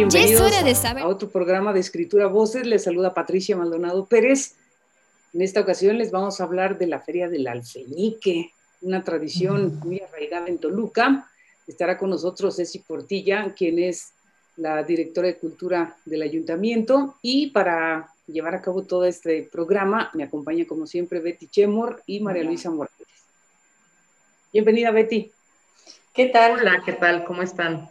Bienvenidos 0.00 0.50
a 0.86 1.06
otro 1.06 1.28
programa 1.28 1.74
de 1.74 1.80
Escritura 1.80 2.26
Voces. 2.26 2.66
Les 2.66 2.84
saluda 2.84 3.12
Patricia 3.12 3.54
Maldonado 3.54 4.06
Pérez. 4.06 4.54
En 5.34 5.42
esta 5.42 5.60
ocasión 5.60 5.98
les 5.98 6.10
vamos 6.10 6.40
a 6.40 6.44
hablar 6.44 6.78
de 6.78 6.86
la 6.86 7.00
Feria 7.00 7.28
del 7.28 7.46
Alfeñique, 7.46 8.50
una 8.80 9.04
tradición 9.04 9.78
muy 9.80 10.00
arraigada 10.00 10.46
en 10.48 10.56
Toluca. 10.56 11.30
Estará 11.66 11.98
con 11.98 12.08
nosotros 12.08 12.56
Ceci 12.56 12.78
Portilla, 12.78 13.52
quien 13.52 13.78
es 13.78 14.14
la 14.56 14.82
directora 14.84 15.26
de 15.26 15.36
Cultura 15.36 15.94
del 16.06 16.22
Ayuntamiento. 16.22 17.16
Y 17.20 17.48
para 17.48 18.08
llevar 18.26 18.54
a 18.54 18.62
cabo 18.62 18.84
todo 18.84 19.04
este 19.04 19.42
programa 19.52 20.10
me 20.14 20.24
acompaña, 20.24 20.64
como 20.66 20.86
siempre, 20.86 21.20
Betty 21.20 21.46
Chemor 21.46 22.02
y 22.06 22.20
María 22.20 22.44
Luisa 22.44 22.70
Morales. 22.70 22.96
Bienvenida, 24.50 24.92
Betty. 24.92 25.30
¿Qué 26.14 26.24
tal? 26.28 26.52
Hola, 26.52 26.82
¿qué 26.86 26.94
tal? 26.94 27.22
¿Cómo 27.26 27.42
están? 27.42 27.90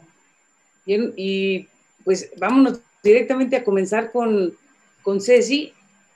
Bien, 0.87 1.13
y 1.15 1.67
pues 2.09 2.31
vámonos 2.39 2.79
directamente 3.03 3.55
a 3.55 3.63
comenzar 3.63 4.11
con, 4.11 4.57
con 5.03 5.21
Ceci, 5.21 5.73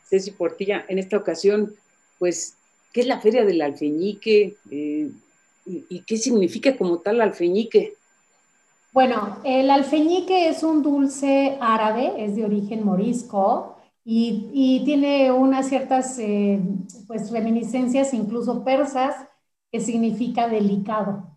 Ceci 0.10 0.32
Portilla, 0.32 0.86
en 0.88 0.98
esta 0.98 1.18
ocasión, 1.18 1.76
pues, 2.18 2.56
¿qué 2.92 3.02
es 3.02 3.06
la 3.06 3.20
Feria 3.20 3.46
del 3.46 3.62
Alfeñique? 3.62 4.58
Eh, 4.72 5.12
y, 5.68 6.02
qué 6.02 6.18
significa 6.18 6.76
como 6.78 6.98
tal 6.98 7.22
alfeñique? 7.22 7.94
Bueno, 8.92 9.38
el 9.44 9.70
alfeñique 9.70 10.50
es 10.50 10.64
un 10.64 10.82
dulce 10.82 11.60
árabe, 11.62 12.12
es 12.18 12.36
de 12.36 12.46
origen 12.46 12.84
morisco 12.84 13.78
y, 14.04 14.82
tiene 14.86 15.32
unas 15.32 15.70
ciertas 15.70 16.18
eh, 16.18 16.60
pues, 17.06 17.30
reminiscencias, 17.30 18.16
incluso 18.16 18.64
persas, 18.64 19.16
que 19.72 19.80
significa 19.80 20.48
delicado. 20.48 21.33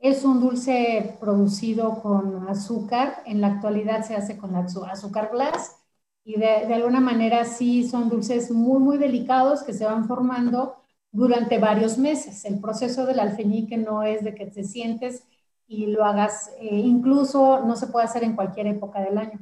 Es 0.00 0.24
un 0.24 0.40
dulce 0.40 1.16
producido 1.20 2.00
con 2.00 2.48
azúcar, 2.48 3.22
en 3.26 3.42
la 3.42 3.48
actualidad 3.48 4.02
se 4.02 4.16
hace 4.16 4.38
con 4.38 4.56
azúcar 4.56 5.28
glass 5.30 5.76
y 6.24 6.38
de, 6.38 6.72
alguna 6.72 7.00
manera 7.00 7.44
sí 7.44 7.86
son 7.86 8.08
dulces 8.08 8.50
muy, 8.50 8.80
muy 8.80 8.96
delicados 8.96 9.62
que 9.62 9.74
se 9.74 9.84
van 9.84 10.06
formando 10.08 10.76
durante 11.12 11.58
varios 11.58 11.98
meses. 11.98 12.46
El 12.46 12.60
proceso 12.60 13.04
del 13.04 13.20
alfeñique 13.20 13.76
no 13.76 14.02
es 14.02 14.24
de 14.24 14.34
que 14.34 14.46
te 14.46 14.64
sientes 14.64 15.24
y 15.68 15.86
lo 15.88 16.04
hagas, 16.04 16.50
eh, 16.60 16.76
incluso 16.76 17.60
no 17.66 17.76
se 17.76 17.88
puede 17.88 18.06
hacer 18.06 18.24
en 18.24 18.34
cualquier 18.36 18.68
época 18.68 19.00
del 19.00 19.18
año, 19.18 19.38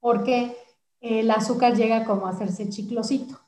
porque 0.00 0.56
el 1.00 1.30
azúcar 1.30 1.74
llega 1.74 2.04
como 2.04 2.26
a 2.26 2.30
hacerse 2.30 2.68
chiclosito. 2.68 3.38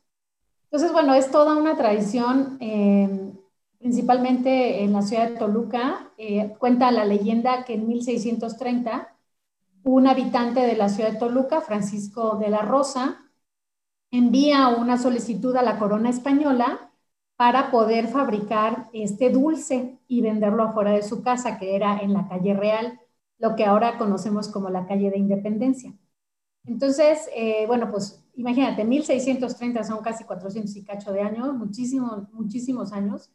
Entonces, 0.65 0.93
bueno, 0.93 1.15
es 1.15 1.31
toda 1.31 1.57
una 1.57 1.77
tradición. 1.77 2.59
Eh, 2.61 3.33
principalmente 3.79 4.83
en 4.83 4.93
la 4.93 5.03
ciudad 5.03 5.31
de 5.31 5.37
Toluca. 5.39 6.13
Eh, 6.19 6.55
cuenta 6.59 6.91
la 6.91 7.05
leyenda 7.05 7.65
que 7.65 7.75
en 7.75 7.87
1630 7.89 9.15
un 9.85 10.07
habitante 10.07 10.61
de 10.61 10.77
la 10.77 10.89
ciudad 10.89 11.13
de 11.13 11.19
Toluca, 11.19 11.61
Francisco 11.63 12.37
de 12.39 12.51
la 12.51 12.63
Rosa, 12.63 13.25
envía 14.11 14.69
una 14.69 14.99
solicitud 14.99 15.57
a 15.57 15.63
la 15.63 15.79
corona 15.79 16.11
española 16.11 16.93
para 17.37 17.71
poder 17.71 18.09
fabricar 18.09 18.89
este 18.93 19.31
dulce 19.31 19.99
y 20.09 20.23
venderlo 20.23 20.65
afuera 20.65 20.93
de 20.93 21.03
su 21.03 21.23
casa, 21.23 21.59
que 21.59 21.77
era 21.77 21.99
en 22.01 22.13
la 22.13 22.29
calle 22.29 22.55
Real, 22.55 23.01
lo 23.39 23.55
que 23.57 23.65
ahora 23.65 23.99
conocemos 23.99 24.49
como 24.49 24.71
la 24.71 24.87
calle 24.87 25.11
de 25.11 25.19
Independencia. 25.19 25.95
Entonces, 26.65 27.29
eh, 27.35 27.67
bueno, 27.67 27.91
pues 27.91 28.25
imagínate, 28.35 28.85
1630 28.85 29.85
son 29.85 30.03
casi 30.03 30.25
400 30.25 30.75
y 30.77 30.85
cacho 30.85 31.13
de 31.13 31.23
años, 31.23 31.55
muchísimos, 31.55 32.31
muchísimos 32.33 32.93
años. 32.93 33.31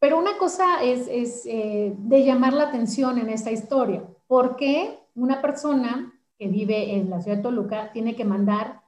Pero 0.00 0.18
una 0.18 0.38
cosa 0.38 0.82
es, 0.82 1.44
eh, 1.44 1.94
de 1.96 2.24
llamar 2.24 2.54
la 2.54 2.64
atención 2.64 3.18
en 3.18 3.28
esta 3.28 3.52
historia, 3.52 4.02
porque 4.26 4.98
una 5.14 5.42
persona 5.42 6.18
que 6.38 6.48
vive 6.48 6.94
en 6.94 7.10
la 7.10 7.20
ciudad 7.20 7.36
de 7.36 7.42
Toluca 7.42 7.92
tiene 7.92 8.16
que 8.16 8.24
mandar 8.24 8.80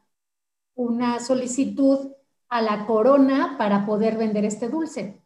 una 0.75 1.21
solicitud 1.21 2.13
a 2.49 2.63
la 2.63 2.87
corona 2.87 3.57
para 3.59 3.85
poder 3.85 4.17
vender 4.17 4.47
este 4.47 4.71
dulce. 4.71 5.23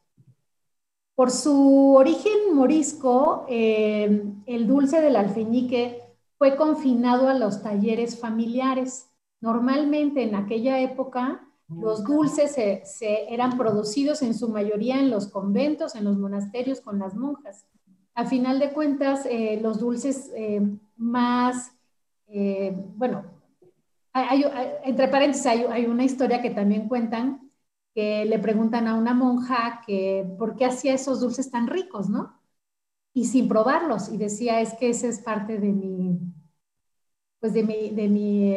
Por 1.14 1.30
su 1.30 1.94
origen 1.94 2.52
morisco, 2.52 3.46
eh, 3.48 4.24
el 4.44 4.66
dulce 4.66 5.00
del 5.00 5.14
alfeñique 5.14 6.02
fue 6.36 6.56
confinado 6.56 7.28
a 7.28 7.34
los 7.34 7.62
talleres 7.62 8.18
familiares. 8.20 9.08
Normalmente 9.40 10.24
en 10.24 10.34
aquella 10.34 10.80
época 10.80 11.45
los 11.68 12.04
dulces 12.04 12.52
se, 12.52 13.32
eran 13.32 13.58
producidos 13.58 14.22
en 14.22 14.34
su 14.34 14.48
mayoría 14.48 15.00
en 15.00 15.10
los 15.10 15.28
conventos, 15.28 15.94
en 15.94 16.04
los 16.04 16.16
monasterios 16.16 16.80
con 16.80 16.98
las 16.98 17.14
monjas. 17.14 17.66
A 18.14 18.24
final 18.24 18.58
de 18.58 18.72
cuentas, 18.72 19.26
eh, 19.26 19.58
los 19.60 19.80
dulces 19.80 20.30
eh, 20.34 20.62
más, 20.96 21.72
eh, 22.28 22.72
bueno, 22.94 23.24
entre 24.84 25.08
paréntesis 25.08 25.46
hay, 25.46 25.86
una 25.86 26.04
historia 26.04 26.40
que 26.40 26.50
también 26.50 26.88
cuentan 26.88 27.50
que 27.94 28.24
le 28.24 28.38
preguntan 28.38 28.88
a 28.88 28.94
una 28.94 29.12
monja 29.12 29.82
que 29.86 30.26
por 30.38 30.56
qué 30.56 30.66
hacía 30.66 30.94
esos 30.94 31.20
dulces 31.20 31.50
tan 31.50 31.66
ricos, 31.66 32.08
¿no? 32.08 32.40
Y 33.12 33.26
sin 33.26 33.48
probarlos. 33.48 34.10
Y 34.10 34.16
decía, 34.16 34.60
es 34.60 34.74
que 34.74 34.90
ese 34.90 35.08
es 35.08 35.20
parte 35.20 35.58
de 35.58 35.72
mi, 35.72 36.18
pues 37.40 37.52
de 37.52 37.62
mi, 37.62 37.90
de 37.90 38.08
mi 38.08 38.54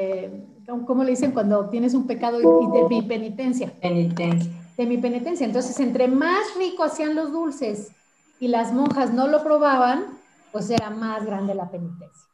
¿cómo 0.85 1.03
le 1.03 1.11
dicen 1.11 1.31
cuando 1.31 1.69
tienes 1.69 1.93
un 1.93 2.07
pecado 2.07 2.39
y 2.39 2.79
de 2.79 2.87
mi 2.89 3.01
penitencia? 3.01 3.71
Penitencia. 3.81 4.51
De 4.77 4.85
mi 4.85 4.97
penitencia. 4.97 5.45
Entonces, 5.45 5.79
entre 5.79 6.07
más 6.07 6.55
rico 6.57 6.83
hacían 6.83 7.15
los 7.15 7.31
dulces 7.31 7.91
y 8.39 8.47
las 8.47 8.73
monjas 8.73 9.13
no 9.13 9.27
lo 9.27 9.43
probaban, 9.43 10.17
pues 10.51 10.69
era 10.69 10.89
más 10.89 11.25
grande 11.25 11.53
la 11.55 11.69
penitencia. 11.69 12.27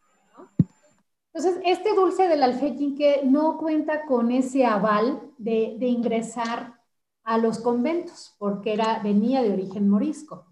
Entonces, 1.33 1.61
este 1.65 1.93
dulce 1.93 2.27
del 2.29 2.43
alfeñique 2.43 3.21
no 3.25 3.57
cuenta 3.57 4.05
con 4.05 4.31
ese 4.31 4.65
aval 4.65 5.21
de, 5.37 5.75
de, 5.77 5.87
ingresar 5.87 6.79
a 7.25 7.37
los 7.37 7.59
conventos, 7.59 8.35
porque 8.37 8.73
era, 8.73 8.99
venía 8.99 9.41
de 9.41 9.51
origen 9.51 9.89
morisco. 9.89 10.45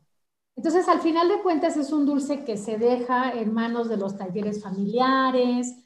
Entonces, 0.57 0.89
al 0.89 0.99
final 0.99 1.29
de 1.29 1.41
cuentas, 1.41 1.77
es 1.77 1.93
un 1.93 2.05
dulce 2.05 2.43
que 2.43 2.57
se 2.57 2.77
deja 2.77 3.31
en 3.31 3.53
manos 3.53 3.87
de 3.87 3.95
los 3.95 4.17
talleres 4.17 4.61
familiares, 4.61 5.82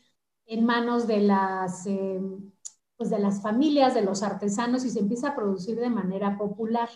en 0.48 0.66
manos 0.66 1.08
de 1.08 1.20
las, 1.20 1.86
eh, 1.86 2.22
pues 2.96 3.10
de 3.10 3.20
las 3.20 3.42
familias, 3.42 3.94
de 3.94 4.02
los 4.02 4.24
artesanos 4.24 4.86
y 4.86 4.90
se 4.90 5.00
empieza 5.00 5.30
a 5.30 5.36
producir 5.36 5.80
de 5.80 5.90
manera 5.90 6.38
popular. 6.38 6.90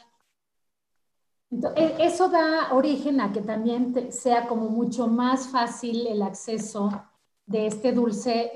Entonces, 1.51 1.91
eso 1.99 2.29
da 2.29 2.73
origen 2.73 3.19
a 3.19 3.33
que 3.33 3.41
también 3.41 4.11
sea 4.11 4.47
como 4.47 4.69
mucho 4.69 5.07
más 5.07 5.49
fácil 5.49 6.07
el 6.07 6.21
acceso 6.21 6.89
de 7.45 7.67
este 7.67 7.91
dulce 7.91 8.53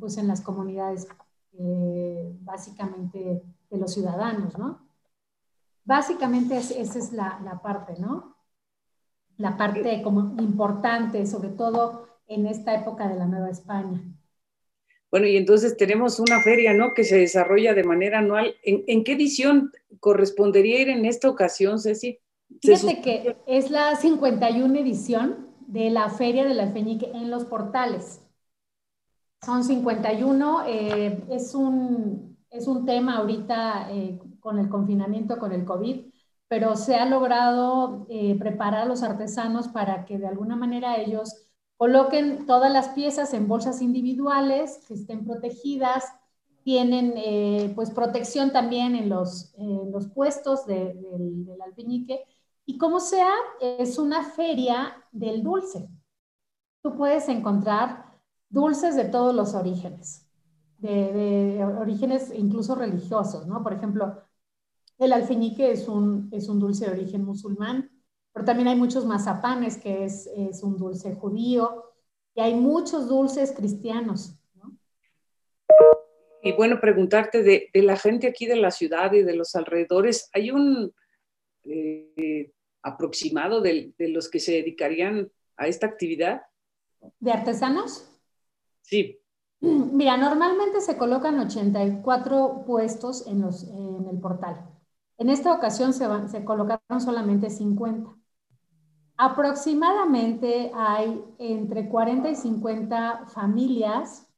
pues 0.00 0.16
en 0.16 0.26
las 0.26 0.40
comunidades 0.40 1.06
eh, 1.52 2.34
básicamente 2.40 3.42
de 3.68 3.78
los 3.78 3.92
ciudadanos, 3.92 4.56
¿no? 4.56 4.88
Básicamente 5.84 6.56
esa 6.56 6.98
es 6.98 7.12
la, 7.12 7.38
la 7.44 7.60
parte, 7.60 7.98
¿no? 7.98 8.36
La 9.36 9.56
parte 9.56 10.02
como 10.02 10.40
importante, 10.40 11.26
sobre 11.26 11.50
todo 11.50 12.06
en 12.26 12.46
esta 12.46 12.74
época 12.74 13.08
de 13.08 13.16
la 13.16 13.26
Nueva 13.26 13.50
España. 13.50 14.02
Bueno, 15.10 15.26
y 15.26 15.36
entonces 15.36 15.76
tenemos 15.76 16.20
una 16.20 16.40
feria, 16.40 16.74
¿no? 16.74 16.92
Que 16.94 17.04
se 17.04 17.16
desarrolla 17.16 17.74
de 17.74 17.84
manera 17.84 18.18
anual. 18.18 18.54
¿En, 18.62 19.04
qué 19.04 19.12
edición 19.12 19.72
correspondería 20.00 20.80
ir 20.80 20.88
en 20.90 21.06
esta 21.06 21.30
ocasión, 21.30 21.78
Ceci? 21.78 22.18
Fíjate 22.60 23.00
que 23.00 23.36
es 23.46 23.70
la 23.70 23.96
51 23.96 24.78
edición 24.78 25.48
de 25.66 25.90
la 25.90 26.10
Feria 26.10 26.44
del 26.44 26.60
Alfeñique 26.60 27.10
en 27.12 27.30
los 27.30 27.44
portales. 27.44 28.20
Son 29.44 29.64
51, 29.64 30.64
eh, 30.66 31.24
es, 31.30 31.54
un, 31.54 32.36
es 32.50 32.66
un 32.66 32.84
tema 32.84 33.18
ahorita 33.18 33.88
eh, 33.92 34.18
con 34.40 34.58
el 34.58 34.68
confinamiento, 34.68 35.38
con 35.38 35.52
el 35.52 35.64
COVID, 35.64 36.06
pero 36.48 36.76
se 36.76 36.96
ha 36.96 37.06
logrado 37.06 38.06
eh, 38.10 38.36
preparar 38.38 38.82
a 38.82 38.86
los 38.86 39.02
artesanos 39.02 39.68
para 39.68 40.04
que 40.06 40.18
de 40.18 40.26
alguna 40.26 40.56
manera 40.56 40.96
ellos 40.96 41.47
Coloquen 41.78 42.44
todas 42.46 42.70
las 42.70 42.90
piezas 42.90 43.32
en 43.32 43.48
bolsas 43.48 43.80
individuales 43.80 44.84
que 44.86 44.94
estén 44.94 45.24
protegidas, 45.24 46.04
tienen 46.64 47.14
eh, 47.16 47.72
pues 47.74 47.90
protección 47.90 48.52
también 48.52 48.94
en 48.94 49.08
los, 49.08 49.54
los 49.56 50.08
puestos 50.08 50.66
del, 50.66 51.00
del 51.46 51.62
y 52.66 52.76
como 52.76 53.00
sea, 53.00 53.32
es 53.60 53.96
una 53.98 54.24
feria 54.24 55.02
del 55.12 55.42
dulce. 55.42 55.88
Tú 56.82 56.96
puedes 56.96 57.28
encontrar 57.30 58.18
dulces 58.50 58.94
de 58.96 59.06
todos 59.06 59.34
los 59.34 59.54
orígenes, 59.54 60.28
de, 60.78 61.12
de 61.12 61.64
orígenes 61.64 62.30
incluso 62.34 62.74
religiosos, 62.74 63.46
¿no? 63.46 63.62
Por 63.62 63.72
ejemplo, 63.72 64.18
el 64.98 65.12
alfeñique 65.14 65.70
es 65.72 65.88
un, 65.88 66.28
es 66.32 66.48
un 66.48 66.60
dulce 66.60 66.86
de 66.86 66.92
origen 66.92 67.24
musulmán, 67.24 67.90
pero 68.38 68.46
también 68.46 68.68
hay 68.68 68.76
muchos 68.76 69.04
mazapanes, 69.04 69.78
que 69.78 70.04
es, 70.04 70.28
es 70.28 70.62
un 70.62 70.76
dulce 70.76 71.12
judío, 71.12 71.92
y 72.36 72.40
hay 72.40 72.54
muchos 72.54 73.08
dulces 73.08 73.50
cristianos. 73.50 74.38
Y 76.40 76.52
bueno, 76.52 76.80
preguntarte 76.80 77.42
de, 77.42 77.68
de, 77.74 77.82
la 77.82 77.96
gente 77.96 78.28
aquí 78.28 78.46
de 78.46 78.54
la 78.54 78.70
ciudad 78.70 79.12
y 79.12 79.24
de 79.24 79.34
los 79.34 79.56
alrededores, 79.56 80.30
¿hay 80.32 80.52
un 80.52 80.94
eh, 81.64 82.52
aproximado 82.80 83.60
de, 83.60 83.92
de, 83.98 84.08
los 84.10 84.30
que 84.30 84.38
se 84.38 84.52
dedicarían 84.52 85.32
a 85.56 85.66
esta 85.66 85.88
actividad? 85.88 86.42
¿De 87.18 87.32
artesanos? 87.32 88.08
Sí. 88.82 89.18
Mira, 89.58 90.16
normalmente 90.16 90.80
se 90.80 90.96
colocan 90.96 91.40
84 91.40 92.62
puestos 92.64 93.26
en, 93.26 93.40
los, 93.40 93.64
en 93.64 94.06
el 94.08 94.20
portal. 94.20 94.64
En 95.16 95.28
esta 95.28 95.52
ocasión 95.52 95.92
se, 95.92 96.06
se 96.28 96.44
colocaron 96.44 97.00
solamente 97.00 97.50
50. 97.50 98.17
Aproximadamente 99.18 100.70
hay 100.74 101.24
entre 101.38 101.88
40 101.88 102.30
y 102.30 102.36
50 102.36 103.26
familias 103.26 104.28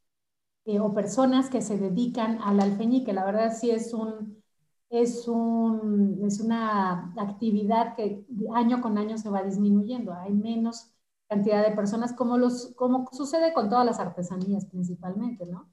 eh, 0.66 0.80
o 0.80 0.94
personas 0.94 1.50
que 1.50 1.62
se 1.62 1.78
dedican 1.78 2.38
al 2.42 2.60
alfeñique. 2.60 3.12
La 3.12 3.24
verdad 3.26 3.52
sí 3.58 3.70
es, 3.70 3.94
un, 3.94 4.42
es, 4.90 5.28
un, 5.28 6.20
es 6.26 6.40
una 6.40 7.14
actividad 7.18 7.96
que 7.96 8.24
año 8.54 8.80
con 8.82 8.98
año 8.98 9.18
se 9.18 9.30
va 9.30 9.42
disminuyendo. 9.44 10.14
Hay 10.14 10.32
menos 10.32 10.92
cantidad 11.28 11.64
de 11.68 11.76
personas 11.76 12.12
como, 12.14 12.38
los, 12.38 12.74
como 12.76 13.08
sucede 13.12 13.52
con 13.54 13.68
todas 13.70 13.86
las 13.86 14.00
artesanías 14.00 14.66
principalmente, 14.66 15.46
¿no? 15.46 15.70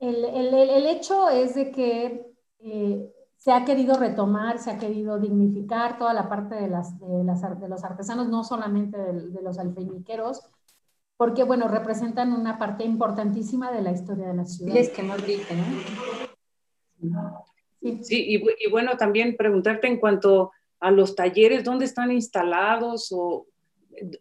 El, 0.00 0.24
el, 0.24 0.54
el 0.54 0.86
hecho 0.86 1.28
es 1.28 1.54
de 1.54 1.70
que 1.72 2.26
eh, 2.60 3.12
se 3.38 3.52
ha 3.52 3.64
querido 3.64 3.96
retomar, 3.96 4.58
se 4.58 4.70
ha 4.70 4.78
querido 4.78 5.18
dignificar 5.18 5.96
toda 5.96 6.12
la 6.12 6.28
parte 6.28 6.56
de, 6.56 6.68
las, 6.68 6.98
de, 6.98 7.24
las, 7.24 7.40
de 7.60 7.68
los 7.68 7.84
artesanos, 7.84 8.28
no 8.28 8.42
solamente 8.42 8.98
de, 8.98 9.42
los 9.42 9.58
alfeñiqueros, 9.58 10.42
porque, 11.16 11.44
bueno, 11.44 11.68
representan 11.68 12.32
una 12.32 12.58
parte 12.58 12.84
importantísima 12.84 13.72
de 13.72 13.82
la 13.82 13.92
historia 13.92 14.26
de 14.26 14.34
la 14.34 14.44
ciudad. 14.44 14.76
Es 14.76 14.90
que 14.90 15.02
más 15.02 15.20
¿no? 17.00 17.44
Sí, 17.80 18.00
sí 18.02 18.24
y, 18.28 18.66
y, 18.66 18.70
bueno, 18.70 18.96
también 18.96 19.36
preguntarte 19.36 19.86
en 19.86 19.98
cuanto 19.98 20.50
a 20.80 20.90
los 20.90 21.14
talleres, 21.14 21.62
¿dónde 21.62 21.84
están 21.84 22.10
instalados 22.10 23.08
o 23.12 23.46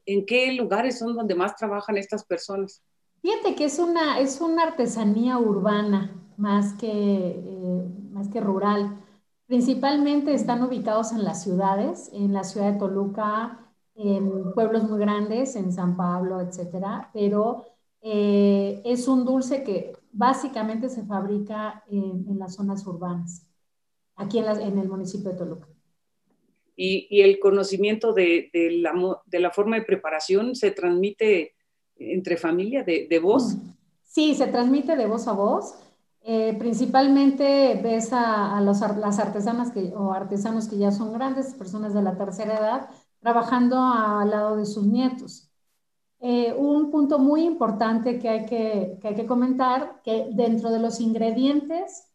en 0.06 0.26
qué 0.26 0.54
lugares 0.54 1.00
son 1.00 1.16
donde 1.16 1.34
más 1.34 1.56
trabajan 1.56 1.98
estas 1.98 2.24
personas? 2.24 2.84
Fíjate 3.22 3.56
que 3.56 3.66
es 3.66 3.80
una, 3.80 4.20
es 4.20 4.42
una 4.42 4.64
artesanía 4.64 5.40
urbana 5.40 6.16
más 6.38 6.74
que, 6.74 6.88
eh, 6.90 7.84
más 8.12 8.28
que 8.30 8.40
rural. 8.40 9.04
Principalmente 9.48 10.34
están 10.34 10.62
ubicados 10.62 11.14
en 11.14 11.24
las 11.24 11.42
ciudades, 11.42 12.10
en 12.14 12.34
la 12.34 12.44
ciudad 12.44 12.74
de 12.74 12.80
Toluca, 12.80 13.60
en 13.96 14.54
pueblos 14.54 14.84
muy 14.84 15.00
grandes, 15.00 15.56
en 15.56 15.72
San 15.72 15.96
Pablo, 15.96 16.42
etcétera, 16.42 17.10
pero 17.14 17.66
eh, 18.02 18.82
es 18.84 19.08
un 19.08 19.24
dulce 19.26 19.64
que 19.64 19.94
básicamente 20.12 20.90
se 20.90 21.06
fabrica 21.06 21.84
en, 21.90 22.38
las 22.38 22.56
zonas 22.56 22.86
urbanas, 22.86 23.48
aquí 24.16 24.40
en, 24.40 24.46
en, 24.48 24.78
el 24.80 24.90
municipio 24.90 25.32
de 25.32 25.38
Toluca. 25.38 25.68
Y, 26.76 27.08
y 27.10 27.22
el 27.22 27.40
conocimiento 27.40 28.12
de, 28.12 28.50
de, 28.54 28.72
la, 28.72 28.94
de, 29.26 29.40
la, 29.40 29.52
forma 29.52 29.78
de 29.78 29.86
preparación 29.86 30.56
se 30.56 30.72
transmite 30.72 31.56
entre 31.96 32.36
familia, 32.36 32.84
de, 32.84 33.08
de 33.10 33.20
voz. 33.20 33.56
Sí, 34.04 34.36
se 34.36 34.48
transmite 34.48 34.96
de 34.96 35.08
voz 35.08 35.28
a 35.28 35.32
voz. 35.32 35.74
Eh, 36.30 36.58
principalmente 36.60 37.80
ves 37.82 38.10
a, 38.12 38.60
las 38.60 38.82
artesanas 38.82 39.72
o 39.96 40.12
artesanos 40.12 40.68
que 40.68 40.78
ya 40.78 40.92
son 40.92 41.14
grandes, 41.14 41.54
personas 41.54 41.94
de 41.94 42.02
la 42.02 42.18
tercera 42.18 42.60
edad, 42.60 42.90
trabajando 43.22 43.78
al 43.80 44.30
lado 44.30 44.58
de 44.58 44.66
sus 44.66 44.86
nietos. 44.86 45.50
Eh, 46.20 46.54
un 46.54 46.92
punto 46.92 47.18
muy 47.18 47.44
importante 47.46 48.20
que 48.20 48.28
hay 48.28 48.46
que, 48.46 48.98
que, 49.02 49.08
hay 49.08 49.16
que 49.16 49.26
comentar, 49.26 50.02
que 50.04 50.30
dentro 50.34 50.70
de 50.70 50.80
los 50.80 51.00
ingredientes 51.00 52.12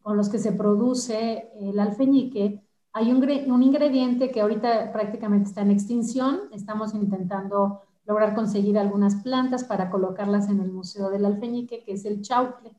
con 0.00 0.16
los 0.16 0.30
que 0.30 0.38
se 0.38 0.52
produce 0.52 1.50
el 1.60 1.78
alfeñique, 1.80 2.62
hay 2.94 3.12
un, 3.12 3.22
un, 3.52 3.62
ingrediente 3.62 4.30
que 4.30 4.40
ahorita 4.40 4.92
prácticamente 4.92 5.50
está 5.50 5.60
en 5.60 5.72
extinción. 5.72 6.40
Estamos 6.52 6.94
intentando 6.94 7.82
lograr 8.06 8.34
conseguir 8.34 8.78
algunas 8.78 9.16
plantas 9.16 9.64
para 9.64 9.90
colocarlas 9.90 10.48
en 10.48 10.60
el 10.60 10.72
Museo 10.72 11.10
del 11.10 11.26
Alfeñique, 11.26 11.84
que 11.84 11.92
es 11.92 12.04
el 12.06 12.22
chaucle. 12.22 12.72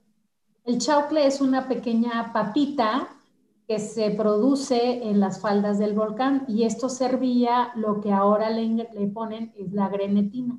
El 0.66 0.80
chaucle 0.80 1.28
es 1.28 1.42
una 1.42 1.68
pequeña 1.68 2.34
papita 2.34 3.08
que 3.68 3.78
se 3.78 4.10
produce 4.12 5.08
en 5.08 5.20
las 5.20 5.40
faldas 5.40 5.78
del 5.78 5.94
volcán 5.94 6.44
y 6.48 6.64
esto 6.64 6.90
servía, 6.90 7.72
lo 7.76 8.02
que 8.02 8.12
ahora 8.12 8.50
le, 8.50 9.08
ponen 9.14 9.54
es 9.58 9.72
la 9.74 9.90
grenetina. 9.90 10.58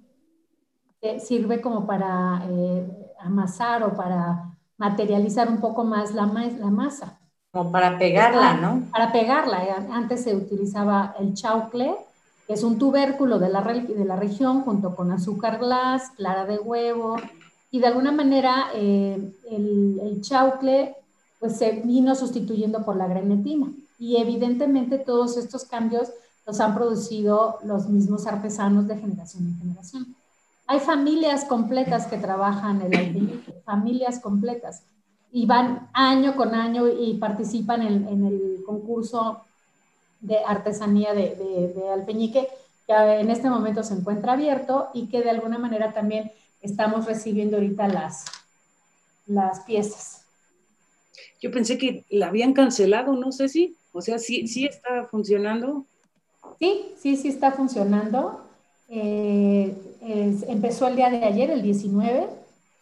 sirve 1.19 1.61
como 1.61 1.87
para 1.87 2.43
eh, 2.49 3.15
amasar 3.21 3.83
o 3.83 3.95
para 3.95 4.57
materializar 4.77 5.49
un 5.49 5.61
poco 5.61 5.83
más 5.83 6.15
la, 6.15 6.27
la 6.27 6.71
masa. 6.71 7.19
Como 7.51 7.73
para 7.73 7.99
pegarla, 7.99 8.55
¿no? 8.55 8.83
Para 8.93 9.11
pegarla. 9.11 9.65
Eh, 9.65 9.75
antes 9.91 10.23
se 10.23 10.37
utilizaba 10.37 11.17
el 11.19 11.35
chaucle, 11.35 11.97
que 12.47 12.53
es 12.53 12.63
un 12.63 12.79
tubérculo 12.79 13.41
de 13.41 13.49
la, 13.49 13.63
de 13.63 14.05
la 14.05 14.15
región 14.15 14.63
junto 14.63 14.95
con 14.95 15.11
azúcar 15.11 15.59
glass, 15.59 16.11
clara 16.17 16.45
de 16.45 16.59
huevo, 16.59 17.17
y 17.71 17.81
de 17.81 17.87
alguna 17.87 18.13
manera 18.13 18.67
eh, 18.75 19.33
el, 19.51 20.01
el, 20.03 20.21
chaucle 20.23 20.95
pues 21.39 21.57
se 21.57 21.73
vino 21.73 22.15
sustituyendo 22.15 22.85
por 22.85 22.97
la 22.97 23.07
grenetina 23.07 23.73
y 23.99 24.17
evidentemente 24.17 24.99
todos 24.99 25.37
estos 25.37 25.65
cambios 25.65 26.11
los 26.47 26.61
han 26.61 26.75
producido 26.75 27.59
los 27.65 27.89
mismos 27.89 28.27
artesanos 28.27 28.87
de 28.87 28.97
generación 28.97 29.47
en 29.47 29.59
generación. 29.59 30.17
Hay 30.69 30.81
familias 30.81 31.45
completas 31.45 32.07
que 32.07 32.19
trabajan 32.19 32.83
el 32.83 32.97
alfeñique, 32.97 33.53
familias 33.65 34.21
completas, 34.21 34.83
y 35.33 35.45
van 35.45 35.89
año 35.93 36.35
con 36.35 36.55
año 36.55 36.89
y 36.89 37.15
participan 37.19 37.83
en, 37.83 38.09
en 38.09 38.25
el 38.25 38.63
concurso 38.65 39.43
de 40.21 40.39
artesanía 40.39 41.13
de, 41.15 41.35
de, 41.35 41.73
de 41.75 41.89
alfeñique, 41.91 42.49
que 42.87 42.95
en 42.95 43.31
este 43.31 43.51
momento 43.51 43.83
se 43.83 43.95
encuentra 43.95 44.33
abierto 44.33 44.89
y 44.95 45.09
que 45.09 45.23
de 45.23 45.31
alguna 45.31 45.59
manera 45.59 45.93
también 45.93 46.33
estamos 46.67 47.07
recibiendo 47.07 47.57
ahorita 47.57 47.89
las, 47.89 48.27
las 49.27 49.61
piezas. 49.61 50.23
Yo 51.41 51.51
pensé 51.51 51.79
que 51.79 52.05
la 52.11 52.29
habían 52.29 52.53
cancelado, 52.53 53.15
no 53.15 53.33
sé 53.33 53.49
si, 53.49 53.77
o 53.93 54.03
sea, 54.03 54.19
sí, 54.19 54.47
sí 54.47 54.67
está 54.67 55.07
funcionando. 55.11 55.87
Sí, 56.59 56.93
sí, 56.99 57.17
sí 57.17 57.29
está 57.29 57.53
funcionando. 57.53 58.41
Eh, 58.89 59.75
empezó 60.49 60.87
el 60.87 60.97
día 60.97 61.11
de 61.11 61.25
ayer, 61.25 61.51
el 61.51 61.63
19, 61.63 62.29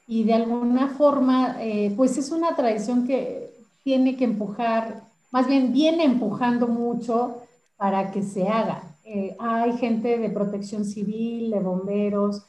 y 0.06 0.24
de 0.24 0.34
alguna 0.34 0.88
forma, 0.88 1.56
eh, 1.60 1.92
pues 1.96 2.18
es 2.18 2.30
una 2.30 2.54
tradición 2.54 3.06
que 3.06 3.50
tiene 3.82 4.16
que 4.16 4.24
empujar, 4.24 5.02
más 5.30 5.46
bien 5.46 5.72
viene 5.72 6.04
empujando 6.04 6.66
mucho 6.66 7.42
para 7.76 8.10
que 8.10 8.22
se 8.22 8.48
haga. 8.48 8.96
Eh, 9.04 9.36
hay 9.38 9.76
gente 9.76 10.18
de 10.18 10.30
protección 10.30 10.84
civil, 10.84 11.50
de 11.50 11.60
bomberos, 11.60 12.42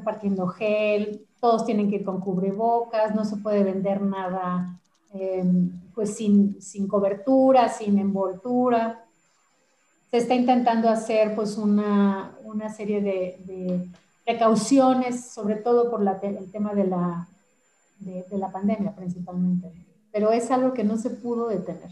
repartiendo 0.00 0.48
gel, 0.48 1.26
todos 1.40 1.64
tienen 1.64 1.88
que 1.88 1.96
ir 1.96 2.04
con 2.04 2.20
cubrebocas, 2.20 3.14
no 3.14 3.24
se 3.24 3.36
puede 3.36 3.64
vender 3.64 4.02
nada 4.02 4.80
eh, 5.14 5.44
pues 5.94 6.16
sin, 6.16 6.60
sin, 6.60 6.86
cobertura, 6.86 7.68
sin 7.68 7.98
envoltura. 7.98 9.04
Se 10.10 10.18
está 10.18 10.34
intentando 10.34 10.88
hacer 10.88 11.34
pues 11.34 11.56
una, 11.56 12.36
una 12.44 12.68
serie 12.68 13.00
de, 13.00 13.36
de, 13.44 13.88
precauciones, 14.24 15.30
sobre 15.32 15.56
todo 15.56 15.90
por 15.90 16.02
la, 16.02 16.20
el 16.22 16.50
tema 16.52 16.74
de 16.74 16.86
la, 16.86 17.28
de, 17.98 18.24
de, 18.30 18.38
la 18.38 18.52
pandemia 18.52 18.94
principalmente, 18.94 19.72
pero 20.12 20.30
es 20.30 20.50
algo 20.50 20.72
que 20.72 20.84
no 20.84 20.96
se 20.96 21.10
pudo 21.10 21.48
detener. 21.48 21.90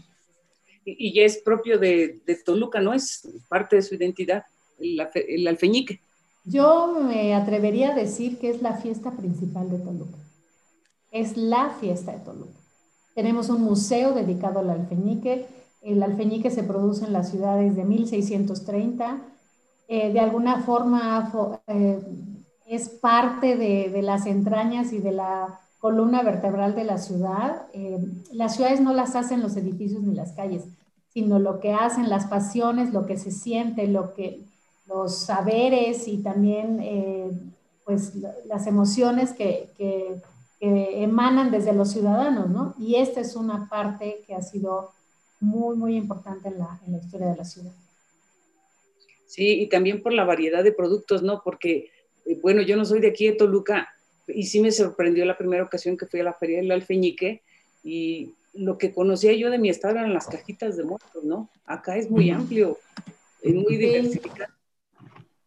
Y, 0.85 1.19
y 1.19 1.21
es 1.21 1.37
propio 1.37 1.77
de, 1.79 2.21
Toluca, 2.45 2.79
¿no? 2.79 2.93
Es 2.93 3.27
parte 3.49 3.77
de 3.77 3.81
su 3.81 3.95
identidad, 3.95 4.43
el, 4.79 5.05
el 5.13 5.47
alfeñique. 5.47 6.01
Yo 6.49 6.99
me 6.99 7.35
atrevería 7.35 7.91
a 7.91 7.95
decir 7.95 8.39
que 8.39 8.49
es 8.49 8.63
la 8.63 8.73
fiesta 8.73 9.11
principal 9.11 9.69
de 9.69 9.77
Toluca. 9.77 10.17
Es 11.11 11.37
la 11.37 11.69
fiesta 11.79 12.11
de 12.11 12.19
Toluca. 12.19 12.57
Tenemos 13.13 13.49
un 13.49 13.61
museo 13.61 14.13
dedicado 14.13 14.59
al 14.59 14.71
alfeñique. 14.71 15.45
El 15.81 16.01
alfeñique 16.01 16.49
se 16.49 16.63
produce 16.63 17.05
en 17.05 17.13
las 17.13 17.29
ciudades 17.29 17.75
de 17.75 17.83
1630. 17.83 19.21
Eh, 19.87 20.11
de 20.11 20.19
alguna 20.19 20.63
forma 20.63 21.61
eh, 21.67 21.99
es 22.65 22.89
parte 22.89 23.55
de, 23.55 23.89
de, 23.89 24.01
las 24.01 24.25
entrañas 24.25 24.91
y 24.91 24.99
de 24.99 25.11
la 25.11 25.59
columna 25.77 26.23
vertebral 26.23 26.73
de 26.73 26.83
la 26.83 26.97
ciudad. 26.97 27.67
Eh, 27.73 27.99
las 28.31 28.55
ciudades 28.55 28.81
no 28.81 28.93
las 28.93 29.15
hacen 29.15 29.41
los 29.41 29.55
edificios 29.55 30.01
ni 30.01 30.15
las 30.15 30.31
calles, 30.31 30.63
sino 31.13 31.37
lo 31.37 31.59
que 31.59 31.73
hacen 31.73 32.09
las 32.09 32.25
pasiones, 32.25 32.91
lo 32.91 33.05
que 33.05 33.17
se 33.17 33.29
siente, 33.29 33.87
lo 33.87 34.15
que, 34.15 34.48
los 34.89 35.19
saberes 35.19 36.07
y 36.07 36.17
también 36.17 36.79
eh, 36.81 37.31
pues 37.85 38.13
las 38.45 38.67
emociones 38.67 39.31
que, 39.31 39.69
que, 39.77 40.17
emanan 40.61 41.51
desde 41.51 41.71
los 41.71 41.91
ciudadanos, 41.93 42.49
¿no? 42.49 42.75
Y 42.77 42.95
esta 42.95 43.21
es 43.21 43.37
una 43.37 43.69
parte 43.69 44.21
que 44.27 44.35
ha 44.35 44.41
sido 44.41 44.91
muy, 45.39 45.77
muy 45.77 45.95
importante 45.95 46.49
en 46.49 46.59
la, 46.59 46.77
en 46.85 46.91
la 46.91 46.97
historia 46.97 47.27
de 47.27 47.37
la 47.37 47.45
ciudad. 47.45 47.71
Sí, 49.25 49.61
y 49.61 49.69
también 49.69 50.03
por 50.03 50.11
la 50.11 50.25
variedad 50.25 50.61
de 50.61 50.73
productos, 50.73 51.23
¿no? 51.23 51.41
Porque, 51.45 51.91
eh, 52.25 52.37
bueno, 52.41 52.61
yo 52.61 52.75
no 52.75 52.83
soy 52.83 52.99
de 52.99 53.07
aquí 53.07 53.27
de 53.27 53.37
Toluca 53.37 53.87
y 54.27 54.47
sí 54.47 54.59
me 54.59 54.73
sorprendió 54.73 55.23
la 55.23 55.37
primera 55.37 55.63
ocasión 55.63 55.95
que 55.95 56.07
fui 56.07 56.19
a 56.19 56.25
la 56.25 56.33
Feria 56.33 56.57
del 56.57 56.71
Alfeñique 56.71 57.41
y 57.81 58.33
lo 58.53 58.77
que 58.77 58.93
conocía 58.93 59.31
yo 59.33 59.49
de 59.49 59.59
mi 59.59 59.69
estado 59.69 59.95
eran 59.95 60.13
las 60.13 60.27
cajitas 60.27 60.75
de 60.75 60.83
muertos, 60.83 61.23
¿no? 61.23 61.49
Acá 61.65 61.95
es 61.95 62.11
muy 62.11 62.31
amplio, 62.31 62.77
es 63.41 63.53
muy 63.53 63.77
diversificado. 63.77 64.58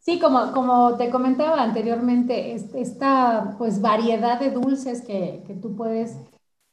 Sí, 0.04 0.18
como, 0.18 0.52
como 0.52 0.96
te 0.96 1.10
comentaba 1.10 1.62
anteriormente, 1.62 2.54
esta 2.54 3.54
pues 3.56 3.80
variedad 3.80 4.40
de 4.40 4.50
dulces 4.50 5.00
que, 5.02 5.44
que 5.46 5.54
tú 5.54 5.76
puedes 5.76 6.16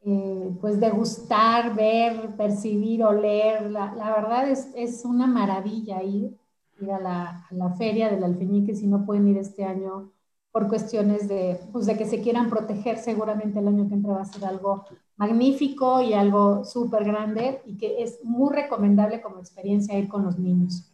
eh, 0.01 0.51
pues 0.59 0.79
degustar, 0.79 1.75
ver, 1.75 2.35
percibir, 2.37 3.03
oler, 3.03 3.69
la, 3.69 3.93
la 3.93 4.11
verdad 4.15 4.49
es, 4.49 4.71
es, 4.75 5.05
una 5.05 5.27
maravilla 5.27 6.01
ir, 6.01 6.35
ir 6.81 6.91
a, 6.91 6.99
la, 6.99 7.45
a, 7.49 7.53
la, 7.53 7.69
feria 7.75 8.09
del 8.09 8.23
alfeñique 8.23 8.73
si 8.75 8.87
no 8.87 9.05
pueden 9.05 9.27
ir 9.27 9.37
este 9.37 9.63
año 9.63 10.11
por 10.51 10.67
cuestiones 10.67 11.27
de, 11.27 11.59
pues 11.71 11.85
de 11.85 11.97
que 11.97 12.05
se 12.05 12.21
quieran 12.21 12.49
proteger, 12.49 12.97
seguramente 12.97 13.59
el 13.59 13.67
año 13.67 13.87
que 13.87 13.93
entra 13.93 14.13
va 14.13 14.21
a 14.21 14.25
ser 14.25 14.43
algo 14.45 14.85
magnífico 15.17 16.01
y 16.01 16.13
algo 16.13 16.65
súper 16.65 17.03
grande 17.03 17.61
y 17.67 17.77
que 17.77 18.01
es 18.01 18.23
muy 18.23 18.51
recomendable 18.55 19.21
como 19.21 19.39
experiencia 19.39 19.99
ir 19.99 20.07
con 20.07 20.23
los 20.25 20.39
niños 20.39 20.88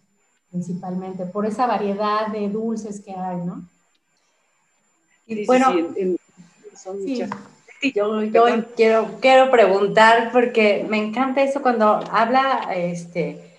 principalmente, 0.55 1.25
por 1.25 1.45
esa 1.45 1.67
variedad 1.67 2.27
de 2.27 2.47
dulces 2.47 3.01
que 3.01 3.11
hay, 3.11 3.37
¿no? 3.37 3.67
Y 5.27 5.45
bueno, 5.45 5.67
son 6.81 7.01
muchas. 7.03 7.29
Yo, 7.93 8.23
yo 8.23 8.45
quiero, 8.73 9.17
quiero 9.19 9.51
preguntar, 9.51 10.31
porque 10.31 10.85
me 10.89 10.97
encanta 10.97 11.43
eso 11.43 11.61
cuando 11.61 11.99
habla, 12.09 12.69
este, 12.73 13.53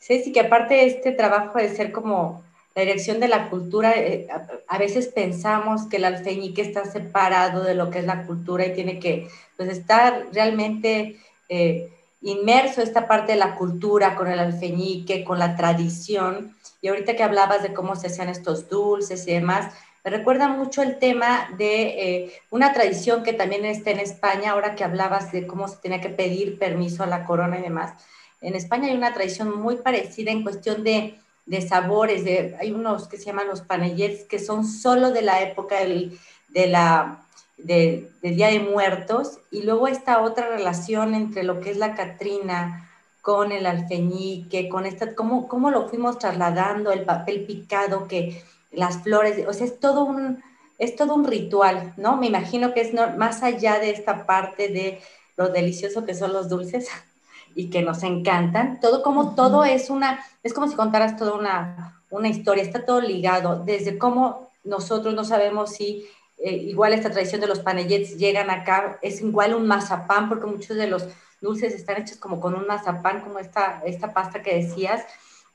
Ceci, 0.00 0.32
que 0.32 0.40
aparte 0.40 0.74
de 0.74 0.86
este 0.86 1.12
trabajo 1.12 1.56
de 1.58 1.68
ser 1.68 1.92
como 1.92 2.42
la 2.74 2.82
dirección 2.82 3.20
de 3.20 3.28
la 3.28 3.48
cultura, 3.48 3.92
eh, 3.96 4.26
a, 4.66 4.78
veces 4.78 5.06
pensamos 5.06 5.86
que 5.86 5.98
el 5.98 6.04
alfeñique 6.04 6.62
está 6.62 6.84
separado 6.84 7.62
de 7.62 7.74
lo 7.74 7.90
que 7.90 8.00
es 8.00 8.06
la 8.06 8.24
cultura 8.24 8.66
y 8.66 8.74
tiene 8.74 8.98
que 8.98 9.28
pues, 9.56 9.68
estar 9.68 10.26
realmente 10.32 11.16
eh, 11.48 11.92
inmerso 12.22 12.82
esta 12.82 13.08
parte 13.08 13.32
de 13.32 13.38
la 13.38 13.54
cultura 13.54 14.14
con 14.14 14.28
el 14.28 14.38
alfeñique, 14.38 15.24
con 15.24 15.38
la 15.38 15.56
tradición. 15.56 16.56
Y 16.82 16.88
ahorita 16.88 17.16
que 17.16 17.22
hablabas 17.22 17.62
de 17.62 17.72
cómo 17.72 17.96
se 17.96 18.08
hacían 18.08 18.28
estos 18.28 18.68
dulces 18.68 19.26
y 19.26 19.32
demás, 19.32 19.72
me 20.04 20.10
recuerda 20.10 20.48
mucho 20.48 20.82
el 20.82 20.98
tema 20.98 21.48
de 21.58 21.82
eh, 21.82 22.32
una 22.50 22.72
tradición 22.72 23.22
que 23.22 23.34
también 23.34 23.66
está 23.66 23.90
en 23.90 24.00
España, 24.00 24.52
ahora 24.52 24.74
que 24.74 24.84
hablabas 24.84 25.30
de 25.30 25.46
cómo 25.46 25.68
se 25.68 25.76
tenía 25.76 26.00
que 26.00 26.08
pedir 26.08 26.58
permiso 26.58 27.02
a 27.02 27.06
la 27.06 27.24
corona 27.24 27.58
y 27.58 27.62
demás. 27.62 27.92
En 28.40 28.54
España 28.54 28.88
hay 28.88 28.96
una 28.96 29.12
tradición 29.12 29.60
muy 29.60 29.76
parecida 29.76 30.30
en 30.30 30.42
cuestión 30.42 30.82
de, 30.84 31.18
de 31.44 31.60
sabores, 31.60 32.24
de, 32.24 32.56
hay 32.58 32.72
unos 32.72 33.08
que 33.08 33.18
se 33.18 33.26
llaman 33.26 33.48
los 33.48 33.60
panellets, 33.60 34.24
que 34.24 34.38
son 34.38 34.66
solo 34.66 35.10
de 35.10 35.20
la 35.20 35.42
época 35.42 35.80
del, 35.80 36.18
de 36.48 36.66
la, 36.66 37.26
de, 37.64 38.10
del 38.22 38.36
Día 38.36 38.48
de 38.48 38.60
Muertos, 38.60 39.38
y 39.50 39.62
luego 39.62 39.88
esta 39.88 40.22
otra 40.22 40.48
relación 40.48 41.14
entre 41.14 41.42
lo 41.42 41.60
que 41.60 41.70
es 41.70 41.76
la 41.76 41.94
Catrina 41.94 42.88
con 43.22 43.52
el 43.52 43.66
alfeñique, 43.66 44.68
con 44.68 44.86
esta, 44.86 45.14
cómo, 45.14 45.48
cómo 45.48 45.70
lo 45.70 45.88
fuimos 45.88 46.18
trasladando, 46.18 46.92
el 46.92 47.04
papel 47.04 47.44
picado, 47.44 48.08
que 48.08 48.42
las 48.72 49.02
flores, 49.02 49.46
o 49.46 49.52
sea, 49.52 49.66
es 49.66 49.78
todo 49.78 50.04
un, 50.04 50.42
es 50.78 50.96
todo 50.96 51.14
un 51.14 51.26
ritual, 51.26 51.92
¿no? 51.96 52.16
Me 52.16 52.26
imagino 52.26 52.72
que 52.72 52.80
es 52.80 52.94
más 53.16 53.42
allá 53.42 53.78
de 53.78 53.90
esta 53.90 54.26
parte 54.26 54.68
de 54.68 55.00
lo 55.36 55.48
delicioso 55.48 56.04
que 56.04 56.14
son 56.14 56.32
los 56.32 56.48
dulces 56.48 56.88
y 57.54 57.70
que 57.70 57.82
nos 57.82 58.02
encantan, 58.02 58.80
todo 58.80 59.02
como 59.02 59.34
todo 59.34 59.64
es 59.64 59.90
una, 59.90 60.24
es 60.42 60.54
como 60.54 60.68
si 60.68 60.76
contaras 60.76 61.16
toda 61.16 61.34
una, 61.34 62.02
una 62.10 62.28
historia, 62.28 62.62
está 62.62 62.84
todo 62.84 63.00
ligado, 63.00 63.62
desde 63.64 63.98
cómo 63.98 64.50
nosotros 64.64 65.14
no 65.14 65.24
sabemos 65.24 65.70
si 65.70 66.06
eh, 66.42 66.56
igual 66.56 66.92
esta 66.92 67.10
tradición 67.10 67.40
de 67.40 67.46
los 67.46 67.60
panellets 67.60 68.16
llegan 68.16 68.50
acá, 68.50 68.98
es 69.02 69.20
igual 69.20 69.54
un 69.54 69.66
mazapán, 69.66 70.28
porque 70.28 70.46
muchos 70.46 70.76
de 70.76 70.86
los 70.86 71.06
dulces 71.40 71.74
están 71.74 72.00
hechos 72.00 72.18
como 72.18 72.40
con 72.40 72.54
un 72.54 72.66
mazapán, 72.66 73.20
como 73.20 73.38
esta, 73.38 73.82
esta 73.84 74.12
pasta 74.14 74.42
que 74.42 74.56
decías, 74.56 75.04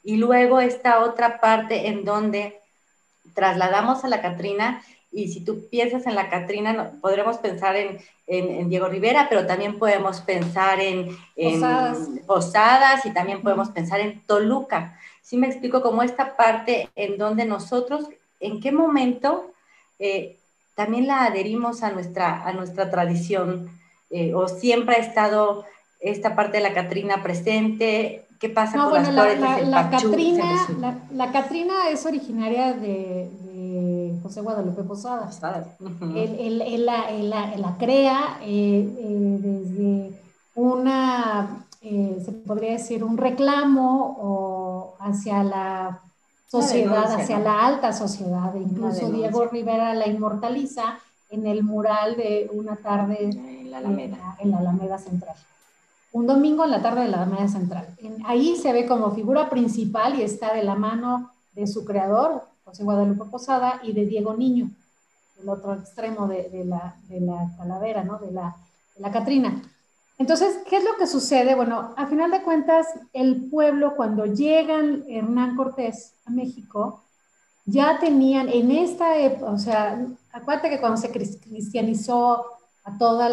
y 0.03 0.17
luego 0.17 0.59
esta 0.59 1.03
otra 1.03 1.39
parte 1.39 1.87
en 1.87 2.05
donde 2.05 2.59
trasladamos 3.33 4.03
a 4.03 4.07
la 4.07 4.21
Catrina 4.21 4.83
y 5.11 5.29
si 5.29 5.45
tú 5.45 5.69
piensas 5.69 6.05
en 6.07 6.15
la 6.15 6.29
Catrina, 6.29 6.91
podremos 7.01 7.37
pensar 7.37 7.77
en, 7.77 7.99
en, 8.27 8.67
Diego 8.67 8.89
Rivera, 8.89 9.27
pero 9.29 9.47
también 9.47 9.79
podemos 9.79 10.19
pensar 10.19 10.81
en, 10.81 11.17
Posadas. 12.27 13.05
y 13.05 13.13
también 13.13 13.41
podemos 13.41 13.69
pensar 13.69 14.01
en 14.01 14.19
Toluca. 14.25 14.99
Sí 15.21 15.37
me 15.37 15.47
explico 15.47 15.81
como 15.81 16.03
esta 16.03 16.35
parte 16.35 16.89
en 16.95 17.17
donde 17.17 17.45
nosotros, 17.45 18.09
en 18.41 18.59
qué 18.59 18.73
momento 18.73 19.53
eh, 19.99 20.37
también 20.75 21.07
la 21.07 21.25
adherimos 21.25 21.83
a 21.83 21.91
nuestra, 21.91 22.45
a 22.45 22.53
nuestra 22.53 22.91
tradición, 22.91 23.69
eh, 24.09 24.33
o 24.33 24.47
siempre 24.47 24.95
ha 24.95 24.99
estado 24.99 25.65
esta 25.99 26.35
parte 26.35 26.57
de 26.57 26.63
la 26.63 26.73
Catrina 26.73 27.23
presente, 27.23 28.25
¿qué 28.39 28.49
pasa 28.49 28.77
con 28.77 28.93
las 28.93 29.09
flores 29.09 29.39
la, 29.39 29.61
la, 29.61 29.89
Catrina, 29.89 30.67
la, 31.13 31.31
Catrina 31.31 31.89
es 31.89 32.05
originaria 32.05 32.73
de, 32.73 33.29
de 33.43 34.19
José 34.21 34.41
Guadalupe 34.41 34.83
Posada. 34.83 35.29
él, 36.15 36.85
la, 36.85 37.75
crea 37.79 38.37
eh, 38.41 38.95
eh, 38.99 39.37
desde 39.41 40.21
una, 40.55 41.65
se 41.81 42.31
podría 42.45 42.73
decir, 42.73 43.03
un 43.03 43.17
reclamo 43.17 44.17
o 44.19 44.95
hacia 44.99 45.43
la 45.43 46.01
sociedad, 46.47 47.19
hacia 47.19 47.39
la 47.39 47.65
alta 47.65 47.93
sociedad. 47.93 48.53
Incluso 48.55 49.09
Diego 49.11 49.45
Rivera 49.45 49.93
la 49.93 50.07
inmortaliza 50.07 50.99
en 51.29 51.47
el 51.47 51.63
mural 51.63 52.15
de 52.15 52.49
una 52.53 52.75
tarde 52.75 53.23
en 53.23 53.71
la 53.71 53.79
Alameda, 53.79 54.37
en 54.39 54.51
la 54.51 54.59
Alameda 54.59 54.97
Central. 54.97 55.35
Un 56.11 56.27
domingo 56.27 56.63
en 56.63 56.71
la 56.71 56.81
tarde 56.81 57.01
de 57.01 57.09
la 57.09 57.23
Alameda 57.23 57.47
Central. 57.47 57.87
ahí 58.25 58.55
se 58.55 58.71
ve 58.71 58.85
como 58.85 59.11
figura 59.11 59.49
principal 59.49 60.17
y 60.17 60.21
está 60.21 60.53
de 60.53 60.63
la 60.63 60.75
mano 60.75 61.31
de 61.53 61.67
su 61.67 61.83
creador, 61.83 62.43
José 62.63 62.83
Guadalupe 62.83 63.25
Posada, 63.25 63.81
y 63.83 63.93
de 63.93 64.05
Diego 64.05 64.33
Niño, 64.33 64.69
el 65.41 65.49
otro 65.49 65.73
extremo 65.73 66.27
de, 66.27 66.49
la, 66.65 66.95
de 67.09 67.19
la, 67.19 67.51
calavera, 67.57 68.03
¿no? 68.03 68.17
de, 68.17 68.31
la, 68.31 68.55
de 68.95 69.01
la 69.01 69.11
Catrina. 69.11 69.61
Entonces, 70.17 70.59
¿qué 70.69 70.77
es 70.77 70.83
lo 70.83 70.95
que 70.97 71.07
sucede? 71.07 71.55
Bueno, 71.55 71.93
a 71.97 72.07
final 72.07 72.31
de 72.31 72.41
cuentas, 72.41 72.87
el 73.11 73.49
pueblo, 73.49 73.95
cuando 73.95 74.25
llegan 74.25 75.03
Hernán 75.07 75.55
Cortés 75.55 76.13
a 76.25 76.31
México, 76.31 77.03
ya 77.65 77.99
tenían 77.99 78.47
en 78.47 78.71
esta 78.71 79.17
época, 79.17 79.51
o 79.51 79.57
sea, 79.57 80.07
acuérdate 80.31 80.69
que 80.69 80.79
cuando 80.79 80.97
se 80.97 81.11
cristianizó 81.11 82.45
a 82.83 82.97
todas 82.97 83.31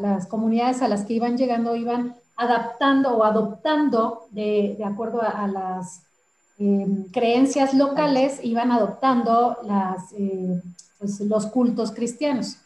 las 0.00 0.26
comunidades 0.26 0.82
a 0.82 0.88
las 0.88 1.04
que 1.04 1.14
iban 1.14 1.36
llegando, 1.36 1.76
iban 1.76 2.16
adaptando 2.36 3.10
o 3.16 3.24
adoptando, 3.24 4.26
de, 4.30 4.82
acuerdo 4.84 5.20
a, 5.22 5.46
las 5.46 6.02
em, 6.58 7.04
creencias 7.12 7.74
locales, 7.74 8.40
iban 8.42 8.72
adoptando 8.72 9.58
las, 9.62 10.12
eh, 10.12 10.60
pues, 10.98 11.20
los 11.20 11.46
cultos 11.46 11.92
cristianos. 11.92 12.56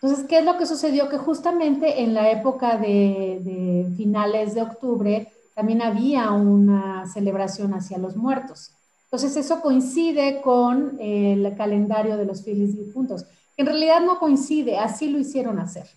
Entonces, 0.00 0.26
¿qué 0.28 0.38
es 0.38 0.44
lo 0.44 0.56
que 0.56 0.66
sucedió? 0.66 1.08
Que 1.08 1.18
justamente 1.18 2.02
en 2.02 2.14
la 2.14 2.30
época 2.30 2.76
de, 2.76 3.92
finales 3.96 4.54
de 4.54 4.62
octubre 4.62 5.32
también 5.54 5.82
había 5.82 6.30
una 6.30 7.04
celebración 7.12 7.74
hacia 7.74 7.98
los 7.98 8.14
muertos. 8.16 8.70
Entonces, 9.04 9.36
eso 9.36 9.60
coincide 9.60 10.40
con 10.40 10.98
el 11.00 11.56
calendario 11.56 12.16
de 12.16 12.26
los 12.26 12.44
fieles 12.44 12.76
difuntos. 12.76 13.26
En 13.56 13.66
realidad 13.66 14.00
no 14.00 14.20
coincide, 14.20 14.78
así 14.78 15.08
lo 15.08 15.18
hicieron 15.18 15.58
hacer, 15.58 15.88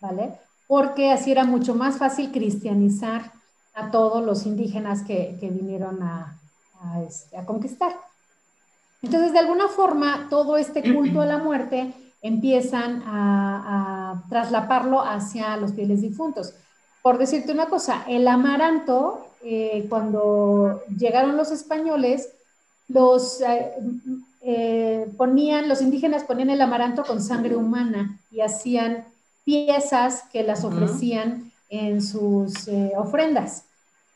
¿vale? 0.00 0.38
Porque 0.68 1.10
así 1.10 1.32
era 1.32 1.44
mucho 1.44 1.74
más 1.74 1.98
fácil 1.98 2.30
cristianizar 2.30 3.32
a 3.74 3.90
todos 3.90 4.24
los 4.24 4.46
indígenas 4.46 5.02
que, 5.02 5.36
vinieron 5.40 6.00
a, 6.04 6.38
este, 7.08 7.36
a 7.36 7.44
conquistar. 7.44 7.96
Entonces, 9.02 9.32
de 9.32 9.40
alguna 9.40 9.66
forma, 9.66 10.28
todo 10.30 10.58
este 10.58 10.94
culto 10.94 11.20
a 11.20 11.26
la 11.26 11.38
muerte 11.38 11.92
empiezan 12.22 13.02
a, 13.06 14.24
traslaparlo 14.28 15.00
hacia 15.00 15.56
los 15.56 15.72
fieles 15.72 16.02
difuntos. 16.02 16.54
Por 17.02 17.18
decirte 17.18 17.52
una 17.52 17.66
cosa, 17.66 18.04
el 18.08 18.28
amaranto, 18.28 19.26
eh, 19.42 19.86
cuando 19.88 20.82
llegaron 20.96 21.36
los 21.36 21.50
españoles, 21.50 22.28
los 22.88 23.40
eh, 23.40 23.72
eh, 24.42 25.08
ponían, 25.16 25.68
los 25.68 25.80
indígenas 25.80 26.24
ponían 26.24 26.50
el 26.50 26.60
amaranto 26.60 27.04
con 27.04 27.22
sangre 27.22 27.56
humana 27.56 28.18
y 28.30 28.40
hacían 28.40 29.04
piezas 29.44 30.24
que 30.32 30.42
las 30.42 30.64
ofrecían 30.64 31.50
en 31.70 32.02
sus 32.02 32.68
ofrendas. 32.96 33.64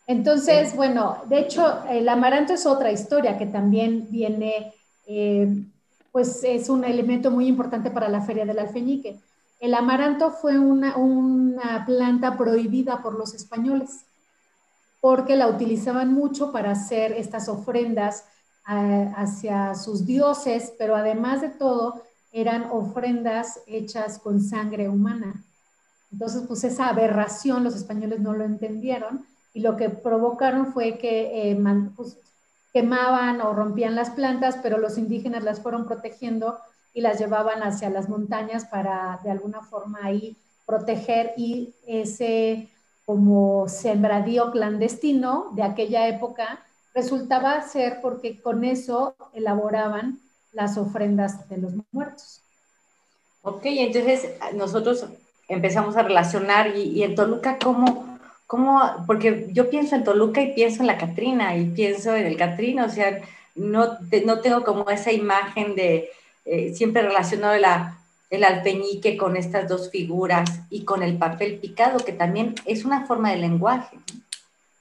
Entonces, 0.07 0.77
bueno, 0.77 1.19
de 1.29 1.39
hecho, 1.39 1.85
el 1.89 2.09
amaranto 2.09 2.53
es 2.53 2.67
otra 2.67 2.93
historia 2.93 3.39
que 3.39 3.47
también 3.47 4.09
viene 4.11 4.75
pues 6.15 6.45
es 6.45 6.69
un 6.69 6.85
elemento 6.85 7.33
muy 7.33 7.49
importante 7.49 7.91
para 7.91 8.09
la 8.09 8.21
Feria 8.21 8.47
del 8.47 8.61
Alfeñique. 8.61 9.19
El 9.59 9.75
amaranto 9.75 10.31
fue 10.31 10.61
una, 10.61 10.95
planta 11.85 12.39
prohibida 12.39 13.03
por 13.03 13.19
los 13.19 13.35
españoles 13.35 14.05
porque 15.01 15.35
la 15.35 15.49
utilizaban 15.49 16.15
mucho 16.15 16.53
para 16.53 16.71
hacer 16.71 17.11
estas 17.11 17.49
ofrendas 17.49 18.27
eh, 18.71 19.13
hacia 19.17 19.75
sus 19.75 20.07
dioses, 20.07 20.73
pero 20.79 20.95
además 20.95 21.41
de 21.41 21.49
todo 21.49 22.01
eran 22.31 22.69
ofrendas 22.71 23.59
hechas 23.67 24.21
con 24.21 24.41
sangre 24.41 24.89
humana. 24.89 25.43
Entonces, 26.13 26.45
pues 26.47 26.63
esa 26.63 26.91
aberración 26.91 27.65
los 27.65 27.75
españoles 27.75 28.21
no 28.21 28.35
lo 28.35 28.45
entendieron 28.45 29.27
y 29.53 29.63
lo 29.63 29.77
que 29.77 29.91
provocaron 29.91 30.73
fue 30.73 30.97
que 30.97 31.51
eh, 31.51 31.59
pues, 31.97 32.19
quemaban 32.75 33.41
o 33.41 33.55
rompían 33.55 33.95
las 33.95 34.11
plantas, 34.11 34.59
pero 34.63 34.79
los 34.79 34.99
indígenas 34.99 35.45
las 35.45 35.61
fueron 35.61 35.87
protegiendo 35.87 36.59
y 36.93 37.01
las 37.01 37.19
llevaban 37.19 37.63
hacia 37.63 37.89
las 37.89 38.09
montañas 38.09 38.67
para 38.67 39.21
de 39.23 39.31
alguna 39.31 39.63
forma 39.63 40.01
ahí 40.03 40.37
proteger 40.67 41.33
y 41.37 41.73
ese 41.87 42.69
como 43.07 43.69
sembradío 43.69 44.51
clandestino 44.51 45.51
de 45.53 45.63
aquella 45.63 46.09
época 46.09 46.61
resultaba 46.95 47.63
ser 47.63 48.01
porque 48.03 48.41
con 48.41 48.65
eso 48.65 49.15
elaboraban 49.35 50.21
las 50.53 50.77
ofrendas 50.77 51.49
de 51.49 51.59
los 51.59 51.73
muertos. 51.93 52.41
Ok, 53.43 53.63
entonces 53.67 54.31
nosotros 54.55 55.05
empezamos 55.49 55.97
a 55.97 56.03
relacionar 56.03 56.77
y, 56.77 57.03
en 57.03 57.15
Toluca, 57.15 57.59
¿cómo, 57.63 58.14
¿cómo? 58.47 58.81
Porque 59.07 59.49
yo 59.53 59.71
pienso 59.71 59.97
en 59.97 60.05
Toluca 60.05 60.41
y 60.41 60.55
pienso 60.55 60.83
en 60.83 60.89
la 60.89 60.99
Catrina 60.99 61.57
y 61.57 61.67
pienso 61.67 62.15
en 62.15 62.27
el 62.27 62.37
Catrina, 62.37 62.85
o 62.85 62.91
sea, 62.91 63.21
no, 63.55 63.99
no 64.25 64.41
tengo 64.41 64.65
como 64.65 64.91
esa 64.91 65.13
imagen 65.13 65.75
de 65.77 66.11
eh, 66.45 66.75
siempre 66.75 67.03
relacionado 67.03 67.57
la, 67.59 67.99
el 68.31 68.45
alpeñique 68.45 69.17
con 69.17 69.37
estas 69.37 69.69
dos 69.69 69.91
figuras 69.91 70.61
y 70.71 70.85
con 70.85 71.03
el 71.03 71.17
papel 71.17 71.59
picado, 71.59 71.99
que 71.99 72.13
también 72.13 72.55
es 72.67 72.85
una 72.85 73.07
forma 73.07 73.31
de 73.31 73.39
lenguaje. 73.39 73.99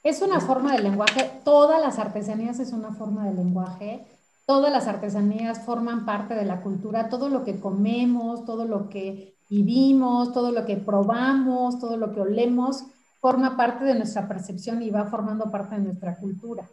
Es 0.04 0.22
una 0.22 0.42
forma 0.42 0.76
de 0.76 0.84
lenguaje, 0.84 1.32
todas 1.46 1.82
las 1.82 1.98
artesanías 1.98 2.60
es 2.60 2.74
una 2.74 2.92
forma 2.94 3.26
de 3.26 3.34
lenguaje, 3.34 4.06
todas 4.46 4.70
las 4.70 4.88
artesanías 4.88 5.64
forman 5.66 6.06
parte 6.06 6.36
de 6.36 6.44
la 6.44 6.60
cultura, 6.60 7.08
todo 7.08 7.30
lo 7.30 7.46
que 7.46 7.60
comemos, 7.62 8.44
todo 8.44 8.66
lo 8.66 8.90
que 8.90 9.34
vivimos, 9.50 10.34
todo 10.34 10.52
lo 10.52 10.66
que 10.66 10.76
probamos, 10.76 11.80
todo 11.80 11.96
lo 11.96 12.12
que 12.12 12.20
olemos, 12.20 12.84
forma 13.24 13.56
parte 13.56 13.86
de 13.86 13.96
nuestra 13.96 14.28
percepción 14.28 14.82
y 14.82 14.90
va 14.90 15.06
formando 15.06 15.50
parte 15.50 15.76
de 15.76 15.82
nuestra 15.82 16.18
cultura. 16.18 16.68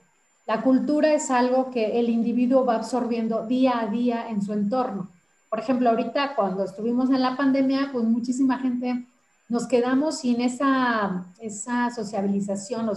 La 0.48 0.62
cultura 0.62 1.12
es 1.12 1.30
algo 1.30 1.70
que 1.70 2.00
el 2.00 2.08
individuo 2.08 2.64
va 2.64 2.74
absorbiendo 2.74 3.46
día 3.46 3.78
a 3.78 3.86
día 3.86 4.28
en 4.28 4.42
su 4.42 4.52
entorno. 4.52 5.08
Por 5.48 5.60
ejemplo, 5.60 5.88
ahorita 5.88 6.34
cuando 6.34 6.64
estuvimos 6.64 7.08
en 7.10 7.22
la 7.22 7.36
pandemia, 7.36 7.90
pues 7.92 8.04
muchísima 8.04 8.58
gente 8.58 9.06
nos 9.48 9.68
quedamos 9.68 10.18
sin 10.18 10.40
esa, 10.40 11.24
esa 11.38 11.88
sociabilización 11.92 12.90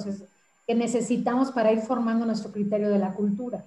que 0.66 0.74
necesitamos 0.74 1.52
para 1.52 1.72
ir 1.72 1.82
formando 1.82 2.26
nuestro 2.26 2.52
criterio 2.52 2.90
de 2.90 2.98
la 2.98 3.14
cultura. 3.14 3.64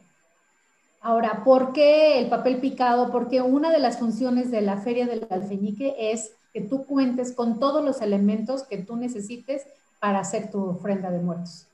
Ahora, 1.00 1.44
¿por 1.44 1.72
qué 1.72 2.18
el 2.18 2.28
papel 2.28 2.58
picado? 2.58 3.12
Porque 3.12 3.40
una 3.40 3.70
de 3.70 3.78
las 3.78 4.00
funciones 4.00 4.50
de 4.50 4.62
la 4.62 4.78
Feria 4.78 5.06
del 5.06 5.28
Alfeñique 5.30 5.94
es 5.96 6.32
que 6.56 6.62
tú 6.62 6.86
cuentes 6.86 7.32
con 7.32 7.60
todos 7.60 7.84
los 7.84 8.00
elementos 8.00 8.62
que 8.62 8.78
tú 8.78 8.96
necesites 8.96 9.64
para 10.00 10.20
hacer 10.20 10.50
tu 10.50 10.64
ofrenda 10.64 11.10
de 11.10 11.18
muertos. 11.18 11.66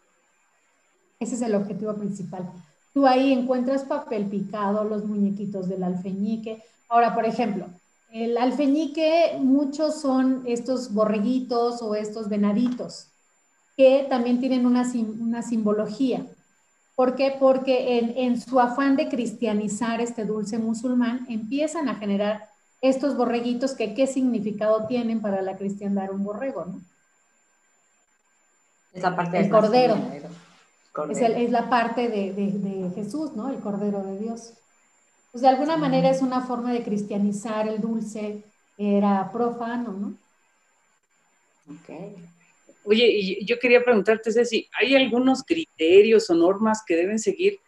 Ese 1.20 1.36
es 1.36 1.42
el 1.42 1.54
objetivo 1.54 1.94
principal. 1.94 2.50
Tú 2.92 3.06
ahí 3.06 3.32
encuentras 3.32 3.84
papel 3.84 4.26
picado, 4.26 4.82
los 4.82 5.04
muñequitos 5.04 5.68
del 5.68 5.84
alfeñique. 5.84 6.64
Ahora, 6.88 7.14
por 7.14 7.24
ejemplo, 7.24 7.66
el 8.12 8.36
alfeñique, 8.36 9.38
muchos 9.38 10.00
son 10.00 10.42
estos 10.48 10.92
borreguitos 10.92 11.80
o 11.80 11.94
estos 11.94 12.28
venaditos, 12.28 13.06
que 13.76 14.08
también 14.10 14.40
tienen 14.40 14.66
una, 14.66 14.82
simbología. 15.44 16.26
¿Por 16.96 17.14
qué? 17.14 17.36
Porque 17.38 18.16
en, 18.16 18.40
su 18.40 18.58
afán 18.58 18.96
de 18.96 19.08
cristianizar 19.08 20.00
este 20.00 20.24
dulce 20.24 20.58
musulmán, 20.58 21.24
empiezan 21.28 21.88
a 21.88 21.94
generar 21.94 22.51
estos 22.82 23.16
borreguitos 23.16 23.74
que 23.74 23.94
qué 23.94 24.06
significado 24.06 24.86
tienen 24.86 25.22
para 25.22 25.40
la 25.40 25.56
cristiandad 25.56 26.10
un 26.10 26.24
borrego, 26.24 26.64
¿no? 26.66 26.80
Esa 28.92 29.16
parte 29.16 29.38
del 29.38 29.48
cordero. 29.48 29.96
Es, 31.08 31.20
es, 31.20 31.50
la 31.50 31.70
parte 31.70 32.08
de, 32.08 32.34
de, 32.34 32.50
de 32.50 32.90
Jesús, 32.94 33.32
¿no? 33.32 33.48
El 33.48 33.60
cordero 33.60 34.02
de 34.02 34.18
Dios. 34.18 34.52
Pues 35.30 35.40
de 35.40 35.48
alguna 35.48 35.78
manera 35.78 36.10
es 36.10 36.20
una 36.20 36.42
forma 36.42 36.72
de 36.72 36.82
cristianizar 36.82 37.66
el 37.66 37.80
dulce, 37.80 38.42
era 38.76 39.30
profano, 39.32 39.92
¿no? 39.92 40.14
Ok. 41.74 42.14
Oye, 42.84 43.06
y 43.06 43.46
yo 43.46 43.58
quería 43.58 43.84
preguntarte, 43.84 44.32
Ceci, 44.32 44.68
¿hay 44.78 44.96
algunos 44.96 45.44
criterios 45.44 46.28
o 46.28 46.34
normas 46.34 46.82
que 46.84 46.96
deben 46.96 47.20
seguir 47.20 47.60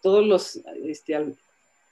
todos 0.00 0.24
los, 0.24 0.56
este, 0.84 1.34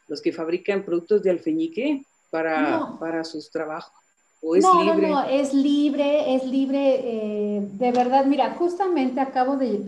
los 0.07 0.23
que 0.23 0.33
fabrican 0.33 0.85
productos 0.85 1.23
de 1.23 1.31
alfeñique 1.31 2.07
para, 2.33 2.99
para 2.99 3.23
sus 3.23 3.49
trabajos? 3.51 3.93
¿O 4.41 4.57
es 4.57 4.65
no, 4.65 4.83
libre? 4.83 5.09
no, 5.09 5.23
no, 5.23 5.29
es 5.29 5.55
libre, 5.55 6.35
es 6.35 6.45
libre, 6.45 6.95
eh, 7.05 7.69
de 7.75 7.93
verdad. 7.93 8.25
Mira, 8.25 8.57
justamente 8.59 9.21
acabo 9.21 9.57
de, 9.57 9.85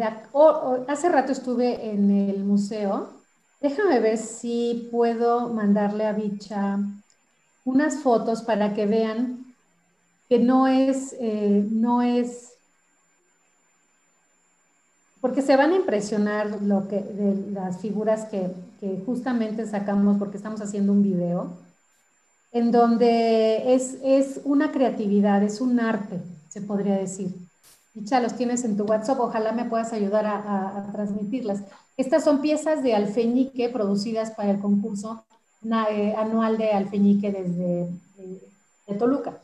hace 0.87 1.09
rato 1.09 1.33
estuve 1.33 1.91
en 1.91 2.29
el 2.29 2.45
museo 2.45 3.25
Déjame 3.65 3.99
ver 3.99 4.19
si 4.19 4.91
puedo 4.93 5.49
mandarle 5.49 6.05
a 6.05 6.13
Bicha 6.13 6.81
unas 7.65 8.03
fotos 8.03 8.43
para 8.43 8.75
que 8.75 8.85
vean 8.85 9.55
que 10.29 10.39
no 10.39 10.67
es, 10.67 11.17
eh, 11.19 11.67
no 11.71 12.03
es, 12.03 12.53
porque 15.23 15.41
se 15.41 15.57
van 15.57 15.71
a 15.73 15.77
impresionar 15.77 16.61
lo 16.61 16.89
que, 16.89 17.01
de 17.01 17.53
las 17.53 17.79
figuras 17.79 18.27
que, 18.27 18.55
que 18.81 19.03
justamente 19.07 19.67
sacamos 19.67 20.19
porque 20.19 20.37
estamos 20.37 20.61
haciendo 20.61 20.93
un 20.93 21.03
video, 21.03 21.57
en 22.55 22.71
donde 22.71 23.75
es, 23.75 23.99
es 24.05 24.41
una 24.45 24.71
creatividad, 24.71 25.43
es 25.43 25.61
un 25.61 25.81
arte, 25.81 26.21
se 26.49 26.63
podría 26.63 26.95
decir. 26.95 27.35
Bicha, 27.95 28.21
los 28.21 28.37
tienes 28.37 28.65
en 28.65 28.77
tu 28.77 28.85
WhatsApp, 28.85 29.19
ojalá 29.19 29.53
me 29.53 29.65
puedas 29.65 29.93
ayudar 29.93 30.25
a, 30.25 30.89
transmitirlas. 30.93 31.63
Estas 31.97 32.23
son 32.23 32.41
piezas 32.41 32.85
de 32.85 32.95
alfeñique 32.95 33.69
producidas 33.71 34.31
para 34.31 34.53
el 34.53 34.61
concurso 34.61 35.25
eh, 35.91 36.15
anual 36.17 36.57
de 36.57 36.71
alfeñique 36.71 37.33
desde 37.33 37.89
de, 38.17 38.95
Toluca. 38.99 39.37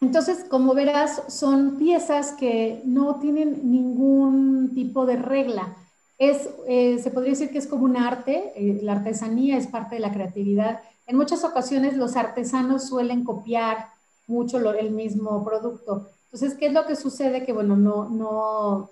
Entonces, 0.00 0.44
como 0.48 0.72
verás, 0.72 1.22
son 1.28 1.78
piezas 1.78 2.32
que 2.32 2.80
no 2.84 3.16
tienen 3.16 3.72
ningún 3.72 4.72
tipo 4.72 5.04
de 5.04 5.16
regla. 5.16 5.76
Es, 6.16 6.48
eh, 6.68 7.00
se 7.00 7.10
podría 7.10 7.32
decir 7.32 7.50
que 7.50 7.58
es 7.58 7.66
como 7.66 7.84
un 7.84 7.96
arte, 7.96 8.52
eh, 8.54 8.78
la 8.82 8.92
artesanía 8.92 9.56
es 9.56 9.66
parte 9.66 9.96
de 9.96 10.00
la 10.00 10.12
creatividad. 10.12 10.80
En 11.06 11.16
muchas 11.16 11.44
ocasiones 11.44 11.96
los 11.96 12.16
artesanos 12.16 12.88
suelen 12.88 13.24
copiar 13.24 13.90
mucho 14.26 14.58
el 14.72 14.90
mismo 14.90 15.44
producto. 15.44 16.10
Entonces, 16.24 16.58
¿qué 16.58 16.66
es 16.66 16.72
lo 16.72 16.86
que 16.86 16.96
sucede? 16.96 17.44
Que, 17.44 17.52
bueno, 17.52 17.76
no, 17.76 18.08
no, 18.08 18.90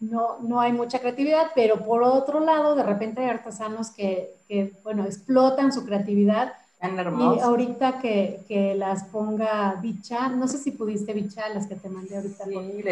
no, 0.00 0.38
no 0.40 0.60
hay 0.60 0.72
mucha 0.72 0.98
creatividad, 0.98 1.52
pero 1.54 1.84
por 1.84 2.02
otro 2.02 2.40
lado, 2.40 2.74
de 2.74 2.82
repente 2.82 3.22
hay 3.22 3.30
artesanos 3.30 3.90
que, 3.90 4.34
que 4.48 4.72
bueno, 4.82 5.04
explotan 5.04 5.72
su 5.72 5.84
creatividad. 5.84 6.54
Y 6.82 7.40
ahorita 7.40 7.98
que, 7.98 8.44
que, 8.46 8.74
las 8.74 9.04
ponga 9.04 9.76
Bicha, 9.80 10.28
no 10.28 10.46
sé 10.46 10.58
si 10.58 10.70
pudiste 10.72 11.14
Bicha, 11.14 11.48
las 11.48 11.66
que 11.66 11.74
te 11.74 11.88
mandé 11.88 12.16
ahorita. 12.16 12.44
Sí, 12.44 12.84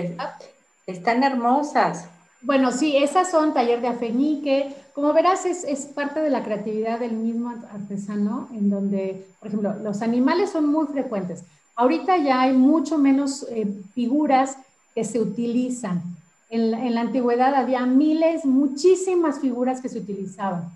están 0.87 1.23
hermosas. 1.23 2.09
Bueno, 2.45 2.73
sí, 2.73 2.95
esas 2.97 3.31
son 3.31 3.55
taller 3.55 3.81
de 3.81 3.89
afeñique. 3.89 4.75
Como 4.93 5.15
verás, 5.15 5.47
es, 5.47 5.87
parte 5.87 6.21
de 6.21 6.29
la 6.29 6.45
creatividad 6.45 7.01
del 7.01 7.13
mismo 7.13 7.55
artesano, 7.73 8.49
en 8.53 8.69
donde, 8.69 9.27
por 9.39 9.49
ejemplo, 9.49 9.75
los 9.83 10.03
animales 10.03 10.51
son 10.51 10.67
muy 10.67 10.87
frecuentes. 10.87 11.45
Ahorita 11.75 12.19
ya 12.19 12.43
hay 12.43 12.53
mucho 12.53 12.99
menos 12.99 13.47
eh, 13.51 13.67
figuras 13.95 14.59
que 14.95 15.05
se 15.05 15.21
utilizan. 15.21 16.03
En 16.51 16.95
la, 16.95 17.01
antigüedad 17.01 17.55
había 17.55 17.87
miles, 17.87 18.45
muchísimas 18.45 19.41
figuras 19.41 19.81
que 19.81 19.89
se 19.89 19.99
utilizaban. 19.99 20.71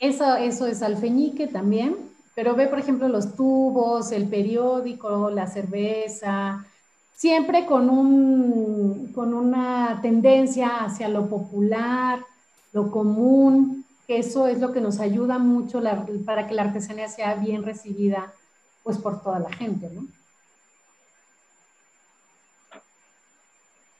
Eso, 0.00 0.34
eso 0.34 0.66
es 0.66 0.82
alfeñique 0.82 1.46
también, 1.46 1.96
pero 2.34 2.56
ve, 2.56 2.66
por 2.66 2.80
ejemplo, 2.80 3.08
los 3.08 3.36
tubos, 3.36 4.10
el 4.10 4.26
periódico, 4.26 5.30
la 5.30 5.46
cerveza, 5.46 6.66
siempre 7.22 7.66
con, 7.66 7.88
un, 7.88 9.12
con 9.14 9.32
una 9.32 10.00
tendencia 10.02 10.84
hacia 10.84 11.06
lo 11.06 11.28
popular, 11.28 12.18
lo 12.72 12.90
común, 12.90 13.84
eso 14.08 14.48
es 14.48 14.58
lo 14.58 14.72
que 14.72 14.80
nos 14.80 14.98
ayuda 14.98 15.38
mucho 15.38 15.80
para 16.26 16.48
que 16.48 16.54
la 16.56 16.62
artesanía 16.62 17.08
sea 17.08 17.36
bien 17.36 17.62
recibida 17.62 18.32
pues 18.82 18.98
por 18.98 19.22
toda 19.22 19.38
la 19.38 19.52
gente, 19.52 19.88
¿no? 19.94 20.08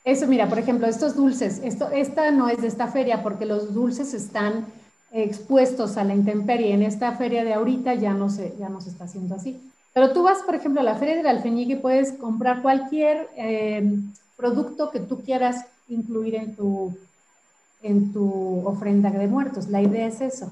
Eso, 0.03 0.27
mira, 0.27 0.49
por 0.49 0.59
ejemplo, 0.59 0.89
estos 0.89 1.15
dulces, 1.15 1.61
esto, 1.63 1.91
esta 1.91 2.33
no 2.33 2.49
es 2.49 2.61
de 2.61 2.67
esta 2.67 2.89
feria 2.89 3.23
porque 3.23 3.47
los 3.47 3.73
dulces 3.73 4.15
están 4.15 4.67
expuestos 5.13 5.97
a 5.97 6.03
la 6.03 6.17
intemperie. 6.17 6.75
En 6.75 6.83
esta 6.83 7.13
feria 7.13 7.45
de 7.45 7.55
ahorita 7.55 7.95
ya 7.95 8.15
no 8.15 8.29
se, 8.31 8.57
ya 8.59 8.69
no 8.69 8.81
se 8.81 8.91
está 8.91 9.05
haciendo 9.05 9.37
así. 9.37 9.72
Pero 9.93 10.13
tú 10.13 10.23
vas, 10.23 10.43
por 10.43 10.55
ejemplo, 10.55 10.81
a 10.81 10.85
la 10.85 10.97
feria 10.97 11.17
del 11.17 11.27
alfeñique 11.27 11.75
y 11.75 11.77
puedes 11.77 12.13
comprar 12.13 12.63
cualquier 12.63 13.29
eh, 13.37 13.83
producto 14.37 14.91
que 14.91 15.01
tú 15.01 15.23
quieras 15.23 15.67
incluir 15.89 16.35
en 16.37 16.57
tu, 16.57 16.97
en 17.83 18.13
tu 18.13 18.67
ofrenda 18.67 19.11
de 19.11 19.27
muertos. 19.27 19.69
La 19.69 19.83
idea 19.83 20.07
es 20.07 20.21
eso. 20.21 20.51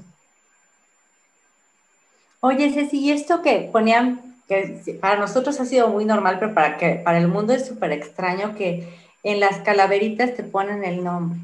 Oye, 2.40 2.72
Ceci, 2.72 2.98
y 2.98 3.10
esto 3.10 3.42
que 3.42 3.68
ponían, 3.72 4.36
que 4.48 4.98
para 5.00 5.18
nosotros 5.18 5.60
ha 5.60 5.64
sido 5.64 5.88
muy 5.88 6.04
normal, 6.04 6.38
pero 6.38 6.54
para, 6.54 6.76
que, 6.76 6.94
para 6.96 7.18
el 7.18 7.28
mundo 7.28 7.52
es 7.52 7.66
súper 7.66 7.92
extraño 7.92 8.54
que 8.54 8.88
en 9.22 9.40
las 9.40 9.58
calaveritas 9.60 10.34
te 10.34 10.42
ponen 10.42 10.84
el 10.84 11.04
nombre. 11.04 11.38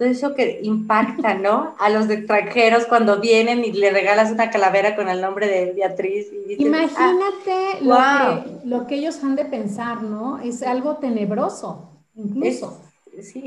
Todo 0.00 0.08
eso 0.08 0.34
que 0.34 0.60
impacta, 0.62 1.34
¿no? 1.34 1.74
A 1.78 1.90
los 1.90 2.08
extranjeros 2.08 2.86
cuando 2.86 3.20
vienen 3.20 3.62
y 3.66 3.72
le 3.72 3.90
regalas 3.90 4.32
una 4.32 4.48
calavera 4.48 4.96
con 4.96 5.10
el 5.10 5.20
nombre 5.20 5.46
de 5.46 5.74
Beatriz. 5.74 6.28
Y 6.48 6.64
Imagínate 6.64 7.52
ah, 7.92 8.42
lo, 8.64 8.86
que, 8.86 8.94
ellos 8.94 9.22
han 9.22 9.36
de 9.36 9.44
pensar, 9.44 10.02
¿no? 10.02 10.38
Es 10.38 10.62
algo 10.62 10.96
tenebroso, 10.96 11.90
incluso. 12.14 12.80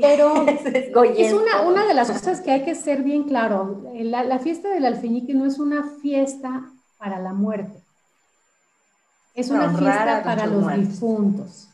Pero 0.00 0.46
es, 1.16 1.32
una, 1.32 1.62
una, 1.62 1.88
de 1.88 1.94
las 1.94 2.08
cosas 2.12 2.40
que 2.40 2.52
hay 2.52 2.62
que 2.64 2.76
ser 2.76 3.02
bien 3.02 3.24
claro. 3.24 3.82
La, 3.92 4.22
la 4.22 4.38
fiesta 4.38 4.68
del 4.68 4.84
alfeñique 4.84 5.34
no 5.34 5.46
es 5.46 5.58
una 5.58 5.82
fiesta 6.00 6.70
para 6.98 7.18
la 7.18 7.32
muerte. 7.32 7.80
Es 9.34 9.50
una 9.50 9.76
fiesta 9.76 10.22
para 10.22 10.46
los 10.46 10.72
difuntos. 10.76 11.68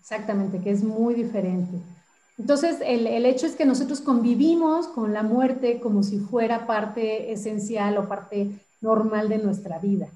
Exactamente, 0.00 0.58
que 0.58 0.72
es 0.72 0.82
muy 0.82 1.14
diferente. 1.14 1.78
Entonces, 2.36 2.78
el, 2.84 3.06
hecho 3.26 3.46
es 3.46 3.54
que 3.54 3.64
nosotros 3.64 4.00
convivimos 4.00 4.88
con 4.88 5.12
la 5.12 5.22
muerte 5.22 5.80
como 5.80 6.02
si 6.02 6.18
fuera 6.18 6.66
parte 6.66 7.32
esencial 7.32 7.96
o 7.96 8.08
parte 8.08 8.50
normal 8.80 9.28
de 9.28 9.38
nuestra 9.38 9.78
vida. 9.78 10.08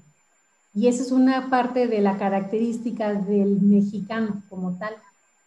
Y 0.73 0.87
esa 0.87 1.01
es 1.01 1.11
una 1.11 1.49
parte 1.49 1.87
de 1.87 2.01
la 2.01 2.17
característica 2.17 3.13
del 3.13 3.61
mexicano 3.61 4.43
como 4.49 4.77
tal. 4.77 4.95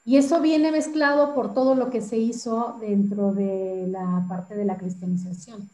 Y 0.05 0.17
eso 0.17 0.41
viene 0.41 0.73
mezclado 0.73 1.35
por 1.35 1.55
todo 1.55 1.75
lo 1.75 1.91
que 1.91 2.01
se 2.01 2.17
hizo 2.17 2.79
dentro 2.81 3.33
de 3.33 3.87
la 3.89 4.25
parte 4.29 4.57
de 4.57 4.65
la 4.65 4.77
cristianización. 4.77 5.69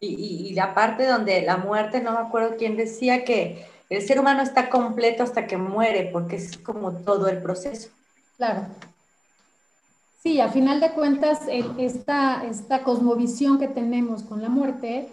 Y, 0.00 0.50
y, 0.50 0.54
la 0.54 0.74
parte 0.74 1.06
donde 1.06 1.42
la 1.42 1.56
muerte, 1.56 2.00
no 2.00 2.12
me 2.12 2.18
acuerdo 2.18 2.56
quién 2.56 2.76
decía 2.76 3.24
que 3.24 3.66
el 3.88 4.02
ser 4.02 4.20
humano 4.20 4.42
está 4.42 4.68
completo 4.68 5.24
hasta 5.24 5.46
que 5.46 5.56
muere, 5.56 6.10
porque 6.12 6.36
es 6.36 6.56
como 6.58 6.92
todo 6.92 7.26
el 7.28 7.42
proceso. 7.42 7.88
Claro. 8.36 8.66
Sí, 10.22 10.40
a 10.40 10.48
final 10.48 10.80
de 10.80 10.92
cuentas, 10.92 11.42
esta, 11.78 12.44
esta 12.44 12.82
cosmovisión 12.82 13.58
que 13.58 13.68
tenemos 13.68 14.24
con 14.24 14.42
la 14.42 14.48
muerte, 14.48 15.08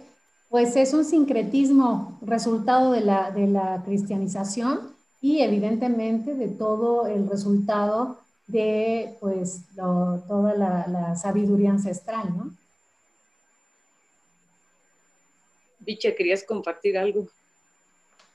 pues 0.50 0.76
es 0.76 0.94
un 0.94 1.06
sincretismo 1.06 2.18
resultado 2.22 2.92
de 2.92 3.02
la, 3.02 3.30
de 3.30 3.48
la 3.48 3.84
cristianización 3.86 4.96
y 5.22 5.42
evidentemente 5.42 6.34
de 6.34 6.48
todo 6.48 7.08
el 7.08 7.30
resultado 7.30 8.20
de 8.48 9.16
pues 9.20 9.66
toda 9.76 10.54
la, 10.56 10.86
la, 10.88 11.16
sabiduría 11.16 11.72
ancestral, 11.72 12.36
¿no? 12.36 12.52
Bicha, 15.80 16.16
¿querías 16.16 16.44
compartir 16.44 16.98
algo? 16.98 17.28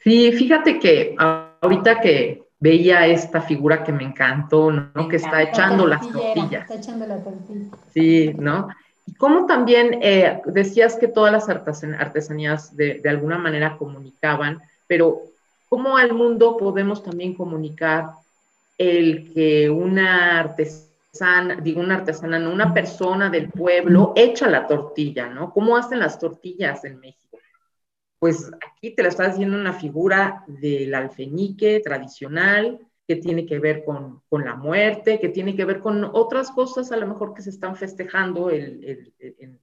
Sí, 0.02 0.32
fíjate 0.32 0.78
que 0.78 1.14
ahorita 1.18 2.00
que 2.00 2.49
veía 2.60 3.06
esta 3.06 3.40
figura 3.40 3.82
que 3.82 3.90
me 3.90 4.04
encantó, 4.04 4.70
¿no? 4.70 5.08
que 5.08 5.16
está 5.16 5.42
echando 5.42 5.86
las 5.86 6.06
tortillas. 6.08 6.62
Está 6.62 6.74
echando 6.74 7.06
la 7.06 7.24
tortilla. 7.24 7.70
Sí, 7.92 8.34
¿no? 8.38 8.68
Y 9.06 9.14
cómo 9.14 9.46
también 9.46 9.98
eh, 10.02 10.42
decías 10.44 10.96
que 10.96 11.08
todas 11.08 11.32
las 11.32 11.48
artesanías 11.48 12.76
de, 12.76 13.02
alguna 13.08 13.38
manera 13.38 13.78
comunicaban, 13.78 14.60
pero 14.86 15.22
¿cómo 15.70 15.96
al 15.96 16.12
mundo 16.12 16.58
podemos 16.58 17.02
también 17.02 17.34
comunicar 17.34 18.10
el 18.76 19.32
que 19.32 19.70
una 19.70 20.38
artesana, 20.40 21.56
digo 21.56 21.80
una 21.80 21.96
artesana, 21.96 22.38
no, 22.38 22.52
una 22.52 22.74
persona 22.74 23.30
del 23.30 23.48
pueblo 23.48 24.12
echa 24.14 24.48
la 24.48 24.66
tortilla, 24.66 25.28
¿no? 25.28 25.50
¿Cómo 25.50 25.76
hacen 25.76 25.98
las 25.98 26.18
tortillas 26.18 26.84
en 26.84 27.00
México? 27.00 27.29
Pues 28.20 28.50
aquí 28.54 28.94
te 28.94 29.02
la 29.02 29.08
está 29.08 29.24
haciendo 29.24 29.56
una 29.56 29.72
figura 29.72 30.44
del 30.46 30.94
alfeñique 30.94 31.80
tradicional 31.80 32.78
que 33.08 33.16
tiene 33.16 33.46
que 33.46 33.58
ver 33.58 33.82
con, 33.82 34.22
la 34.30 34.54
muerte, 34.54 35.18
que 35.18 35.30
tiene 35.30 35.56
que 35.56 35.64
ver 35.64 35.80
con 35.80 36.04
otras 36.04 36.52
cosas 36.52 36.92
a 36.92 36.96
lo 36.96 37.08
mejor 37.08 37.34
que 37.34 37.42
se 37.42 37.50
están 37.50 37.74
festejando 37.74 38.50
en, 38.50 39.58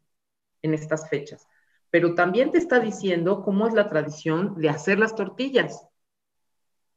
estas 0.61 1.07
fechas. 1.07 1.47
Pero 1.91 2.13
también 2.15 2.51
te 2.51 2.57
está 2.57 2.79
diciendo 2.79 3.43
cómo 3.43 3.67
es 3.67 3.73
la 3.73 3.87
tradición 3.87 4.59
de 4.59 4.69
hacer 4.69 4.99
las 4.99 5.15
tortillas. 5.15 5.87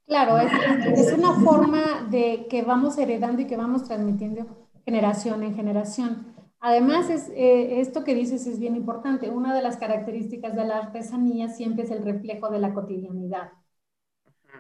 Claro, 0.07 0.39
es, 0.39 1.13
una 1.13 1.35
forma 1.35 2.09
de 2.11 2.49
que 2.51 2.63
vamos 2.63 2.99
heredando 2.99 3.43
y 3.43 3.47
que 3.47 3.57
vamos 3.57 3.85
transmitiendo 3.85 4.67
generación 4.85 5.45
en 5.45 5.55
generación. 5.55 6.35
Además, 6.61 7.09
es, 7.09 7.31
eh, 7.31 7.81
esto 7.81 8.05
que 8.05 8.15
dices 8.15 8.47
es 8.47 8.59
bien 8.59 8.77
importante. 8.77 9.31
Una 9.31 9.55
de 9.55 9.63
las 9.63 9.79
características 9.79 10.55
de 10.55 10.65
la 10.65 10.77
artesanía 10.77 11.49
siempre 11.49 11.85
es 11.85 11.91
el 11.91 12.05
reflejo 12.05 12.51
de 12.51 12.59
la 12.59 12.75
cotidianidad. 12.75 13.53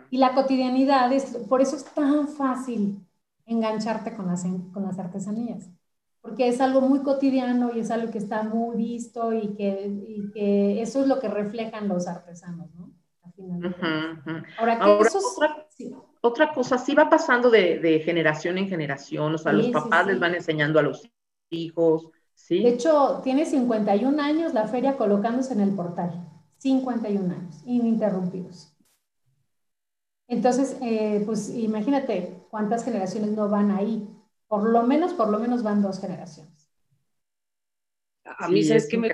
Y 0.09 0.19
la 0.19 0.35
cotidianidad, 0.35 1.13
es, 1.13 1.37
por 1.49 1.61
eso 1.61 1.77
es 1.77 1.85
tan 1.85 2.27
fácil 2.29 3.07
engancharte 3.45 4.17
con 4.17 4.27
las, 4.27 4.45
con 4.73 4.83
las 4.83 4.99
artesanías, 4.99 5.69
porque 6.21 6.49
es 6.49 6.61
algo 6.61 6.81
muy 6.81 7.01
cotidiano 7.01 7.73
y 7.75 7.81
es 7.81 7.91
algo 7.91 8.11
que 8.11 8.19
está 8.19 8.45
muy 8.45 8.77
visto 8.77 9.33
y 9.33 9.55
que, 9.55 10.31
que 10.33 10.81
eso 10.81 11.03
es 11.03 11.09
lo 11.09 11.21
que 11.21 11.29
reflejan 11.29 11.89
los 11.89 12.07
artesanos, 12.07 12.73
¿no? 12.75 12.93
Ahora, 14.59 14.79
otra, 16.21 16.53
cosa, 16.53 16.77
sí 16.77 16.95
va 16.95 17.09
pasando 17.09 17.49
de, 17.49 18.03
generación 18.05 18.59
en 18.59 18.69
generación, 18.69 19.35
o 19.35 19.39
sea, 19.39 19.53
los 19.53 19.69
papás 19.69 20.07
les 20.07 20.21
van 20.21 20.35
enseñando 20.35 20.79
a 20.79 20.83
los 20.83 21.11
hijos, 21.51 22.09
¿sí? 22.35 22.63
De 22.63 22.71
hecho, 22.71 23.21
tiene 23.23 23.45
51 23.45 24.21
años 24.21 24.55
la 24.55 24.69
feria 24.69 24.97
colocándose 24.97 25.53
en 25.53 25.61
el 25.61 25.75
portal. 25.75 26.27
51 26.59 27.35
años, 27.35 27.63
ininterrumpidos. 27.65 28.77
Entonces, 30.29 30.77
eh, 30.81 31.23
pues 31.27 31.51
imagínate 31.51 32.45
cuántas 32.51 32.85
generaciones 32.85 33.31
no 33.33 33.49
van 33.49 33.71
ahí. 33.71 34.09
Por 34.47 34.69
lo 34.69 34.83
menos, 34.85 35.13
por 35.15 35.29
lo 35.29 35.39
menos 35.39 35.63
van 35.63 35.83
dos 35.83 36.01
generaciones. 36.01 36.71
A 38.25 38.49
mí, 38.49 38.63
¿sabes 38.63 38.89
qué 38.89 38.97
me 38.97 39.11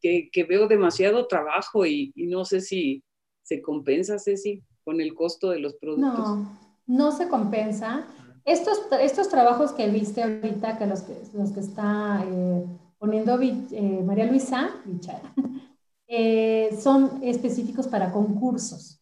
que, 0.00 0.28
que, 0.32 0.44
veo 0.44 0.66
demasiado 0.66 1.28
trabajo 1.28 1.86
y, 1.86 2.12
y, 2.16 2.26
no 2.26 2.44
sé 2.44 2.60
si 2.60 3.04
se 3.42 3.62
compensa, 3.62 4.18
Ceci, 4.18 4.62
con 4.84 5.00
el 5.00 5.14
costo 5.14 5.50
de 5.50 5.60
los 5.60 5.74
productos. 5.74 6.18
No, 6.18 6.58
no 6.86 7.12
se 7.12 7.28
compensa. 7.28 8.04
Estos, 8.44 8.78
estos 9.00 9.28
trabajos 9.28 9.72
que 9.72 9.88
viste 9.88 10.22
ahorita, 10.22 10.76
que 10.76 10.86
los 10.86 11.02
que, 11.02 11.22
los 11.32 11.52
que 11.52 11.60
está 11.60 12.24
eh, 12.26 12.66
poniendo 12.98 13.40
eh, 13.40 14.02
María 14.04 14.26
Luisa, 14.26 14.70
eh, 16.08 16.76
son 16.82 17.20
específicos 17.22 17.86
para 17.86 18.10
concursos. 18.10 18.98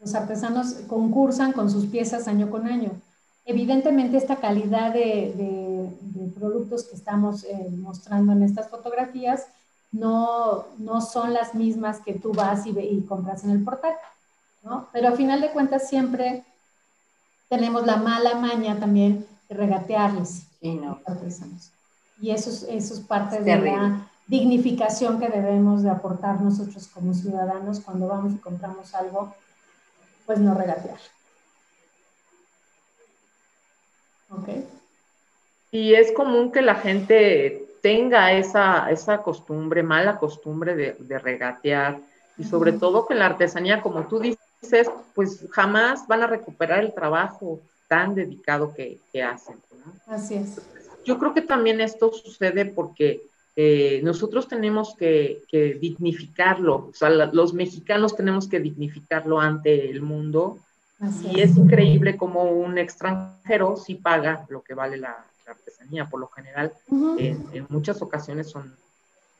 Los 0.00 0.14
artesanos 0.14 0.74
concursan 0.88 1.52
con 1.52 1.70
sus 1.70 1.86
piezas 1.86 2.26
año 2.26 2.50
con 2.50 2.66
año. 2.66 2.90
Evidentemente, 3.44 4.16
esta 4.16 4.36
calidad 4.36 4.92
de, 4.92 5.32
de, 5.36 5.70
productos 6.34 6.84
que 6.84 6.96
estamos 6.96 7.44
mostrando 7.76 8.32
en 8.32 8.42
estas 8.42 8.70
fotografías 8.70 9.46
no, 9.92 10.64
no, 10.78 11.02
son 11.02 11.34
las 11.34 11.54
mismas 11.54 12.00
que 12.00 12.14
tú 12.14 12.32
vas 12.32 12.66
y, 12.66 12.70
y 12.70 13.02
compras 13.02 13.44
en 13.44 13.50
el 13.50 13.62
portal, 13.62 13.92
¿no? 14.62 14.88
Pero 14.92 15.08
a 15.08 15.12
final 15.12 15.40
de 15.42 15.50
cuentas 15.50 15.88
siempre 15.88 16.44
tenemos 17.50 17.84
la 17.84 17.96
mala 17.96 18.36
maña 18.36 18.78
también 18.78 19.26
de 19.48 19.54
regatearles. 19.54 20.46
Y 20.62 22.30
eso 22.30 22.50
es, 22.50 22.62
eso 22.62 22.94
es 22.94 23.00
parte 23.00 23.40
de 23.40 23.58
la 23.58 24.08
dignificación 24.28 25.18
que 25.18 25.28
debemos 25.28 25.82
de 25.82 25.90
aportar 25.90 26.40
nosotros 26.40 26.86
como 26.86 27.12
ciudadanos 27.12 27.80
cuando 27.80 28.06
vamos 28.06 28.34
y 28.34 28.36
compramos 28.36 28.94
algo, 28.94 29.34
pues 30.24 30.38
no 30.38 30.54
regatear. 30.54 31.00
¿Ok? 34.30 34.48
Y 35.72 35.94
es 35.94 36.12
común 36.12 36.52
que 36.52 36.62
la 36.62 36.76
gente 36.76 37.66
tenga 37.82 38.32
esa, 38.32 38.90
esa 38.90 39.22
costumbre, 39.22 39.82
mala 39.82 40.18
costumbre 40.18 40.76
de, 40.76 40.92
de 41.00 41.18
regatear, 41.18 41.98
y 42.38 42.44
sobre 42.44 42.72
todo 42.72 43.06
que 43.06 43.14
la 43.14 43.26
artesanía, 43.26 43.82
como 43.82 44.06
tú 44.06 44.20
dices, 44.20 44.49
pues 45.14 45.46
jamás 45.50 46.06
van 46.06 46.22
a 46.22 46.26
recuperar 46.26 46.80
el 46.84 46.92
trabajo 46.92 47.60
tan 47.88 48.14
dedicado 48.14 48.72
que, 48.74 49.00
hacen. 49.22 49.56
Así 50.06 50.34
es. 50.34 50.60
Yo 51.04 51.18
creo 51.18 51.34
que 51.34 51.42
también 51.42 51.80
esto 51.80 52.12
sucede 52.12 52.64
porque 52.66 53.22
eh, 53.56 54.00
nosotros 54.04 54.46
tenemos 54.46 54.94
que, 54.94 55.42
dignificarlo, 55.80 56.88
o 56.90 56.94
sea, 56.94 57.10
los 57.10 57.52
mexicanos 57.52 58.14
tenemos 58.14 58.48
que 58.48 58.60
dignificarlo 58.60 59.40
ante 59.40 59.90
el 59.90 60.02
mundo. 60.02 60.58
y 61.32 61.40
es. 61.40 61.56
increíble 61.56 62.16
como 62.16 62.44
un 62.44 62.78
extranjero 62.78 63.76
sí 63.76 63.94
paga 63.94 64.46
lo 64.50 64.62
que 64.62 64.74
vale 64.74 64.96
la, 64.96 65.24
artesanía. 65.46 66.08
Por 66.08 66.20
lo 66.20 66.28
general, 66.28 66.72
en, 67.18 67.66
muchas 67.70 68.00
ocasiones 68.02 68.48
son, 68.48 68.72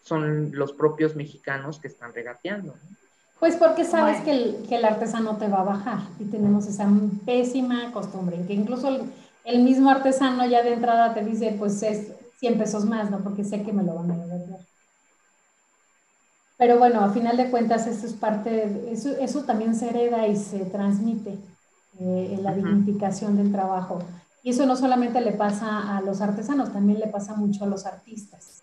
son 0.03 0.51
los 0.53 0.73
propios 0.73 1.15
mexicanos 1.15 1.79
que 1.79 1.87
están 1.87 2.13
regateando. 2.13 2.75
Pues 3.41 3.57
porque 3.57 3.87
sabes 3.87 4.21
que, 4.21 4.33
el, 4.33 4.67
que, 4.69 4.77
el, 4.77 4.85
artesano 4.85 5.37
te 5.39 5.49
va 5.49 5.61
a 5.61 5.65
bajar 5.65 6.01
y 6.19 6.25
tenemos 6.25 6.67
esa 6.67 6.87
pésima 7.25 7.91
costumbre, 7.91 8.45
que 8.47 8.53
incluso 8.53 8.89
el, 9.45 9.63
mismo 9.63 9.89
artesano 9.89 10.45
ya 10.45 10.63
de 10.63 10.75
entrada 10.75 11.15
te 11.15 11.25
dice, 11.25 11.57
pues 11.59 11.83
es 11.83 12.13
100 12.39 12.59
pesos 12.59 12.85
más, 12.85 13.11
¿no? 13.11 13.21
Porque 13.21 13.43
sé 13.43 13.63
que 13.63 13.73
me 13.73 13.83
lo 13.83 13.95
van 13.95 14.11
a 14.11 14.17
devolver. 14.19 14.61
Pero 16.59 16.79
bueno, 16.79 17.01
a 17.01 17.09
final 17.09 17.39
de 17.39 17.51
cuentas 17.51 17.87
eso 17.87 18.07
es 18.07 18.13
parte, 18.13 18.93
eso, 18.93 19.09
eso 19.19 19.45
también 19.45 19.75
se 19.75 19.89
hereda 19.89 20.27
y 20.29 20.37
se 20.37 20.67
transmite 20.67 21.39
eh, 21.99 22.35
en 22.35 22.43
la 22.43 22.53
dignificación 22.53 23.39
del 23.39 23.51
trabajo. 23.51 24.01
Y 24.43 24.51
eso 24.51 24.67
no 24.67 24.77
solamente 24.77 25.23
le 25.23 25.33
pasa 25.33 25.97
a 25.97 26.03
los 26.03 26.21
artesanos, 26.21 26.75
también 26.75 27.01
le 27.01 27.07
pasa 27.07 27.35
mucho 27.35 27.65
a 27.65 27.69
los 27.69 27.87
artistas. 27.87 28.63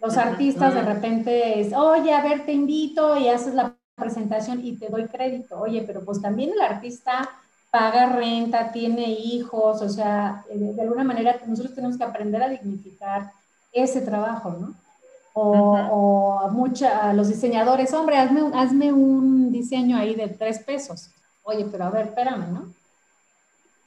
Los 0.00 0.16
artistas 0.16 0.74
de 0.74 0.82
repente 0.82 1.60
es, 1.60 1.74
oye, 1.74 2.14
a 2.14 2.22
ver, 2.22 2.46
te 2.46 2.52
invito 2.52 3.16
y 3.18 3.28
haces 3.28 3.54
la 3.54 3.76
presentación 4.02 4.64
y 4.64 4.76
te 4.76 4.88
doy 4.88 5.06
crédito. 5.06 5.60
Oye, 5.60 5.82
pero 5.86 6.04
pues 6.04 6.20
también 6.20 6.50
el 6.50 6.60
artista 6.60 7.30
paga 7.72 8.12
renta, 8.12 8.70
tiene 8.70 9.10
hijos, 9.10 9.80
o 9.80 9.88
sea, 9.88 10.44
eh, 10.50 10.58
de, 10.58 10.82
alguna 10.82 11.04
manera 11.04 11.40
nosotros 11.46 11.74
tenemos 11.74 11.96
que 11.96 12.04
aprender 12.04 12.42
a 12.42 12.50
dignificar 12.50 13.32
ese 13.72 14.02
trabajo, 14.02 14.50
¿no? 14.50 14.74
O, 15.32 16.38
a, 16.38 16.48
mucha, 16.48 17.08
a 17.08 17.14
los 17.14 17.28
diseñadores, 17.28 17.94
hombre, 17.94 18.18
hazme, 18.18 18.42
hazme 18.52 18.92
un 18.92 19.50
diseño 19.50 19.96
ahí 19.96 20.14
de 20.14 20.28
tres 20.28 20.58
pesos. 20.58 21.08
Oye, 21.44 21.66
pero 21.72 21.84
a 21.84 21.90
ver, 21.90 22.08
espérame, 22.08 22.52
¿no? 22.52 22.74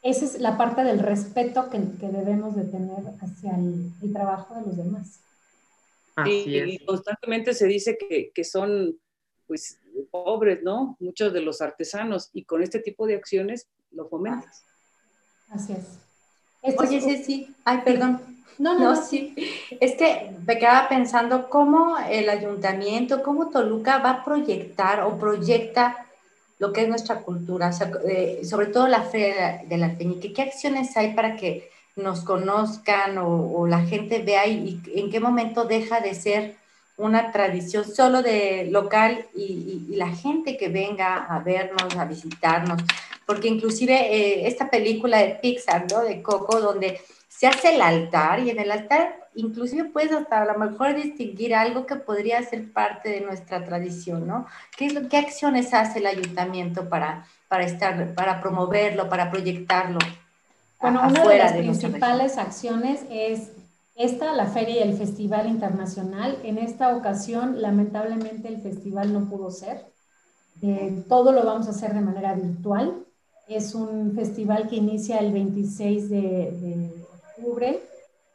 Esa 0.01 0.25
es 0.25 0.41
la 0.41 0.58
parte 0.58 0.84
del 0.84 0.97
respeto 0.97 1.69
que, 1.69 1.80
que 1.99 2.08
debemos 2.08 2.56
de 2.56 2.63
tener 2.63 3.04
hacia 3.21 3.56
el, 3.56 3.91
trabajo 4.12 4.56
de 4.56 4.62
los 4.62 4.78
demás. 4.78 5.19
y 6.25 6.84
constantemente 6.84 7.54
se 7.54 7.67
dice 7.67 7.99
que, 7.99 8.32
que 8.34 8.43
son, 8.43 8.97
pues, 9.45 9.78
pobres, 10.04 10.64
¿no? 10.64 10.98
Muchos 11.00 11.34
de 11.34 11.42
los 11.42 11.62
artesanos, 11.62 12.30
y 12.34 12.44
con 12.44 12.62
este 12.62 12.80
tipo 12.80 13.08
de 13.08 13.16
acciones 13.16 13.68
lo 13.92 14.08
fomentas. 14.08 14.64
Así 15.50 15.74
es. 15.74 16.00
Oye, 16.78 17.02
sí, 17.02 17.24
sí, 17.24 17.56
ay, 17.64 17.82
perdón. 17.86 18.22
No, 18.58 18.80
no, 18.80 18.96
sí. 18.96 19.36
Es 19.80 19.96
que 19.96 20.34
me 20.46 20.58
quedaba 20.58 20.88
pensando 20.88 21.50
cómo 21.50 21.98
el 21.98 22.30
ayuntamiento, 22.30 23.22
cómo 23.22 23.50
Toluca 23.50 24.00
va 24.00 24.12
a 24.12 24.26
proyectar 24.26 25.02
o 25.02 25.18
proyecta 25.18 26.06
lo 26.58 26.72
que 26.72 26.84
es 26.84 26.88
nuestra 26.88 27.22
cultura, 27.22 27.72
eh, 28.08 28.42
sobre 28.46 28.68
todo 28.68 28.88
la 28.88 29.02
fe 29.04 29.64
de 29.68 29.78
la 29.78 29.88
Alfeñique. 29.88 30.32
¿Qué 30.32 30.42
acciones 30.42 30.96
hay 30.96 31.14
para 31.14 31.36
que 31.36 31.70
nos 31.96 32.22
conozcan 32.22 33.18
o, 33.18 33.68
la 33.68 33.82
gente 33.82 34.22
vea 34.22 34.48
y, 34.48 34.82
en 34.94 35.10
qué 35.10 35.20
momento 35.20 35.66
deja 35.66 36.00
de 36.00 36.14
ser 36.14 36.56
una 36.98 37.32
tradición 37.32 37.84
solo 37.84 38.22
de 38.22 38.68
local 38.72 39.26
y, 39.36 39.84
la 39.96 40.10
gente 40.10 40.58
que 40.58 40.68
venga 40.68 41.26
a 41.26 41.40
vernos, 41.40 41.96
a 41.96 42.06
visitarnos, 42.06 42.82
porque 43.26 43.48
inclusive 43.48 43.94
eh, 43.94 44.48
esta 44.48 44.70
película 44.70 45.20
de 45.20 45.36
Pixar, 45.42 45.86
¿no? 45.90 46.02
De 46.02 46.22
Coco, 46.22 46.60
donde 46.60 47.00
se 47.30 47.48
hace 47.48 47.76
el 47.76 47.82
altar 47.82 48.42
y 48.42 48.50
en 48.50 48.60
el 48.60 48.72
altar 48.72 49.26
inclusive 49.36 49.86
puedes 49.86 50.12
hasta 50.12 50.42
a 50.42 50.46
lo 50.46 50.58
mejor 50.58 50.96
distinguir 50.96 51.54
algo 51.54 51.86
que 51.86 51.96
podría 51.96 52.42
ser 52.44 52.72
parte 52.72 53.10
de 53.10 53.22
nuestra 53.22 53.64
tradición, 53.64 54.26
¿no? 54.26 54.48
¿Qué, 54.76 54.88
es 54.88 54.94
lo, 54.94 55.08
qué 55.10 55.18
acciones 55.18 55.74
hace 55.74 56.00
el 56.00 56.08
ayuntamiento 56.08 56.90
para, 56.90 57.28
para, 57.48 57.66
estar, 57.66 58.14
para 58.14 58.42
promoverlo, 58.42 59.10
para 59.10 59.30
proyectarlo? 59.30 60.00
Bueno, 60.80 61.02
una 61.08 61.28
de 61.28 61.38
las 61.38 61.54
principales 61.54 62.38
acciones 62.38 63.02
es 63.10 63.52
esta, 63.96 64.34
la 64.34 64.48
feria 64.48 64.86
y 64.86 64.90
el 64.90 64.98
festival 64.98 65.48
internacional. 65.48 66.38
En 66.44 66.58
esta 66.58 66.96
ocasión, 66.96 67.62
lamentablemente, 67.62 68.50
el 68.50 68.62
festival 68.62 69.14
no 69.14 69.30
pudo 69.30 69.52
ser. 69.52 69.86
Eh, 70.62 71.04
todo 71.08 71.32
lo 71.32 71.46
vamos 71.46 71.68
a 71.68 71.72
hacer 71.72 71.94
de 71.94 72.02
manera 72.02 72.34
virtual. 72.34 73.06
Es 73.48 73.74
un 73.74 74.14
festival 74.14 74.68
que 74.68 74.76
inicia 74.76 75.20
el 75.20 75.32
26 75.32 76.10
de, 76.10 76.92
octubre 77.38 77.80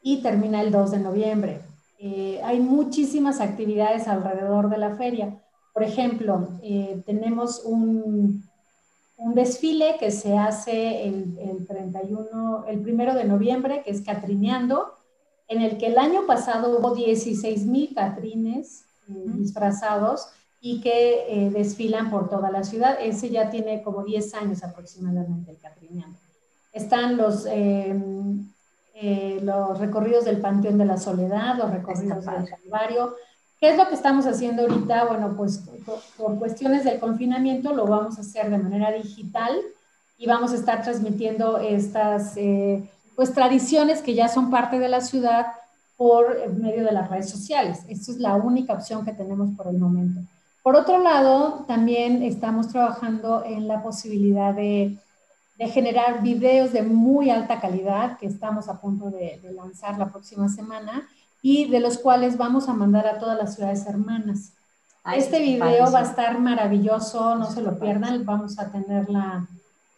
y 0.02 0.22
termina 0.22 0.62
el 0.62 0.70
2 0.70 0.92
de 0.92 0.98
noviembre. 0.98 1.60
Eh, 1.98 2.40
hay 2.42 2.60
muchísimas 2.60 3.40
actividades 3.40 4.08
alrededor 4.08 4.70
de 4.70 4.78
la 4.78 4.96
feria. 4.96 5.42
Por 5.74 5.82
ejemplo, 5.82 6.48
eh, 6.62 7.02
tenemos 7.04 7.62
un, 7.64 8.44
un, 9.18 9.34
desfile 9.34 9.96
que 9.98 10.10
se 10.10 10.38
hace 10.38 11.06
el, 11.06 11.38
el 11.38 11.66
31, 11.66 12.64
el 12.66 12.78
1 12.78 13.14
de 13.14 13.24
noviembre, 13.24 13.82
que 13.84 13.90
es 13.90 14.02
Catrineando, 14.02 14.99
en 15.50 15.62
el 15.62 15.78
que 15.78 15.88
el 15.88 15.98
año 15.98 16.26
pasado 16.26 16.78
hubo 16.78 16.94
16 16.94 17.66
mil 17.66 17.92
catrines 17.92 18.84
eh, 19.08 19.24
disfrazados 19.34 20.28
y 20.60 20.80
que 20.80 21.24
eh, 21.28 21.50
desfilan 21.50 22.08
por 22.08 22.30
toda 22.30 22.52
la 22.52 22.62
ciudad. 22.62 22.96
Ese 23.00 23.30
ya 23.30 23.50
tiene 23.50 23.82
como 23.82 24.04
10 24.04 24.34
años 24.34 24.62
aproximadamente 24.62 25.50
el 25.50 25.58
catrineando. 25.58 26.16
Están 26.72 27.16
los, 27.16 27.46
eh, 27.50 27.92
los 29.42 29.76
recorridos 29.80 30.24
del 30.24 30.40
Panteón 30.40 30.78
de 30.78 30.84
la 30.84 30.96
Soledad, 30.96 31.56
los 31.56 31.72
recorridos 31.72 32.24
del 32.24 32.48
Calvario. 32.48 33.16
¿Qué 33.58 33.70
es 33.70 33.76
lo 33.76 33.88
que 33.88 33.96
estamos 33.96 34.26
haciendo 34.26 34.62
ahorita? 34.62 35.06
Bueno, 35.06 35.34
pues 35.36 35.64
por 36.16 36.38
cuestiones 36.38 36.84
del 36.84 37.00
confinamiento 37.00 37.74
lo 37.74 37.86
vamos 37.86 38.18
a 38.18 38.20
hacer 38.20 38.50
de 38.50 38.58
manera 38.58 38.92
digital 38.92 39.58
y 40.16 40.28
vamos 40.28 40.52
a 40.52 40.56
estar 40.56 40.82
transmitiendo 40.82 41.58
estas 41.58 42.36
pues 43.20 43.34
tradiciones 43.34 44.00
que 44.00 44.14
ya 44.14 44.28
son 44.28 44.48
parte 44.48 44.78
de 44.78 44.88
la 44.88 45.02
ciudad 45.02 45.48
por 45.98 46.48
medio 46.54 46.86
de 46.86 46.90
las 46.90 47.10
redes 47.10 47.28
sociales. 47.28 47.80
Esta 47.86 48.12
es 48.12 48.16
la 48.18 48.34
única 48.36 48.72
opción 48.72 49.04
que 49.04 49.12
tenemos 49.12 49.50
por 49.58 49.66
el 49.66 49.76
momento. 49.76 50.22
Por 50.62 50.74
otro 50.74 50.96
lado, 50.96 51.66
también 51.68 52.22
estamos 52.22 52.68
trabajando 52.68 53.44
en 53.44 53.68
la 53.68 53.82
posibilidad 53.82 54.54
de, 54.54 54.96
generar 55.58 56.22
videos 56.22 56.72
de 56.72 56.80
muy 56.80 57.28
alta 57.28 57.60
calidad 57.60 58.16
que 58.16 58.24
estamos 58.24 58.70
a 58.70 58.80
punto 58.80 59.10
de, 59.10 59.38
lanzar 59.54 59.98
la 59.98 60.08
próxima 60.08 60.48
semana 60.48 61.06
y 61.42 61.68
de 61.68 61.80
los 61.80 61.98
cuales 61.98 62.38
vamos 62.38 62.70
a 62.70 62.72
mandar 62.72 63.06
a 63.06 63.18
todas 63.18 63.36
las 63.36 63.54
ciudades 63.54 63.84
hermanas. 63.84 64.54
este 65.14 65.40
video 65.40 65.92
va 65.92 65.98
a 65.98 66.04
estar 66.04 66.38
maravilloso, 66.38 67.34
no 67.34 67.50
se 67.50 67.60
lo 67.60 67.78
pierdan, 67.78 68.24
vamos 68.24 68.58
a 68.58 68.72
tener 68.72 69.10
la, 69.10 69.46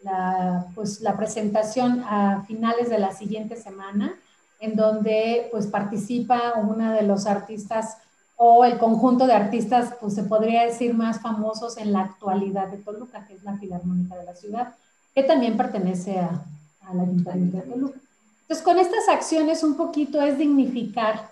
la, 0.03 0.67
pues, 0.75 1.01
la 1.01 1.17
presentación 1.17 2.03
a 2.07 2.43
finales 2.45 2.89
de 2.89 2.99
la 2.99 3.13
siguiente 3.13 3.55
semana, 3.55 4.13
en 4.59 4.75
donde 4.75 5.47
pues, 5.51 5.67
participa 5.67 6.53
una 6.55 6.93
de 6.93 7.03
los 7.03 7.25
artistas 7.25 7.97
o 8.35 8.65
el 8.65 8.77
conjunto 8.77 9.27
de 9.27 9.33
artistas, 9.33 9.93
pues 10.01 10.15
se 10.15 10.23
podría 10.23 10.65
decir 10.65 10.93
más 10.93 11.21
famosos 11.21 11.77
en 11.77 11.93
la 11.93 12.01
actualidad 12.01 12.67
de 12.67 12.77
Toluca, 12.77 13.25
que 13.25 13.35
es 13.35 13.43
la 13.43 13.57
Filarmónica 13.57 14.15
de 14.17 14.25
la 14.25 14.35
ciudad, 14.35 14.75
que 15.13 15.23
también 15.23 15.55
pertenece 15.55 16.19
a, 16.19 16.43
a 16.81 16.93
la 16.93 17.03
Ayuntamiento 17.03 17.57
de 17.57 17.63
Toluca. 17.63 17.99
Entonces, 18.41 18.63
con 18.63 18.79
estas 18.79 19.07
acciones 19.09 19.63
un 19.63 19.75
poquito 19.75 20.21
es 20.21 20.37
dignificar 20.37 21.29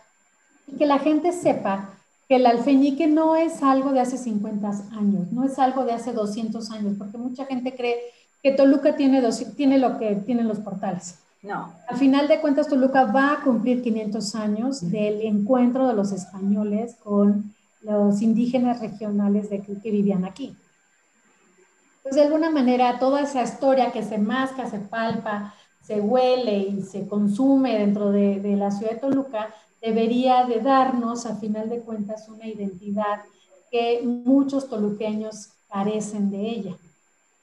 y 0.68 0.78
que 0.78 0.86
la 0.86 1.00
gente 1.00 1.32
sepa 1.32 1.90
que 2.28 2.38
el 2.38 2.46
alfeñique 2.46 3.08
no 3.08 3.36
es 3.36 3.62
algo 3.62 3.92
de 3.92 4.00
hace 4.00 4.18
50 4.18 4.70
años, 4.94 5.32
no 5.34 5.44
es 5.44 5.60
algo 5.60 5.84
de 5.84 5.92
hace 5.92 6.14
200 6.14 6.72
años, 6.72 6.96
porque 6.98 7.18
mucha 7.18 7.46
gente 7.46 7.76
cree 7.76 8.00
que 8.42 8.52
Toluca 8.52 8.96
tiene, 8.96 9.22
tiene 9.56 9.78
lo 9.78 9.98
que 9.98 10.16
tienen 10.16 10.48
los 10.48 10.60
portales. 10.60 11.20
No. 11.42 11.74
Al 11.88 11.98
final 11.98 12.28
de 12.28 12.40
cuentas, 12.40 12.68
Toluca 12.68 13.06
va 13.06 13.34
a 13.34 13.44
cumplir 13.44 13.82
500 13.82 14.36
años 14.36 14.92
del 14.92 15.22
encuentro 15.22 15.88
de 15.88 15.94
los 15.94 16.12
españoles 16.12 16.96
con 17.04 17.54
los 17.82 18.22
indígenas 18.22 18.80
regionales 18.80 19.50
de, 19.50 19.62
que 19.62 19.92
vivían 19.92 20.24
aquí. 20.26 20.56
Pues 22.04 22.16
de 22.16 22.24
alguna 22.24 22.50
manera, 22.50 23.00
toda 23.00 23.22
esa 23.22 23.44
historia 23.44 23.92
que 23.92 24.04
se 24.04 24.18
masca, 24.18 24.70
se 24.70 24.80
palpa, 24.80 25.54
se 25.84 26.00
huele 26.00 26.58
y 26.58 26.82
se 26.84 27.08
consume 27.08 27.78
dentro 27.78 28.12
de, 28.12 28.40
de 28.40 28.56
la 28.56 28.72
ciudad 28.72 28.94
de 28.94 29.00
Toluca, 29.00 29.50
debería 29.82 30.46
de 30.46 30.60
darnos, 30.62 31.26
a 31.26 31.36
final 31.36 31.70
de 31.70 31.82
cuentas, 31.82 32.30
una 32.30 32.48
identidad 32.48 33.22
que 33.72 34.02
muchos 34.04 34.70
toluqueños 34.70 35.50
carecen 35.70 36.30
de 36.30 36.50
ella. 36.50 36.78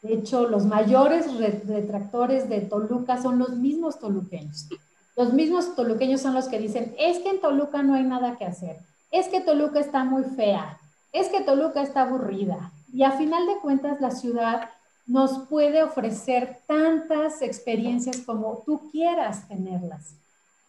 De 0.02 0.14
hecho, 0.14 0.48
los 0.48 0.64
mayores 0.64 1.26
retractores 1.66 2.48
de 2.48 2.60
Toluca 2.60 3.20
son 3.20 3.38
los 3.38 3.50
mismos 3.50 3.98
toluqueños. 3.98 4.68
Los 5.16 5.32
mismos 5.32 5.74
toluqueños 5.74 6.20
son 6.20 6.34
los 6.34 6.46
que 6.46 6.60
dicen, 6.60 6.94
es 6.98 7.18
que 7.18 7.30
en 7.30 7.40
Toluca 7.40 7.82
no 7.82 7.94
hay 7.94 8.04
nada 8.04 8.36
que 8.36 8.44
hacer, 8.44 8.78
es 9.10 9.26
que 9.26 9.40
Toluca 9.40 9.80
está 9.80 10.04
muy 10.04 10.22
fea, 10.22 10.78
es 11.12 11.28
que 11.28 11.40
Toluca 11.40 11.82
está 11.82 12.02
aburrida. 12.02 12.70
Y 12.92 13.02
a 13.02 13.12
final 13.12 13.46
de 13.46 13.58
cuentas, 13.58 14.00
la 14.00 14.12
ciudad 14.12 14.70
nos 15.06 15.48
puede 15.48 15.82
ofrecer 15.82 16.60
tantas 16.66 17.42
experiencias 17.42 18.18
como 18.18 18.62
tú 18.64 18.90
quieras 18.92 19.48
tenerlas 19.48 20.14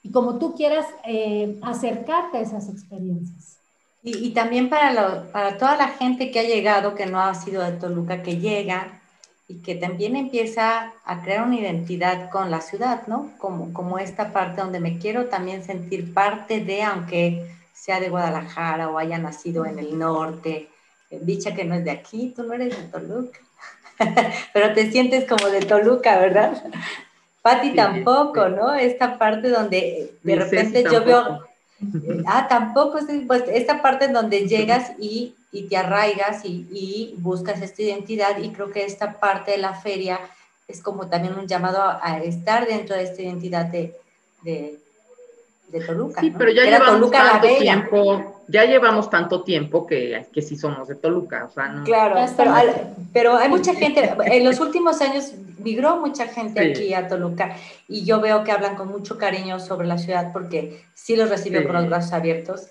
y 0.01 0.11
como 0.11 0.39
tú 0.39 0.55
quieras 0.55 0.85
eh, 1.05 1.59
acercarte 1.61 2.37
a 2.37 2.41
esas 2.41 2.69
experiencias. 2.69 3.57
Y, 4.01 4.29
también 4.29 4.69
para, 4.69 5.29
para, 5.33 5.57
toda 5.57 5.75
la 5.75 5.89
gente 5.89 6.31
que 6.31 6.39
ha 6.39 6.43
llegado, 6.43 6.95
que 6.95 7.05
no 7.05 7.19
ha 7.19 7.35
sido 7.35 7.61
de 7.61 7.73
Toluca, 7.73 8.23
que 8.23 8.37
llega 8.37 9.01
y 9.49 9.63
que 9.63 9.73
también 9.73 10.15
empieza 10.15 10.93
a 11.03 11.21
crear 11.23 11.43
una 11.43 11.57
identidad 11.57 12.29
con 12.29 12.51
la 12.51 12.61
ciudad, 12.61 13.07
¿no? 13.07 13.31
Como, 13.39 13.73
como 13.73 13.97
esta 13.97 14.31
parte 14.31 14.61
donde 14.61 14.79
me 14.79 14.99
quiero 14.99 15.25
también 15.25 15.63
sentir 15.63 16.13
parte 16.13 16.63
de, 16.63 16.83
aunque 16.83 17.47
sea 17.73 17.99
de 17.99 18.09
Guadalajara 18.09 18.89
o 18.89 18.99
haya 18.99 19.17
nacido 19.17 19.65
en 19.65 19.79
el 19.79 19.97
norte, 19.97 20.69
dicha 21.09 21.55
que 21.55 21.65
no 21.65 21.73
es 21.73 21.83
de 21.83 21.89
aquí, 21.89 22.31
tú 22.35 22.43
no 22.43 22.53
eres 22.53 22.77
de 22.77 22.83
Toluca, 22.89 23.39
pero 24.53 24.73
te 24.75 24.91
sientes 24.91 25.27
como 25.27 25.47
de 25.47 25.61
Toluca, 25.61 26.19
¿verdad? 26.19 26.63
Pati 27.41 27.73
tampoco, 27.73 28.49
¿no? 28.49 28.75
Esta 28.75 29.17
parte 29.17 29.49
donde 29.49 30.13
de 30.21 30.35
repente 30.35 30.83
yo 30.83 31.03
veo, 31.03 31.39
ah, 32.27 32.47
tampoco, 32.47 32.99
pues 33.25 33.43
esta 33.47 33.81
parte 33.81 34.05
en 34.05 34.13
donde 34.13 34.41
llegas 34.47 34.91
y 34.99 35.33
y 35.51 35.63
te 35.63 35.77
arraigas 35.77 36.45
y, 36.45 37.15
buscas 37.17 37.61
esta 37.61 37.81
identidad. 37.81 38.37
Y 38.37 38.49
creo 38.49 38.71
que 38.71 38.85
esta 38.85 39.19
parte 39.19 39.51
de 39.51 39.57
la 39.57 39.73
feria 39.73 40.19
es 40.67 40.81
como 40.81 41.07
también 41.07 41.37
un 41.37 41.47
llamado 41.47 41.81
a, 41.81 42.19
estar 42.19 42.67
dentro 42.67 42.95
de 42.95 43.03
esta 43.03 43.21
identidad 43.21 43.65
de, 43.65 43.95
de, 44.43 44.77
Toluca. 45.85 46.21
Sí, 46.21 46.33
pero 46.35 46.51
ya 46.51 46.63
llevamos 46.63 47.11
tanto 47.11 47.47
tiempo, 47.57 48.43
ya 48.47 48.65
llevamos 48.65 49.09
tanto 49.09 49.43
tiempo 49.43 49.85
que, 49.85 50.25
que 50.33 50.41
sí 50.41 50.57
somos 50.57 50.87
de 50.87 50.95
Toluca, 50.95 51.45
o 51.45 51.53
sea, 51.53 51.81
Claro, 51.85 52.15
pero, 52.35 52.53
pero, 53.13 53.37
hay 53.37 53.49
mucha 53.49 53.75
gente, 53.75 54.11
en 54.25 54.45
los 54.45 54.59
últimos 54.59 54.99
años 55.01 55.33
migró 55.59 55.97
mucha 55.97 56.27
gente 56.27 56.71
aquí 56.71 56.93
a 56.93 57.07
Toluca 57.07 57.55
y 57.87 58.03
yo 58.03 58.19
veo 58.19 58.43
que 58.43 58.51
hablan 58.51 58.75
con 58.75 58.87
mucho 58.87 59.17
cariño 59.17 59.59
sobre 59.59 59.87
la 59.87 59.97
ciudad 59.97 60.31
porque 60.33 60.83
sí 60.95 61.15
los 61.15 61.29
recibió 61.29 61.63
con 61.65 61.73
los 61.73 61.87
brazos 61.87 62.13
abiertos 62.13 62.69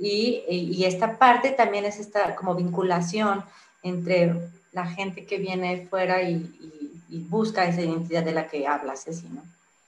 y, 0.00 0.42
y, 0.48 0.84
esta 0.84 1.18
parte 1.18 1.50
también 1.50 1.84
es 1.84 2.00
esta 2.00 2.34
como 2.34 2.54
vinculación 2.54 3.44
entre 3.82 4.34
la 4.72 4.86
gente 4.86 5.26
que 5.26 5.36
viene 5.36 5.86
fuera 5.90 6.22
y, 6.22 6.50
y 7.10 7.18
busca 7.18 7.66
esa 7.66 7.82
identidad 7.82 8.22
de 8.22 8.32
la 8.32 8.48
que 8.48 8.66
hablas, 8.66 9.02
¿sí? 9.02 9.28
¿no? 9.30 9.42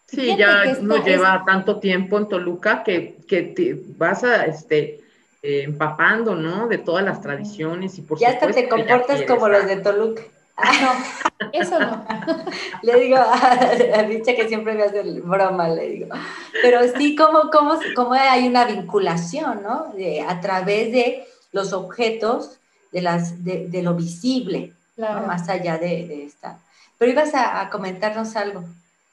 Sí, 0.06 0.36
ya 0.36 0.74
no 0.82 1.02
lleva 1.02 1.42
tanto 1.46 1.80
tiempo 1.80 2.18
en 2.18 2.28
Toluca 2.28 2.82
que, 2.82 3.16
que 3.26 3.42
te 3.42 3.80
vas 3.96 4.22
a, 4.24 4.44
este, 4.44 5.00
eh, 5.42 5.62
empapando, 5.62 6.34
¿no? 6.34 6.68
De 6.68 6.76
todas 6.76 7.02
las 7.02 7.22
tradiciones 7.22 7.96
y 7.96 8.02
por 8.02 8.18
Ya 8.18 8.30
hasta 8.30 8.48
te 8.48 8.68
comportas 8.68 9.22
como 9.22 9.48
los 9.48 9.66
de 9.66 9.76
Toluca. 9.78 10.22
Ah, 10.62 10.72
no, 11.40 11.50
eso 11.52 11.78
no. 11.78 12.06
le 12.82 13.00
digo 13.00 13.16
a, 13.16 14.02
Richa 14.06 14.36
que 14.36 14.46
siempre 14.46 14.74
me 14.74 14.84
hace 14.84 15.02
broma, 15.20 15.68
le 15.68 15.88
digo. 15.88 16.06
Pero 16.62 16.80
sí, 16.96 17.16
como, 17.16 17.50
como, 17.50 17.78
como 17.96 18.12
hay 18.12 18.46
una 18.46 18.64
vinculación, 18.64 19.62
¿no? 19.62 19.92
De, 19.94 20.20
a 20.20 20.40
través 20.40 20.92
de 20.92 21.26
los 21.50 21.72
objetos, 21.72 22.58
de, 22.92 23.02
las, 23.02 23.44
de, 23.44 23.66
de 23.68 23.82
lo 23.82 23.94
visible, 23.94 24.72
más 24.96 25.48
allá 25.48 25.78
de, 25.78 26.06
de 26.06 26.24
esta 26.26 26.58
pero 27.02 27.10
ibas 27.10 27.34
a, 27.34 27.68
comentarnos 27.68 28.36
algo. 28.36 28.62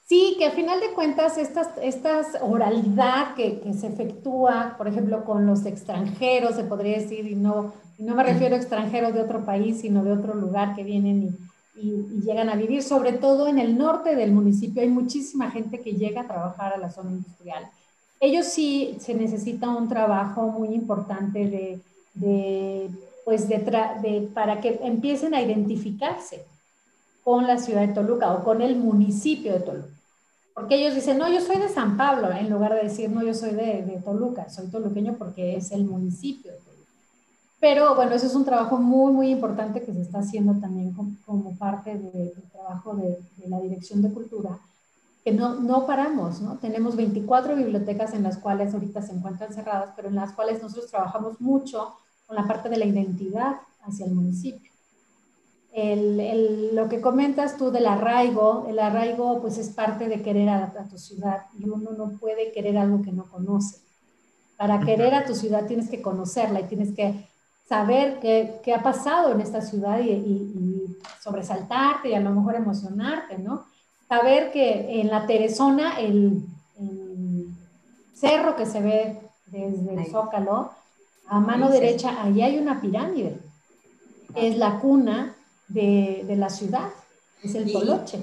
Sí, 0.06 0.36
que 0.38 0.46
al 0.46 0.52
final 0.52 0.80
de 0.80 0.92
cuentas 0.92 1.40
estas, 1.40 1.70
estas 1.82 2.38
oralidad 2.40 3.34
que, 3.34 3.62
que, 3.62 3.74
se 3.74 3.88
efectúa, 3.88 4.76
por 4.78 4.88
ejemplo, 4.88 5.26
con 5.26 5.48
los 5.48 5.66
extranjeros, 5.66 6.56
se 6.56 6.66
podría 6.66 7.00
decir, 7.00 7.26
y 7.26 7.34
no, 7.34 7.74
no 8.00 8.16
me 8.16 8.24
refiero 8.24 8.56
a 8.56 8.58
extranjeros 8.58 9.14
de 9.14 9.22
otro 9.22 9.46
país, 9.46 9.82
sino 9.82 10.04
de 10.04 10.12
otro 10.12 10.34
lugar 10.34 10.76
que 10.76 10.84
vienen 10.84 11.38
y, 11.76 11.82
y, 11.82 12.22
llegan 12.22 12.50
a 12.50 12.56
vivir, 12.56 12.84
sobre 12.84 13.14
todo 13.14 13.48
en 13.48 13.60
el 13.60 13.78
norte 13.78 14.16
del 14.16 14.32
municipio, 14.32 14.82
hay 14.82 14.90
muchísima 14.90 15.52
gente 15.52 15.82
que 15.82 15.94
llega 15.94 16.22
a 16.22 16.28
trabajar 16.28 16.74
a 16.74 16.78
la 16.78 16.90
zona 16.90 17.12
industrial. 17.12 17.70
Ellos 18.20 18.46
sí 18.46 18.98
se 19.00 19.14
necesita 19.14 19.70
un 19.70 19.88
trabajo 19.88 20.48
muy 20.48 20.70
importante 20.70 21.48
de, 21.48 21.80
de 22.14 22.90
pues 23.30 23.48
de, 23.48 23.58
de, 23.58 24.30
para 24.34 24.60
que 24.60 24.80
empiecen 24.82 25.36
a 25.36 25.42
identificarse 25.42 26.44
con 27.24 27.46
la 27.46 27.60
ciudad 27.60 27.88
de 27.88 27.94
Toluca 27.94 28.34
o 28.34 28.44
con 28.44 28.62
el 28.64 28.76
municipio 28.76 29.54
de 29.54 29.60
Toluca. 29.60 29.90
Porque 30.56 30.76
ellos 30.76 30.96
dicen, 30.96 31.20
no, 31.20 31.32
yo 31.32 31.40
soy 31.40 31.58
de 31.58 31.70
San 31.70 31.96
Pablo, 31.96 32.32
en 32.32 32.50
lugar 32.50 32.74
de 32.74 32.84
decir, 32.84 33.10
no, 33.10 33.24
yo 33.24 33.36
soy 33.36 33.52
de, 33.52 34.02
Toluca, 34.04 34.50
soy 34.50 34.68
toluqueño 34.68 35.16
porque 35.18 35.56
es 35.56 35.72
el 35.72 35.86
municipio 35.86 36.52
de 36.52 36.58
Toluca. 36.58 36.69
Pero 37.60 37.96
bueno, 37.96 38.14
eso 38.14 38.28
es 38.28 38.36
un 38.36 38.46
trabajo 38.46 38.78
muy, 38.78 39.12
muy 39.12 39.30
importante 39.32 39.82
que 39.82 39.94
se 39.94 40.02
está 40.02 40.20
haciendo 40.20 40.60
también 40.60 40.94
como, 40.94 41.58
parte 41.58 41.98
del 41.98 42.34
trabajo 42.52 42.96
de, 42.96 43.20
la 43.48 43.60
Dirección 43.60 44.02
de 44.02 44.12
Cultura, 44.12 44.60
que 45.24 45.34
no, 45.34 45.56
no 45.56 45.86
paramos, 45.86 46.42
¿no? 46.42 46.58
Tenemos 46.58 46.96
24 46.96 47.56
bibliotecas 47.56 48.14
en 48.14 48.24
las 48.24 48.38
cuales 48.38 48.74
ahorita 48.74 49.02
se 49.02 49.14
encuentran 49.14 49.54
cerradas, 49.54 49.92
pero 49.96 50.08
en 50.08 50.16
las 50.16 50.32
cuales 50.34 50.62
nosotros 50.62 50.90
trabajamos 50.90 51.42
mucho 51.42 51.96
con 52.28 52.36
la 52.36 52.48
parte 52.48 52.70
de 52.70 52.78
la 52.78 52.86
identidad 52.86 53.58
hacia 53.82 54.06
el 54.06 54.14
municipio 54.14 54.70
el, 55.74 56.76
lo 56.76 56.90
que 56.90 57.02
comentas 57.02 57.58
tú 57.58 57.72
del 57.72 57.86
arraigo, 57.86 58.66
el 58.68 58.80
arraigo 58.80 59.42
pues 59.42 59.58
es 59.58 59.70
parte 59.70 60.08
de 60.08 60.22
querer 60.22 60.50
a, 60.50 60.88
tu 60.90 60.98
ciudad 60.98 61.46
y 61.58 61.70
uno 61.70 61.92
no 61.92 62.18
puede 62.18 62.52
querer 62.52 62.78
algo 62.78 63.02
que 63.02 63.12
no 63.12 63.26
conoce. 63.30 63.78
Para 64.58 64.80
querer 64.82 65.14
a 65.14 65.26
tu 65.26 65.36
ciudad 65.36 65.68
tienes 65.68 65.90
que 65.90 66.02
conocerla 66.02 66.62
y 66.62 66.68
tienes 66.68 66.94
que 66.94 67.29
saber 67.70 68.20
qué, 68.20 68.60
qué 68.64 68.74
ha 68.74 68.82
pasado 68.82 69.32
en 69.32 69.42
esta 69.42 69.62
ciudad 69.62 70.00
y, 70.00 70.10
y, 70.10 70.98
sobresaltarte 71.22 72.10
y 72.10 72.14
a 72.16 72.20
lo 72.20 72.32
mejor 72.32 72.56
emocionarte, 72.56 73.38
¿no? 73.38 73.66
Saber 74.08 74.52
que 74.52 75.02
en 75.02 75.10
la 75.10 75.28
Teresona, 75.28 76.00
el, 76.00 76.44
cerro 78.16 78.56
que 78.56 78.66
se 78.66 78.82
ve 78.82 79.18
desde 79.46 79.94
el 79.94 80.06
Zócalo, 80.08 80.72
a 81.28 81.40
mano 81.40 81.70
derecha, 81.70 82.24
ahí 82.24 82.42
hay 82.42 82.58
una 82.58 82.82
pirámide. 82.82 83.38
Es 84.36 84.58
la 84.58 84.80
cuna 84.80 85.36
de, 85.68 86.26
la 86.36 86.50
ciudad, 86.50 86.90
es 87.44 87.54
el 87.56 87.72
Toloche. 87.72 88.20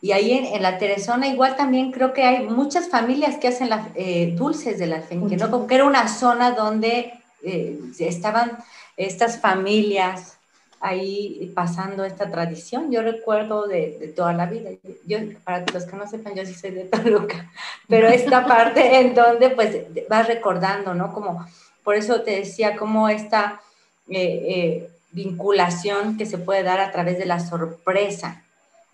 Y 0.00 0.12
ahí 0.12 0.32
en, 0.32 0.62
la 0.62 0.78
Teresona 0.78 1.26
igual 1.26 1.56
también 1.56 1.90
creo 1.90 2.12
que 2.12 2.22
hay 2.22 2.46
muchas 2.46 2.88
familias 2.88 3.36
que 3.38 3.48
hacen 3.48 3.70
la, 3.70 3.90
eh, 3.96 4.34
dulces 4.36 4.78
de 4.78 4.86
la 4.86 4.96
alfeñique, 4.96 5.36
¿no? 5.36 5.50
Como 5.50 5.66
que 5.66 5.74
era 5.74 5.84
una 5.84 6.08
zona 6.08 6.52
donde 6.52 7.12
eh, 7.42 7.80
estaban 7.98 8.58
estas 8.96 9.40
familias 9.40 10.38
ahí 10.80 11.50
pasando 11.54 12.04
esta 12.04 12.30
tradición. 12.30 12.92
Yo 12.92 13.02
recuerdo 13.02 13.66
de, 13.66 14.12
toda 14.14 14.32
la 14.32 14.46
vida. 14.46 14.70
Yo, 15.06 15.18
para 15.44 15.64
los 15.72 15.84
que 15.84 15.96
no 15.96 16.06
sepan, 16.06 16.34
yo 16.34 16.44
sí 16.44 16.54
soy 16.54 16.70
de 16.70 16.84
Toluca, 16.84 17.50
pero 17.88 18.08
esta 18.08 18.46
parte 18.46 19.00
en 19.00 19.14
donde 19.14 19.50
pues 19.50 19.76
vas 20.08 20.26
recordando, 20.26 20.94
¿no? 20.94 21.12
Como, 21.12 21.46
por 21.82 21.96
eso 21.96 22.22
te 22.22 22.32
decía, 22.32 22.76
como 22.76 23.08
esta... 23.08 23.60
Eh, 24.08 24.88
vinculación 25.14 26.18
que 26.18 26.26
se 26.26 26.38
puede 26.38 26.64
dar 26.64 26.80
a 26.80 26.90
través 26.90 27.18
de 27.18 27.24
la 27.24 27.38
sorpresa, 27.38 28.42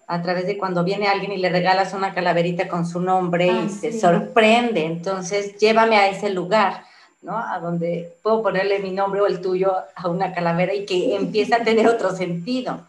a 0.07 0.23
través 0.23 0.47
de 0.47 0.59
cuando 0.59 0.85
viene 0.85 1.09
alguien 1.09 1.33
y 1.33 1.39
le 1.39 1.49
regalas 1.49 1.95
una 1.95 2.13
calaverita 2.13 2.69
con 2.69 2.87
su 2.87 3.01
nombre 3.01 3.47
y 3.47 3.69
se 3.71 3.99
sorprende. 3.99 4.85
Entonces, 4.85 5.57
llévame 5.57 5.97
a 5.97 6.09
ese 6.09 6.31
lugar, 6.31 6.85
¿no? 7.23 7.37
A 7.37 7.59
donde 7.59 8.17
puedo 8.23 8.43
ponerle 8.43 8.79
mi 8.79 8.93
nombre 8.93 9.21
o 9.21 9.27
el 9.27 9.41
tuyo 9.41 9.73
a 9.95 10.09
una 10.09 10.33
calavera 10.33 10.75
y 10.75 10.87
que 10.87 11.17
empieza 11.17 11.57
a 11.57 11.65
tener 11.65 11.87
otro 11.89 12.15
sentido, 12.15 12.81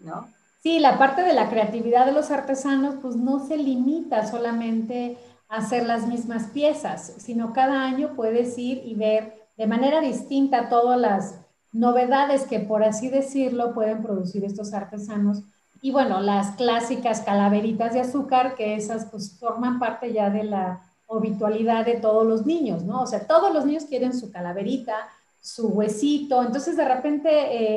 ¿no? 0.00 0.28
Sí, 0.62 0.78
la 0.78 0.98
parte 0.98 1.22
de 1.22 1.32
la 1.32 1.48
creatividad 1.48 2.04
de 2.04 2.12
los 2.12 2.30
artesanos, 2.30 2.96
pues 3.00 3.16
no 3.16 3.46
se 3.46 3.56
limita 3.56 4.26
solamente 4.26 5.16
a 5.48 5.56
hacer 5.56 5.86
las 5.86 6.06
mismas 6.06 6.48
piezas, 6.48 7.14
sino 7.16 7.54
cada 7.54 7.84
año 7.84 8.10
puedes 8.14 8.58
ir 8.58 8.82
y 8.84 8.94
ver 8.94 9.40
de 9.56 9.66
manera 9.66 10.00
distinta 10.00 10.68
todas 10.68 11.00
las 11.00 11.34
novedades 11.72 12.44
que, 12.44 12.60
por 12.60 12.84
así 12.84 13.08
decirlo, 13.08 13.72
pueden 13.72 14.02
producir 14.02 14.44
estos 14.44 14.74
artesanos. 14.74 15.42
Y 15.80 15.92
bueno, 15.92 16.20
las 16.20 16.56
clásicas 16.56 17.22
calaveritas 17.22 17.94
de 17.94 18.00
azúcar, 18.00 18.54
que 18.54 18.74
esas 18.74 19.06
pues 19.06 19.38
forman 19.38 19.78
parte 19.78 20.12
ya 20.12 20.28
de 20.28 20.44
la 20.44 20.82
de 21.18 21.98
todos 22.00 22.26
los 22.26 22.46
niños, 22.46 22.84
¿no? 22.84 23.02
O 23.02 23.06
sea, 23.06 23.26
todos 23.26 23.52
los 23.52 23.64
niños 23.64 23.84
quieren 23.84 24.12
su 24.12 24.30
calaverita, 24.30 25.08
su 25.40 25.68
huesito, 25.68 26.42
entonces 26.42 26.76
de 26.76 26.84
repente 26.86 27.30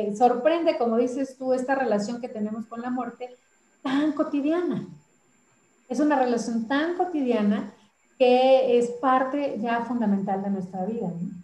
eh, 0.08 0.16
sorprende, 0.16 0.78
como 0.78 0.98
dices 0.98 1.38
tú, 1.38 1.54
esta 1.54 1.76
relación 1.76 2.22
que 2.22 2.30
tenemos 2.30 2.66
con 2.68 2.82
la 2.82 2.90
muerte 2.90 3.36
tan 3.82 4.12
cotidiana. 4.12 4.86
Es 5.90 6.00
una 6.00 6.18
relación 6.18 6.68
tan 6.68 6.96
cotidiana 6.96 7.74
que 8.18 8.78
es 8.78 8.90
parte 9.02 9.58
ya 9.60 9.84
fundamental 9.86 10.44
de 10.44 10.50
nuestra 10.50 10.86
vida. 10.86 11.08
¿no? 11.08 11.44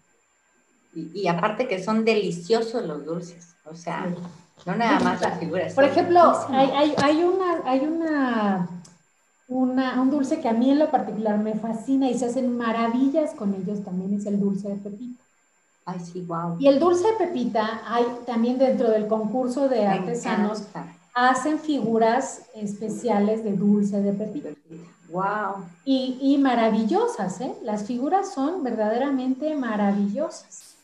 Y, 0.93 1.27
aparte 1.27 1.67
que 1.67 1.81
son 1.81 2.03
deliciosos 2.03 2.85
los 2.85 3.05
dulces, 3.05 3.55
o 3.65 3.75
sea, 3.75 4.07
no 4.65 4.75
nada 4.75 4.99
más 4.99 5.21
las 5.21 5.39
figuras. 5.39 5.73
Por 5.73 5.83
ejemplo, 5.83 6.19
hay, 6.49 6.93
hay, 6.97 7.23
una, 7.23 7.61
hay 7.65 7.79
una, 7.79 8.78
una, 9.49 9.99
un 9.99 10.11
dulce 10.11 10.39
que 10.39 10.47
a 10.47 10.53
mí 10.53 10.69
en 10.69 10.79
lo 10.79 10.89
particular 10.91 11.37
me 11.39 11.55
fascina 11.55 12.09
y 12.09 12.17
se 12.17 12.27
hacen 12.27 12.55
maravillas 12.55 13.31
con 13.31 13.53
ellos 13.55 13.83
también, 13.83 14.13
es 14.13 14.25
el 14.25 14.39
dulce 14.39 14.69
de 14.69 14.75
pepita. 14.75 15.23
Ay, 15.85 15.99
sí, 15.99 16.21
wow. 16.21 16.55
Y 16.59 16.67
el 16.67 16.79
dulce 16.79 17.07
de 17.07 17.25
pepita, 17.25 17.81
hay 17.87 18.05
también 18.27 18.59
dentro 18.59 18.91
del 18.91 19.07
concurso 19.07 19.67
de 19.67 19.87
artesanos, 19.87 20.63
hacen 21.15 21.57
figuras 21.59 22.43
especiales 22.53 23.43
de 23.43 23.53
dulce 23.53 24.01
de 24.01 24.13
pepita. 24.13 24.49
Wow. 25.09 25.65
Y, 25.83 26.19
y 26.21 26.37
maravillosas, 26.37 27.41
¿eh? 27.41 27.51
Las 27.63 27.83
figuras 27.83 28.31
son 28.31 28.63
verdaderamente 28.63 29.55
maravillosas. 29.55 30.75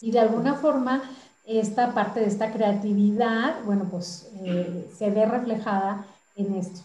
Y 0.00 0.10
de 0.10 0.20
alguna 0.20 0.54
forma, 0.54 1.02
esta 1.44 1.92
parte 1.92 2.20
de 2.20 2.26
esta 2.26 2.50
creatividad, 2.50 3.62
bueno, 3.66 3.84
pues 3.90 4.28
eh, 4.42 4.90
se 4.96 5.10
ve 5.10 5.26
reflejada 5.26 6.06
en 6.38 6.54
esto. 6.54 6.80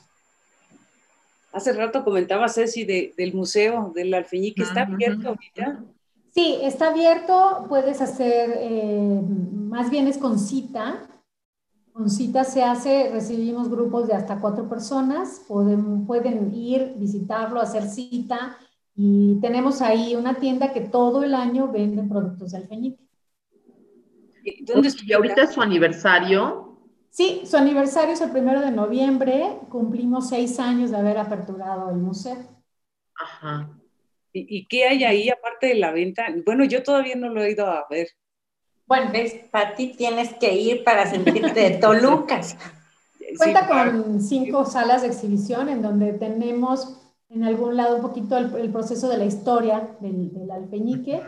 Hace 1.51 1.74
rato 1.74 2.04
comentaba 2.04 2.49
Ceci 2.49 2.84
del 2.84 3.34
museo 3.34 3.91
del 3.93 4.14
alfeñique, 4.14 4.64
¿está 4.64 4.82
abierto 4.82 5.30
ahorita? 5.30 5.84
Sí, 6.34 6.58
está 6.64 6.89
abierto, 6.89 7.68
puedes 7.70 8.01
hacer, 8.01 8.56
eh, 8.58 9.22
más 9.54 9.91
bien 9.91 10.08
es 10.08 10.18
con 10.18 10.39
cita. 10.39 11.08
Con 11.91 12.10
cita 12.10 12.43
se 12.43 12.64
hace, 12.64 13.12
recibimos 13.12 13.70
grupos 13.70 14.08
de 14.08 14.16
hasta 14.16 14.41
cuatro 14.41 14.68
personas, 14.68 15.43
pueden, 15.47 16.08
pueden 16.08 16.51
ir, 16.56 16.95
visitarlo, 16.97 17.62
hacer 17.62 17.84
cita 17.84 18.58
y 18.95 19.39
tenemos 19.41 19.82
ahí 19.84 20.16
una 20.16 20.36
tienda 20.39 20.74
que 20.74 20.82
todo 20.82 21.24
el 21.24 21.36
año 21.36 21.72
vende 21.72 22.01
productos 22.04 22.51
de 22.51 22.58
alfeñique. 22.58 23.04
¿Dónde 24.62 24.89
y 25.06 25.14
ahorita 25.14 25.43
es 25.43 25.54
su 25.54 25.62
aniversario. 25.62 26.72
Sí, 27.14 27.43
su 27.45 27.57
aniversario 27.57 28.16
es 28.16 28.22
el 28.22 28.32
primero 28.32 28.59
de 28.59 28.72
noviembre. 28.72 29.59
Cumplimos 29.70 30.30
seis 30.30 30.59
años 30.59 30.89
de 30.89 30.97
haber 30.97 31.20
aperturado 31.20 31.91
el 31.91 31.97
museo. 31.97 32.38
Ajá. 33.14 33.70
¿Y, 34.34 34.66
qué 34.66 34.86
hay 34.86 35.03
ahí 35.03 35.30
aparte 35.30 35.68
de 35.68 35.76
la 35.76 35.91
venta? 35.91 36.26
Bueno, 36.43 36.66
yo 36.66 36.82
todavía 36.82 37.16
no 37.16 37.30
lo 37.30 37.43
he 37.43 37.51
ido 37.51 37.68
a 37.68 37.86
ver. 37.88 38.07
Bueno, 38.88 39.11
ves, 39.14 39.36
Pati, 39.51 39.93
tienes 39.93 40.34
que 40.34 40.55
ir 40.55 40.84
para 40.84 41.05
sentirte 41.05 41.53
de 41.53 41.78
Toluca. 41.78 42.41
Cuenta 43.38 43.68
con 43.68 44.20
cinco 44.20 44.66
salas 44.66 45.03
de 45.03 45.09
exhibición 45.09 45.70
en 45.70 45.84
donde 45.84 46.14
tenemos 46.14 46.99
en 47.30 47.43
algún 47.43 47.78
lado 47.78 47.97
un 47.97 48.01
poquito 48.01 48.38
el, 48.38 48.72
proceso 48.72 49.07
de 49.07 49.20
la 49.20 49.26
historia 49.26 49.95
del, 49.99 50.34
del, 50.34 50.49
alfeñique 50.49 51.22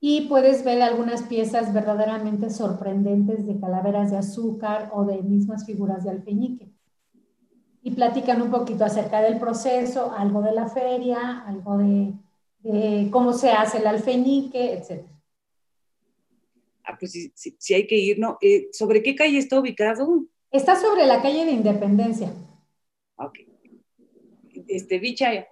y 0.00 0.22
puedes 0.28 0.64
ver 0.64 0.80
algunas 0.80 1.22
piezas 1.22 1.72
verdaderamente 1.74 2.50
sorprendentes 2.50 3.46
de 3.46 3.58
calaveras 3.58 4.10
de 4.10 4.18
azúcar 4.18 4.90
o 4.92 5.04
de 5.04 5.22
mismas 5.22 5.66
figuras 5.66 6.04
de 6.04 6.10
alfeñique. 6.10 6.68
Y 7.82 7.90
platican 7.92 8.40
un 8.42 8.50
poquito 8.50 8.84
acerca 8.84 9.20
del 9.20 9.38
proceso, 9.38 10.12
algo 10.16 10.42
de 10.42 10.52
la 10.52 10.68
feria, 10.68 11.44
algo 11.46 11.78
de, 11.78 13.08
cómo 13.10 13.32
se 13.32 13.50
hace 13.50 13.78
el 13.78 13.86
alfeñique, 13.86 14.74
etc. 14.74 15.04
Ah, 16.84 16.96
pues 16.98 17.12
sí, 17.34 17.74
hay 17.74 17.86
que 17.86 17.96
ir, 17.96 18.18
¿no? 18.18 18.38
Eh, 18.40 18.68
¿Sobre 18.72 19.02
qué 19.02 19.14
calle 19.14 19.38
está 19.38 19.58
ubicado? 19.58 20.24
Está 20.50 20.76
sobre 20.76 21.06
la 21.06 21.20
calle 21.20 21.44
de 21.44 21.52
Independencia. 21.52 22.32
Ok. 23.16 23.38
Este, 24.66 24.98
Bicha. 24.98 25.46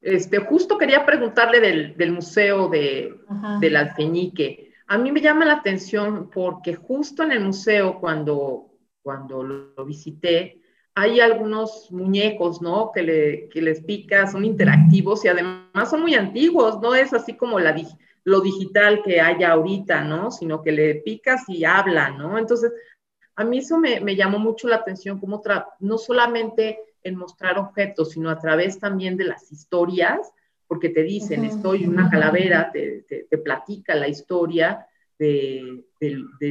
Este, 0.00 0.38
justo 0.38 0.78
quería 0.78 1.04
preguntarle 1.04 1.60
del, 1.60 2.12
museo 2.12 2.68
de, 2.68 3.20
del 3.60 3.76
alfeñique. 3.76 4.72
A 4.86 4.96
mí 4.98 5.12
me 5.12 5.20
llama 5.20 5.44
la 5.44 5.54
atención 5.54 6.30
porque 6.30 6.74
justo 6.74 7.22
en 7.22 7.32
el 7.32 7.40
museo, 7.40 8.00
cuando, 8.00 8.70
cuando 9.02 9.42
lo, 9.42 9.84
visité, 9.84 10.62
hay 10.94 11.20
algunos 11.20 11.92
muñecos, 11.92 12.60
¿no? 12.60 12.90
Que, 12.92 13.02
le, 13.02 13.48
que 13.50 13.62
les 13.62 13.82
pica, 13.82 14.26
son 14.26 14.44
interactivos 14.44 15.24
y 15.24 15.28
además 15.28 15.90
son 15.90 16.02
muy 16.02 16.14
antiguos, 16.14 16.80
no 16.80 16.94
es 16.94 17.12
así 17.12 17.36
como 17.36 17.60
la, 17.60 17.76
lo 18.24 18.40
digital 18.40 19.02
que 19.02 19.20
hay 19.20 19.44
ahorita, 19.44 20.02
¿no? 20.02 20.30
Sino 20.30 20.62
que 20.62 20.72
le 20.72 20.94
picas 20.96 21.48
y 21.48 21.64
habla, 21.64 22.10
¿no? 22.10 22.38
Entonces, 22.38 22.72
a 23.36 23.44
mí 23.44 23.58
eso 23.58 23.78
me, 23.78 24.16
llamó 24.16 24.38
mucho 24.38 24.68
la 24.68 24.76
atención, 24.76 25.18
como 25.18 25.42
no 25.78 25.98
solamente 25.98 26.78
en 27.02 27.16
mostrar 27.16 27.58
objetos, 27.58 28.10
sino 28.10 28.30
a 28.30 28.38
través 28.38 28.78
también 28.78 29.16
de 29.16 29.24
las 29.24 29.50
historias, 29.52 30.32
porque 30.66 30.88
te 30.88 31.02
dicen, 31.02 31.44
estoy 31.44 31.86
una 31.86 32.08
calavera, 32.08 32.70
te, 32.72 33.04
platica 33.38 33.94
la 33.94 34.08
historia 34.08 34.86
del, 35.18 35.84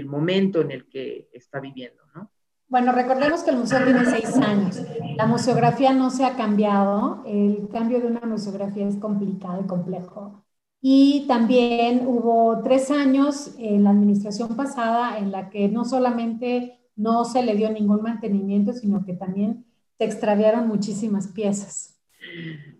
momento 0.05 0.61
en 0.61 0.71
el 0.71 0.89
que 0.89 1.29
está 1.31 1.59
viviendo, 1.59 2.03
¿no? 2.13 2.29
Bueno, 2.67 2.91
recordemos 2.91 3.41
que 3.43 3.49
el 3.49 3.57
museo 3.57 3.83
tiene 3.83 4.05
seis 4.05 4.35
años. 4.37 4.81
La 5.15 5.25
museografía 5.25 5.91
no 5.93 6.11
se 6.11 6.23
ha 6.25 6.35
cambiado. 6.35 7.23
El 7.25 7.67
cambio 7.71 7.99
de 7.99 8.07
una 8.07 8.21
museografía 8.21 8.87
es 8.87 8.97
complicado 8.97 9.61
y 9.63 9.67
complejo. 9.67 10.45
Y 10.81 11.25
también 11.27 12.05
hubo 12.05 12.61
tres 12.61 12.91
años 12.91 13.55
en 13.57 13.83
la 13.83 13.89
administración 13.89 14.55
pasada 14.55 15.17
en 15.17 15.31
la 15.31 15.49
que 15.49 15.67
no 15.67 15.83
solamente 15.83 16.79
no 16.95 17.25
se 17.25 17.41
le 17.41 17.55
dio 17.55 17.71
ningún 17.71 18.01
mantenimiento, 18.01 18.73
sino 18.73 19.05
que 19.05 19.13
también 19.13 19.65
se 19.99 20.05
extraviaron 20.05 20.67
muchísimas 20.67 21.27
piezas. 21.27 21.99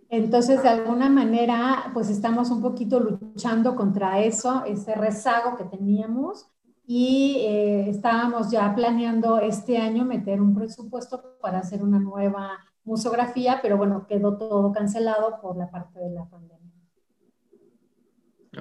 Entonces, 0.09 0.63
de 0.63 0.69
alguna 0.69 1.09
manera, 1.09 1.91
pues 1.93 2.09
estamos 2.09 2.49
un 2.49 2.61
poquito 2.61 2.99
luchando 2.99 3.75
contra 3.75 4.19
eso, 4.19 4.63
ese 4.65 4.95
rezago 4.95 5.57
que 5.57 5.65
teníamos 5.65 6.47
y 6.87 7.35
eh, 7.41 7.89
estábamos 7.89 8.49
ya 8.49 8.73
planeando 8.73 9.37
este 9.37 9.77
año 9.77 10.05
meter 10.05 10.41
un 10.41 10.55
presupuesto 10.55 11.37
para 11.41 11.59
hacer 11.59 11.83
una 11.83 11.99
nueva 11.99 12.57
museografía, 12.85 13.59
pero 13.61 13.75
bueno, 13.77 14.07
quedó 14.07 14.37
todo 14.37 14.71
cancelado 14.71 15.41
por 15.41 15.57
la 15.57 15.69
parte 15.69 15.99
de 15.99 16.11
la 16.11 16.25
pandemia. 16.25 16.58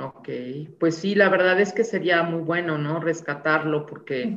Ok, 0.00 0.28
pues 0.78 0.96
sí, 0.96 1.14
la 1.14 1.28
verdad 1.28 1.60
es 1.60 1.72
que 1.72 1.84
sería 1.84 2.22
muy 2.22 2.42
bueno, 2.42 2.78
¿no? 2.78 3.00
Rescatarlo, 3.00 3.86
porque 3.86 4.36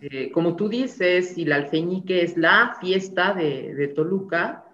eh, 0.00 0.30
como 0.32 0.56
tú 0.56 0.68
dices, 0.68 1.34
si 1.34 1.44
la 1.44 1.56
alfeñique 1.56 2.22
es 2.22 2.36
la 2.36 2.76
fiesta 2.80 3.34
de, 3.34 3.92
Toluca, 3.94 4.64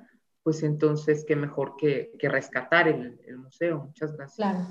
pues 0.43 0.63
entonces 0.63 1.25
qué 1.27 1.37
mejor 1.37 1.77
que, 1.77 2.13
rescatar 2.23 2.89
el, 2.89 3.19
museo. 3.39 3.85
Muchas 3.87 4.17
gracias. 4.17 4.37
Claro. 4.37 4.67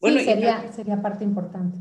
Bueno, 0.00 0.18
sí, 0.18 0.24
sería, 0.24 0.72
sería 0.72 1.00
parte 1.00 1.24
importante. 1.24 1.78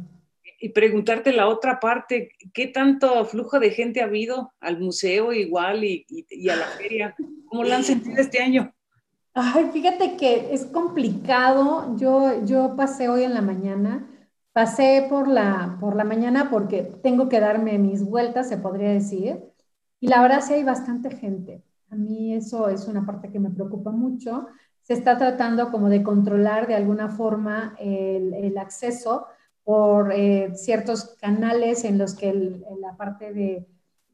Y 0.62 0.70
preguntarte 0.70 1.32
la 1.32 1.48
otra 1.48 1.80
parte, 1.80 2.32
¿qué 2.54 2.68
tanto 2.68 3.24
flujo 3.26 3.60
de 3.60 3.72
gente 3.72 4.02
ha 4.02 4.06
habido 4.06 4.52
al 4.60 4.80
museo 4.80 5.32
igual 5.32 5.84
y, 5.84 6.06
y 6.08 6.50
a 6.50 6.56
la 6.58 6.66
feria? 6.66 7.16
¿Cómo 7.46 7.64
lo 7.64 7.74
han 7.74 7.84
sentido 7.84 8.22
este 8.22 8.42
año? 8.42 8.74
Ay, 9.34 9.70
fíjate 9.72 10.18
que 10.18 10.54
es 10.54 10.66
complicado. 10.66 11.96
Yo, 11.98 12.44
yo 12.46 12.76
pasé 12.76 13.10
hoy 13.10 13.24
en 13.24 13.34
la 13.34 13.42
mañana, 13.42 14.08
pasé 14.54 15.06
por 15.10 15.28
la, 15.28 15.78
por 15.80 15.96
la 15.96 16.04
mañana 16.04 16.50
porque 16.50 16.84
tengo 17.04 17.30
que 17.30 17.40
darme 17.40 17.78
mis 17.78 18.04
vueltas, 18.04 18.50
se 18.50 18.58
podría 18.58 18.90
decir, 18.90 19.44
y 20.00 20.08
la 20.08 20.22
verdad 20.22 20.42
sí 20.42 20.54
hay 20.54 20.64
bastante 20.64 21.12
gente. 21.12 21.64
A 21.90 21.96
mí 21.96 22.34
eso 22.34 22.70
es 22.70 22.88
una 22.88 23.06
parte 23.06 23.32
que 23.32 23.40
me 23.40 23.50
preocupa 23.50 23.92
mucho. 23.92 24.48
Se 24.82 24.94
está 24.94 25.18
tratando 25.18 25.72
como 25.72 25.90
de 25.90 26.04
controlar 26.04 26.68
de 26.68 26.76
alguna 26.76 27.10
forma 27.10 27.76
el, 27.80 28.58
acceso 28.58 29.28
por 29.64 30.12
eh, 30.12 30.52
ciertos 30.56 31.16
canales 31.22 31.84
en 31.86 31.98
los 31.98 32.16
que 32.16 32.34
la 32.80 32.98
parte 32.98 33.34
de 33.34 33.68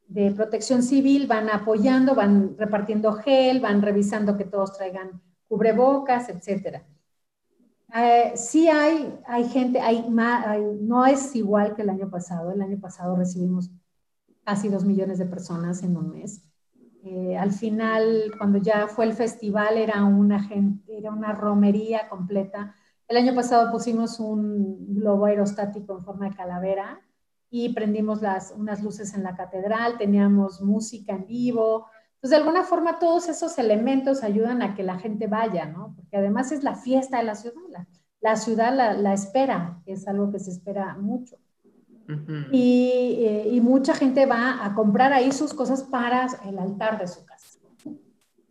de 0.08 0.32
protección 0.32 0.84
civil 0.84 1.28
van 1.28 1.50
apoyando, 1.50 2.16
van 2.16 2.58
repartiendo 2.58 3.14
gel, 3.14 3.60
van 3.60 3.82
revisando 3.82 4.38
que 4.38 4.46
todos 4.46 4.74
traigan 4.78 5.22
cubrebocas, 5.48 6.30
etc. 6.30 6.84
Eh, 7.96 8.34
sí 8.36 8.68
hay, 8.68 9.20
hay 9.26 9.46
gente, 9.50 9.80
hay, 9.80 10.06
no 10.10 11.06
es 11.06 11.36
igual 11.36 11.76
que 11.76 11.82
el 11.84 11.90
año 11.90 12.10
pasado. 12.10 12.52
El 12.52 12.62
año 12.62 12.80
pasado 12.80 13.16
recibimos 13.16 13.72
casi 14.44 14.70
dos 14.70 14.86
millones 14.86 15.18
de 15.18 15.26
personas 15.26 15.82
en 15.84 15.98
un 15.98 16.12
mes. 16.12 16.42
Eh, 17.04 17.38
al 17.38 17.52
final, 17.52 18.32
cuando 18.38 18.58
ya 18.58 18.88
fue 18.88 19.06
el 19.06 19.14
festival, 19.14 19.78
era 19.78 20.04
una, 20.04 20.50
era 20.88 21.12
una 21.12 21.34
romería 21.34 22.10
completa. 22.10 22.76
El 23.08 23.18
año 23.18 23.36
pasado 23.36 23.72
pusimos 23.72 24.20
un 24.20 24.96
globo 24.96 25.26
aerostático 25.26 25.98
en 25.98 26.04
forma 26.04 26.30
de 26.30 26.36
calavera 26.36 27.05
y 27.58 27.70
prendimos 27.70 28.22
las, 28.22 28.52
unas 28.52 28.84
luces 28.84 29.14
en 29.14 29.24
la 29.24 29.34
catedral, 29.34 29.98
teníamos 29.98 30.62
música 30.62 31.14
en 31.14 31.26
vivo. 31.26 31.86
Entonces, 32.16 32.32
de 32.32 32.36
alguna 32.36 32.64
forma, 32.64 33.00
todos 33.00 33.30
esos 33.30 33.58
elementos 33.58 34.24
ayudan 34.24 34.62
a 34.62 34.76
que 34.76 34.84
la 34.84 35.00
gente 35.00 35.28
vaya, 35.28 35.66
¿no? 35.66 35.94
Porque 35.96 36.18
además 36.18 36.52
es 36.52 36.66
la 36.66 36.76
fiesta 36.76 37.20
de 37.20 37.24
la 37.24 37.36
ciudad, 37.36 37.56
la, 38.20 38.36
ciudad 38.36 38.76
la, 38.76 38.92
la, 38.92 39.14
espera, 39.14 39.82
es 39.86 40.06
algo 40.06 40.32
que 40.32 40.40
se 40.40 40.52
espera 40.52 40.98
mucho. 40.98 41.38
y, 42.52 43.20
eh, 43.22 43.48
y, 43.50 43.62
mucha 43.62 43.94
gente 43.94 44.26
va 44.26 44.66
a 44.66 44.76
comprar 44.76 45.14
ahí 45.14 45.32
sus 45.32 45.54
cosas 45.54 45.84
para 45.84 46.28
el 46.46 46.60
altar 46.60 47.00
de 47.00 47.08
su 47.08 47.26
casa. 47.26 47.58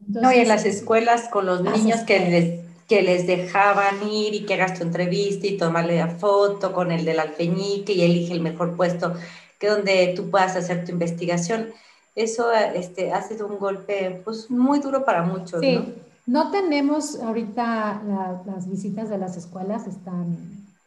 no, 0.07 0.33
y 0.33 0.37
en 0.37 0.49
las 0.49 0.65
escuelas 0.65 1.29
con 1.29 1.45
los 1.45 1.63
niños 1.63 2.01
que 2.01 2.21
les 2.21 2.64
que 2.89 3.03
les 3.03 3.27
dejaban 3.27 4.07
ir 4.09 4.35
y 4.35 4.45
que 4.45 4.55
hagas 4.55 4.79
tu 4.79 4.85
entrevista 4.85 5.47
y 5.47 5.57
tomarle 5.57 5.99
la 5.99 6.09
foto 6.09 6.73
con 6.73 6.93
el 6.93 7.05
del 7.05 7.21
alfeñique 7.21 7.93
y 7.93 8.03
elige 8.03 8.35
el 8.35 8.41
mejor 8.41 8.77
puesto 8.77 9.15
que 9.59 9.69
donde 9.69 10.13
tú 10.15 10.31
puedas 10.31 10.57
hacer 10.57 10.85
tu 10.85 10.93
investigación. 10.93 11.69
Eso 12.15 12.53
este, 12.53 13.13
hace 13.13 13.43
un 13.43 13.59
golpe 13.59 14.21
pues, 14.25 14.51
muy 14.51 14.81
duro 14.81 15.05
para 15.05 15.23
muchos. 15.23 15.61
Sí, 15.61 15.81
¿no? 16.27 16.51
tenemos 16.51 17.19
ahorita 17.21 18.43
las 18.47 18.71
visitas 18.71 19.09
de 19.09 19.19
las 19.19 19.37
escuelas, 19.37 19.87
están 19.87 20.37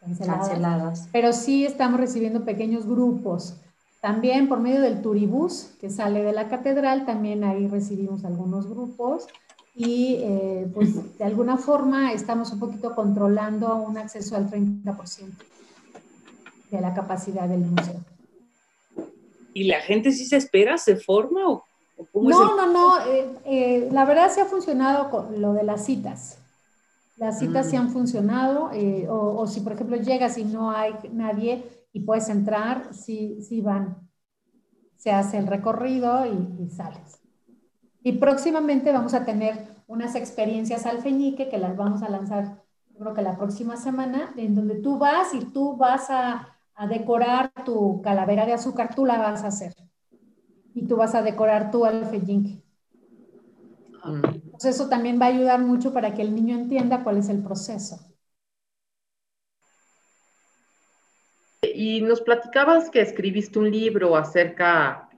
canceladas, 0.00 0.48
canceladas, 0.48 1.08
pero 1.12 1.32
sí 1.32 1.66
estamos 1.66 2.00
recibiendo 2.00 2.44
pequeños 2.44 2.86
grupos. 2.86 3.54
También 4.00 4.48
por 4.48 4.60
medio 4.60 4.80
del 4.80 5.02
turibús 5.02 5.70
que 5.80 5.90
sale 5.90 6.22
de 6.22 6.32
la 6.32 6.48
catedral, 6.48 7.04
también 7.04 7.42
ahí 7.42 7.66
recibimos 7.66 8.24
algunos 8.24 8.68
grupos 8.70 9.26
y 9.78 10.16
eh, 10.20 10.68
pues 10.74 11.16
de 11.18 11.24
alguna 11.24 11.56
forma 11.56 12.12
estamos 12.12 12.52
un 12.52 12.58
poquito 12.58 12.96
controlando 12.96 13.76
un 13.76 13.96
acceso 13.96 14.34
al 14.34 14.50
30% 14.50 15.30
de 16.72 16.80
la 16.80 16.92
capacidad 16.92 17.48
del 17.48 17.60
museo. 17.60 18.00
¿Y 19.54 19.64
la 19.64 19.80
gente 19.80 20.10
sí 20.10 20.24
se 20.24 20.36
espera, 20.36 20.78
se 20.78 20.96
forma 20.96 21.48
o, 21.48 21.64
cómo 22.10 22.28
no, 22.28 22.56
no, 22.56 22.72
no, 22.72 23.06
eh, 23.06 23.30
eh, 23.44 23.88
la 23.92 24.04
verdad 24.04 24.32
sí 24.34 24.40
ha 24.40 24.46
funcionado 24.46 25.10
con 25.10 25.40
lo 25.40 25.52
de 25.52 25.62
las 25.62 25.84
citas. 25.86 26.38
Las 27.16 27.38
citas 27.38 27.70
sí 27.70 27.76
mm. 27.76 27.80
han 27.80 27.90
funcionado, 27.90 28.70
o, 29.08 29.46
si 29.46 29.60
por 29.60 29.74
ejemplo 29.74 29.96
llegas 29.96 30.38
y 30.38 30.44
no 30.44 30.72
hay 30.72 30.92
nadie 31.12 31.64
y 31.92 32.00
puedes 32.00 32.28
entrar, 32.28 32.92
sí, 32.92 33.38
sí 33.42 33.60
van. 33.60 33.96
Se 34.96 35.12
hace 35.12 35.38
el 35.38 35.46
recorrido 35.46 36.26
y 36.26 36.68
sales. 36.68 37.27
Y 38.02 38.12
próximamente 38.12 38.92
vamos 38.92 39.14
a 39.14 39.24
tener 39.24 39.66
unas 39.86 40.14
experiencias 40.14 40.86
alfeñique 40.86 41.48
que 41.48 41.58
las 41.58 41.76
vamos 41.76 42.02
a 42.02 42.08
lanzar, 42.08 42.62
creo 42.98 43.14
que 43.14 43.22
la 43.22 43.36
próxima 43.36 43.76
semana, 43.76 44.32
en 44.36 44.54
donde 44.54 44.76
tú 44.76 44.98
vas 44.98 45.34
y 45.34 45.44
tú 45.46 45.76
vas 45.76 46.10
a, 46.10 46.56
a 46.74 46.86
decorar 46.86 47.52
tu 47.64 48.00
calavera 48.02 48.46
de 48.46 48.52
azúcar, 48.52 48.94
tú 48.94 49.04
la 49.04 49.18
vas 49.18 49.44
a 49.44 49.48
hacer. 49.48 49.74
Y 50.74 50.86
tú 50.86 50.96
vas 50.96 51.14
a 51.14 51.22
decorar 51.22 51.70
tu 51.70 51.84
alfeñique. 51.84 52.62
Entonces 54.04 54.76
eso 54.76 54.88
también 54.88 55.20
va 55.20 55.26
a 55.26 55.30
ayudar 55.30 55.60
mucho 55.60 55.92
para 55.92 56.14
que 56.14 56.22
el 56.22 56.34
niño 56.34 56.56
entienda 56.56 57.02
cuál 57.02 57.18
es 57.18 57.28
el 57.28 57.42
proceso. 57.42 57.98
Y 61.62 62.00
nos 62.02 62.20
platicabas 62.20 62.90
que 62.90 63.00
escribiste 63.00 63.58
un 63.58 63.70
libro 63.70 64.16
acerca 64.16 65.08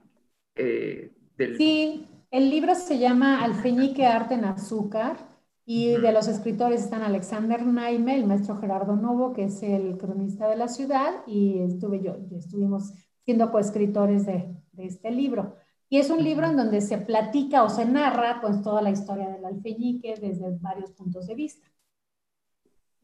eh, 0.55 1.11
del... 1.37 1.57
Sí, 1.57 2.07
el 2.31 2.49
libro 2.49 2.73
se 2.75 2.97
llama 2.97 3.43
Alfeñique 3.43 4.05
Arte 4.05 4.35
en 4.35 4.45
Azúcar 4.45 5.17
y 5.65 5.91
de 5.91 6.11
los 6.11 6.27
escritores 6.27 6.83
están 6.83 7.01
Alexander 7.03 7.65
Naime, 7.65 8.15
el 8.15 8.25
maestro 8.25 8.57
Gerardo 8.57 8.95
Novo, 8.95 9.33
que 9.33 9.45
es 9.45 9.61
el 9.63 9.97
cronista 9.97 10.47
de 10.49 10.55
la 10.55 10.67
ciudad, 10.67 11.23
y 11.27 11.59
estuve 11.59 12.01
yo, 12.01 12.15
estuvimos 12.35 12.93
siendo 13.25 13.51
coescritores 13.51 14.25
de, 14.25 14.55
de 14.71 14.85
este 14.85 15.11
libro. 15.11 15.55
Y 15.89 15.97
es 15.97 16.09
un 16.09 16.23
libro 16.23 16.47
en 16.47 16.55
donde 16.55 16.79
se 16.79 16.97
platica 16.97 17.63
o 17.63 17.69
se 17.69 17.85
narra 17.85 18.39
pues 18.41 18.61
toda 18.61 18.81
la 18.81 18.91
historia 18.91 19.29
del 19.29 19.43
alfeñique 19.43 20.15
desde 20.15 20.57
varios 20.59 20.91
puntos 20.91 21.27
de 21.27 21.35
vista. 21.35 21.67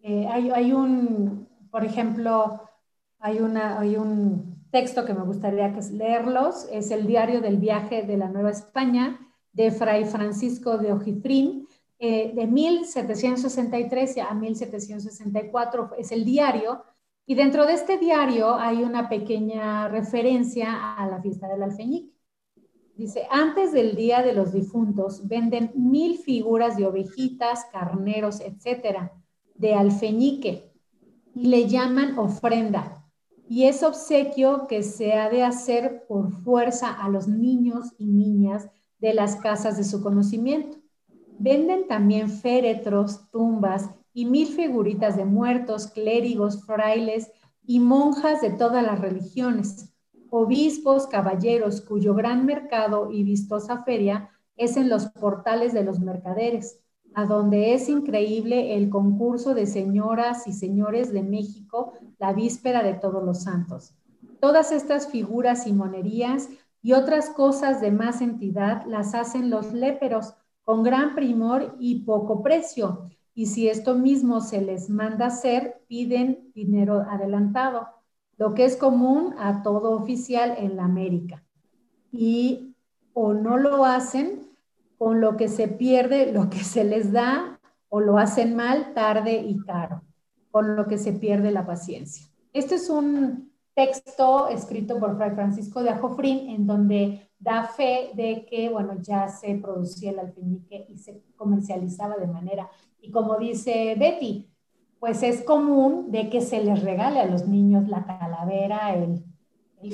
Eh, 0.01 0.25
hay, 0.31 0.49
hay, 0.51 0.71
un, 0.71 1.49
por 1.69 1.83
ejemplo, 1.83 2.61
hay, 3.19 3.39
una, 3.39 3.77
hay 3.79 3.97
un 3.97 4.56
texto 4.79 5.05
que 5.05 5.13
me 5.15 5.23
gustaría 5.23 5.73
que 5.73 5.81
leerlos, 5.91 6.67
es 6.71 6.91
el 6.91 7.07
diario 7.07 7.41
del 7.41 7.57
viaje 7.57 8.03
de 8.03 8.15
la 8.15 8.29
Nueva 8.29 8.51
España 8.51 9.19
de 9.51 9.71
Fray 9.71 10.05
Francisco 10.05 10.77
de 10.77 10.93
Ojifrín, 10.93 11.67
eh, 11.97 12.31
de 12.35 12.45
1763 12.45 14.19
a 14.19 14.35
1764 14.35 15.93
es 15.97 16.11
el 16.11 16.23
diario, 16.23 16.83
y 17.25 17.33
dentro 17.33 17.65
de 17.65 17.73
este 17.73 17.97
diario 17.97 18.53
hay 18.53 18.83
una 18.83 19.09
pequeña 19.09 19.87
referencia 19.87 20.95
a 20.95 21.07
la 21.07 21.19
fiesta 21.23 21.47
del 21.47 21.63
alfeñique. 21.63 22.13
Dice, 22.95 23.25
antes 23.31 23.71
del 23.71 23.95
Día 23.95 24.21
de 24.21 24.33
los 24.33 24.53
Difuntos 24.53 25.27
venden 25.27 25.71
mil 25.73 26.19
figuras 26.19 26.77
de 26.77 26.85
ovejitas, 26.85 27.65
carneros, 27.71 28.41
etcétera, 28.41 29.11
de 29.55 29.73
alfeñique, 29.73 30.71
y 31.33 31.47
le 31.47 31.67
llaman 31.67 32.19
ofrenda. 32.19 32.96
Y 33.49 33.65
es 33.65 33.83
obsequio 33.83 34.67
que 34.67 34.83
se 34.83 35.13
ha 35.13 35.29
de 35.29 35.43
hacer 35.43 36.05
por 36.07 36.31
fuerza 36.31 36.91
a 36.91 37.09
los 37.09 37.27
niños 37.27 37.93
y 37.97 38.07
niñas 38.07 38.69
de 38.99 39.13
las 39.13 39.37
casas 39.37 39.77
de 39.77 39.83
su 39.83 40.01
conocimiento. 40.01 40.77
Venden 41.39 41.87
también 41.87 42.29
féretros, 42.29 43.29
tumbas 43.31 43.89
y 44.13 44.25
mil 44.25 44.47
figuritas 44.47 45.15
de 45.15 45.25
muertos, 45.25 45.87
clérigos, 45.87 46.65
frailes 46.65 47.31
y 47.65 47.79
monjas 47.79 48.41
de 48.41 48.49
todas 48.49 48.83
las 48.83 48.99
religiones, 48.99 49.93
obispos, 50.29 51.07
caballeros, 51.07 51.81
cuyo 51.81 52.15
gran 52.15 52.45
mercado 52.45 53.11
y 53.11 53.23
vistosa 53.23 53.83
feria 53.83 54.29
es 54.55 54.75
en 54.75 54.89
los 54.89 55.07
portales 55.07 55.73
de 55.73 55.83
los 55.83 55.99
mercaderes, 55.99 56.81
a 57.17 57.25
donde 57.25 57.73
es 57.73 57.89
increíble 57.89 58.75
el 58.75 58.91
concurso 58.91 59.55
de 59.55 59.65
señoras 59.65 60.45
y 60.45 60.53
señores 60.53 61.11
de 61.11 61.23
México 61.23 61.93
la 62.19 62.31
víspera 62.31 62.83
de 62.83 62.93
todos 62.93 63.23
los 63.23 63.41
santos. 63.41 63.95
Todas 64.39 64.71
estas 64.71 65.07
figuras 65.07 65.65
y 65.65 65.73
monerías 65.73 66.47
y 66.83 66.93
otras 66.93 67.31
cosas 67.31 67.81
de 67.81 67.89
más 67.89 68.21
entidad 68.21 68.85
las 68.85 69.15
hacen 69.15 69.49
los 69.49 69.73
léperos, 69.73 70.35
con 70.63 70.83
gran 70.83 71.15
primor 71.15 71.75
y 71.79 72.01
poco 72.01 72.43
precio. 72.43 73.09
Y 73.33 73.47
si 73.47 73.67
esto 73.67 73.95
mismo 73.95 74.39
se 74.39 74.61
les 74.61 74.87
manda 74.87 75.25
hacer, 75.25 75.81
piden 75.87 76.51
dinero 76.53 77.03
adelantado, 77.09 77.87
lo 78.37 78.53
que 78.53 78.63
es 78.63 78.75
común 78.75 79.33
a 79.39 79.63
todo 79.63 79.93
oficial 79.93 80.53
en 80.59 80.77
la 80.77 80.85
América. 80.85 81.43
Y 82.11 82.75
o 83.13 83.33
no 83.33 83.57
lo 83.57 83.85
hacen 83.85 84.46
con 84.97 85.21
lo 85.21 85.37
que 85.37 85.47
se 85.47 85.67
pierde, 85.67 86.31
lo 86.31 86.49
que 86.49 86.63
se 86.63 86.83
les 86.83 87.11
da, 87.11 87.59
o 87.89 87.99
lo 87.99 88.17
hacen 88.17 88.55
mal, 88.55 88.93
tarde 88.93 89.35
y 89.35 89.57
caro, 89.63 90.01
con 90.51 90.75
lo 90.75 90.87
que 90.87 90.97
se 90.97 91.13
pierde 91.13 91.51
la 91.51 91.65
paciencia. 91.65 92.25
Este 92.51 92.75
es 92.75 92.89
un 92.89 93.51
texto 93.73 94.47
escrito 94.47 94.99
por 94.99 95.15
Fray 95.17 95.31
Francisco 95.31 95.83
de 95.83 95.91
Ajofrín, 95.91 96.49
en 96.49 96.65
donde 96.65 97.29
da 97.37 97.63
fe 97.65 98.09
de 98.15 98.45
que, 98.49 98.69
bueno, 98.69 98.95
ya 99.01 99.27
se 99.27 99.55
producía 99.55 100.11
el 100.11 100.19
alfeñique 100.19 100.87
y 100.89 100.97
se 100.97 101.21
comercializaba 101.35 102.17
de 102.17 102.27
manera. 102.27 102.69
Y 102.99 103.11
como 103.11 103.37
dice 103.37 103.95
Betty, 103.97 104.49
pues 104.99 105.21
es 105.21 105.43
común 105.43 106.11
de 106.11 106.29
que 106.29 106.41
se 106.41 106.63
les 106.63 106.81
regale 106.81 107.19
a 107.19 107.27
los 107.27 107.47
niños 107.47 107.87
la 107.87 108.03
calavera, 108.05 108.95
el, 108.95 109.23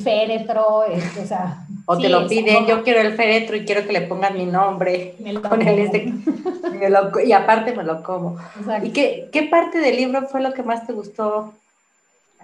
féretro, 0.03 0.83
o 0.85 1.25
sea... 1.25 1.65
O 1.85 1.97
te 1.97 2.07
lo 2.09 2.27
piden, 2.27 2.65
yo 2.65 2.83
quiero 2.83 3.01
el 3.01 3.15
féretro 3.15 3.57
y 3.57 3.65
quiero 3.65 3.85
que 3.85 3.93
le 3.93 4.01
pongan 4.01 4.37
mi 4.37 4.45
nombre 4.45 5.15
con 5.49 5.61
el 5.61 5.79
este, 5.79 6.13
y 7.25 7.31
aparte 7.33 7.75
me 7.75 7.83
lo 7.83 8.01
como. 8.01 8.37
¿Y 8.81 8.91
qué, 8.91 9.29
qué 9.33 9.43
parte 9.43 9.79
del 9.79 9.97
libro 9.97 10.27
fue 10.27 10.41
lo 10.41 10.53
que 10.53 10.63
más 10.63 10.87
te 10.87 10.93
gustó 10.93 11.53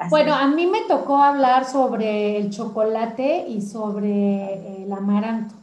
bueno, 0.08 0.34
a 0.34 0.48
mí 0.48 0.66
me 0.66 0.82
tocó 0.88 1.18
hablar 1.18 1.66
sobre 1.66 2.38
el 2.38 2.52
chocolate 2.52 3.46
y 3.48 3.62
sobre 3.62 4.84
el 4.84 4.92
amaranto. 4.92 5.56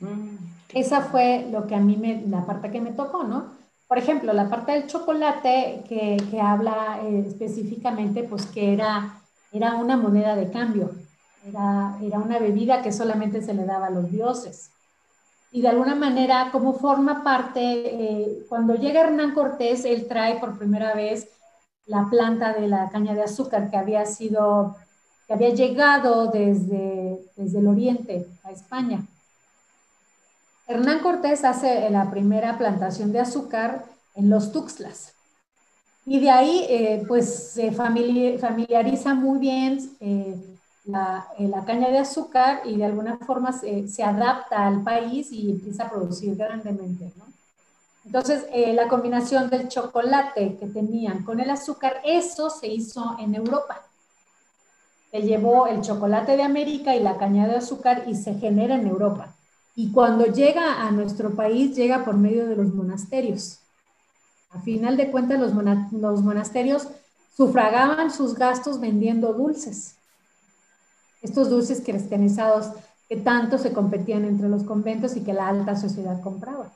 Mm, 0.00 0.36
Esa 0.74 1.02
fue 1.02 1.46
lo 1.50 1.66
que 1.66 1.76
a 1.76 1.78
mí 1.78 1.96
me, 1.96 2.22
la 2.26 2.44
parte 2.44 2.70
que 2.70 2.80
me 2.80 2.90
tocó, 2.90 3.22
¿no? 3.22 3.52
Por 3.86 3.98
ejemplo, 3.98 4.32
la 4.32 4.48
parte 4.48 4.72
del 4.72 4.86
chocolate 4.86 5.84
que, 5.88 6.16
que 6.30 6.40
habla 6.40 7.00
eh, 7.04 7.24
específicamente, 7.28 8.24
pues 8.24 8.46
que 8.46 8.72
era, 8.72 9.20
era 9.52 9.74
una 9.74 9.96
moneda 9.96 10.34
de 10.34 10.50
cambio, 10.50 10.90
era, 11.46 11.96
era 12.02 12.18
una 12.18 12.38
bebida 12.38 12.82
que 12.82 12.92
solamente 12.92 13.42
se 13.42 13.54
le 13.54 13.64
daba 13.64 13.86
a 13.86 13.90
los 13.90 14.10
dioses. 14.10 14.70
Y 15.50 15.60
de 15.60 15.68
alguna 15.68 15.94
manera, 15.94 16.48
como 16.50 16.72
forma 16.72 17.22
parte, 17.22 17.60
eh, 17.60 18.46
cuando 18.48 18.74
llega 18.74 19.02
Hernán 19.02 19.34
Cortés, 19.34 19.84
él 19.84 20.08
trae 20.08 20.40
por 20.40 20.56
primera 20.56 20.94
vez 20.94 21.28
la 21.86 22.08
planta 22.08 22.54
de 22.54 22.68
la 22.68 22.88
caña 22.88 23.12
de 23.14 23.22
azúcar 23.22 23.70
que 23.70 23.76
había 23.76 24.06
sido, 24.06 24.76
que 25.26 25.34
había 25.34 25.50
llegado 25.50 26.28
desde, 26.28 27.20
desde 27.36 27.58
el 27.58 27.66
oriente 27.66 28.26
a 28.44 28.50
España. 28.50 29.04
Hernán 30.66 31.00
Cortés 31.00 31.44
hace 31.44 31.90
la 31.90 32.10
primera 32.10 32.56
plantación 32.56 33.12
de 33.12 33.20
azúcar 33.20 33.84
en 34.14 34.30
los 34.30 34.52
Tuxtlas. 34.52 35.12
Y 36.04 36.20
de 36.20 36.30
ahí, 36.30 36.66
eh, 36.68 37.04
pues, 37.06 37.52
se 37.52 37.70
familiariza 37.72 39.14
muy 39.14 39.38
bien 39.38 39.78
eh, 40.00 40.36
la, 40.84 41.28
eh, 41.38 41.48
la, 41.48 41.64
caña 41.64 41.90
de 41.90 41.98
azúcar 41.98 42.62
y 42.64 42.76
de 42.76 42.84
alguna 42.84 43.18
forma 43.18 43.52
se, 43.52 43.88
se, 43.88 44.02
adapta 44.02 44.66
al 44.66 44.82
país 44.82 45.30
y 45.30 45.50
empieza 45.50 45.84
a 45.84 45.90
producir 45.90 46.34
grandemente, 46.36 47.12
¿no? 47.16 47.32
Entonces, 48.04 48.46
eh, 48.52 48.72
la 48.72 48.88
combinación 48.88 49.48
del 49.48 49.68
chocolate 49.68 50.56
que 50.56 50.66
tenían 50.66 51.22
con 51.22 51.38
el 51.40 51.50
azúcar, 51.50 52.00
eso 52.04 52.50
se 52.50 52.66
hizo 52.66 53.16
en 53.18 53.34
Europa. 53.34 53.82
Se 55.10 55.22
llevó 55.22 55.66
el 55.66 55.82
chocolate 55.82 56.36
de 56.36 56.42
América 56.42 56.96
y 56.96 57.00
la 57.00 57.16
caña 57.16 57.46
de 57.46 57.56
azúcar 57.56 58.04
y 58.08 58.14
se 58.16 58.34
genera 58.34 58.74
en 58.74 58.88
Europa. 58.88 59.36
Y 59.76 59.92
cuando 59.92 60.26
llega 60.26 60.82
a 60.82 60.90
nuestro 60.90 61.34
país, 61.34 61.76
llega 61.76 62.04
por 62.04 62.16
medio 62.16 62.46
de 62.48 62.56
los 62.56 62.74
monasterios. 62.74 63.60
A 64.52 64.60
final 64.60 64.96
de 64.96 65.10
cuentas, 65.10 65.40
los, 65.40 66.22
monasterios 66.22 66.88
sufragaban 67.34 68.10
sus 68.10 68.34
gastos 68.34 68.80
vendiendo 68.80 69.32
dulces. 69.32 69.96
Estos 71.22 71.48
dulces 71.48 71.82
cristianizados 71.84 72.70
que 73.08 73.16
tanto 73.16 73.56
se 73.58 73.72
competían 73.72 74.24
entre 74.24 74.48
los 74.48 74.64
conventos 74.64 75.16
y 75.16 75.22
que 75.22 75.32
la 75.32 75.48
alta 75.48 75.76
sociedad 75.76 76.20
compraba. 76.20 76.70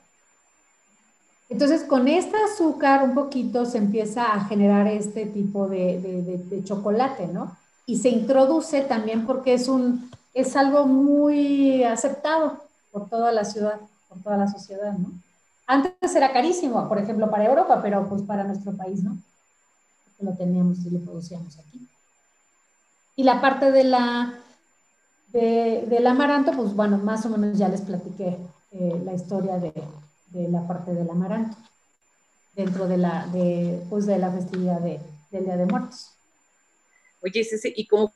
Entonces, 1.49 1.83
con 1.83 2.07
este 2.07 2.35
azúcar 2.51 3.03
un 3.03 3.13
poquito 3.13 3.65
se 3.65 3.77
empieza 3.77 4.33
a 4.33 4.45
generar 4.45 4.87
este 4.87 5.25
tipo 5.27 5.67
de, 5.67 6.61
chocolate, 6.63 7.27
¿no? 7.27 7.55
Y 7.85 7.99
se 7.99 8.09
introduce 8.09 8.81
también 8.81 9.25
porque 9.25 9.53
es, 9.53 9.69
es 10.33 10.55
algo 10.55 10.85
muy 10.87 11.83
aceptado 11.83 12.57
por 12.91 13.07
toda 13.07 13.31
la 13.31 13.45
ciudad, 13.45 13.79
por 14.09 14.21
toda 14.21 14.37
la 14.37 14.47
sociedad, 14.47 14.93
¿no? 14.93 15.11
Antes 15.67 16.15
era 16.15 16.31
carísimo, 16.31 16.87
por 16.87 16.97
ejemplo, 16.97 17.29
para 17.29 17.45
Europa, 17.45 17.81
pero 17.81 18.07
pues 18.07 18.21
para 18.21 18.45
nuestro 18.45 18.71
país, 18.75 19.03
¿no? 19.03 19.17
Lo 20.19 20.33
teníamos 20.35 20.79
y 20.85 20.89
lo 20.89 20.99
producíamos 20.99 21.59
aquí. 21.59 21.85
Y 23.17 23.23
la 23.23 23.41
parte 23.41 23.71
de 23.71 23.83
la, 23.83 24.39
del 25.31 26.07
amaranto, 26.07 26.53
pues 26.53 26.73
bueno, 26.73 26.97
más 26.97 27.25
o 27.25 27.29
menos 27.29 27.57
ya 27.57 27.67
les 27.67 27.81
platiqué 27.81 28.37
eh, 28.71 29.01
la 29.03 29.13
historia 29.13 29.57
de, 29.57 29.73
de 30.27 30.47
la 30.47 30.65
parte 30.65 30.93
del 30.93 31.09
amaranto, 31.09 31.57
dentro 32.53 32.87
de 32.87 32.97
la, 32.97 33.27
de, 33.27 33.85
pues 33.89 34.05
de 34.05 34.17
la 34.17 34.31
festividad 34.31 34.79
de, 34.79 35.01
del 35.31 35.45
Día 35.45 35.57
de 35.57 35.65
Muertos. 35.65 36.11
Oye, 37.21 37.41
ese, 37.41 37.73
¿y 37.75 37.85
cómo 37.87 38.13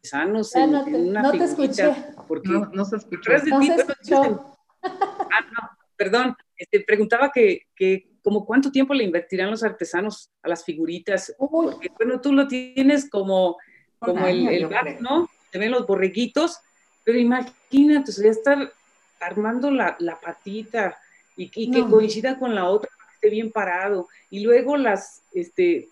artesanos 0.00 0.56
ah, 0.56 0.66
no, 0.66 0.84
te, 0.84 0.90
no 0.90 1.30
te 1.32 1.44
escuché. 1.44 1.94
Porque 2.26 2.48
no, 2.48 2.66
no 2.72 2.84
se 2.84 2.96
escuchó. 2.96 3.32
No 3.46 3.62
se 3.62 3.74
escuchó. 3.74 4.46
Ah, 4.82 5.42
no, 5.52 5.70
perdón. 5.94 6.34
Este, 6.56 6.80
preguntaba 6.80 7.30
que, 7.30 7.66
que 7.76 8.08
como 8.22 8.46
cuánto 8.46 8.72
tiempo 8.72 8.94
le 8.94 9.04
invertirán 9.04 9.50
los 9.50 9.62
artesanos 9.62 10.30
a 10.42 10.48
las 10.48 10.64
figuritas. 10.64 11.34
Porque, 11.38 11.90
bueno, 11.98 12.18
tú 12.22 12.32
lo 12.32 12.48
tienes 12.48 13.10
como, 13.10 13.58
como 13.98 14.26
el, 14.26 14.48
el 14.48 14.70
¿no? 15.00 15.28
Te 15.50 15.58
ven 15.58 15.70
los 15.70 15.86
borreguitos, 15.86 16.60
pero 17.04 17.18
imagínate, 17.18 18.10
o 18.10 18.14
sea, 18.14 18.30
estar 18.30 18.72
armando 19.20 19.70
la, 19.70 19.96
la 19.98 20.18
patita 20.18 20.96
y, 21.36 21.70
que 21.70 21.84
coincida 21.86 22.38
con 22.38 22.54
la 22.54 22.70
otra, 22.70 22.88
que 22.88 23.14
esté 23.16 23.28
bien 23.28 23.52
parado. 23.52 24.08
Y 24.30 24.40
luego 24.40 24.78
las, 24.78 25.20
este, 25.34 25.90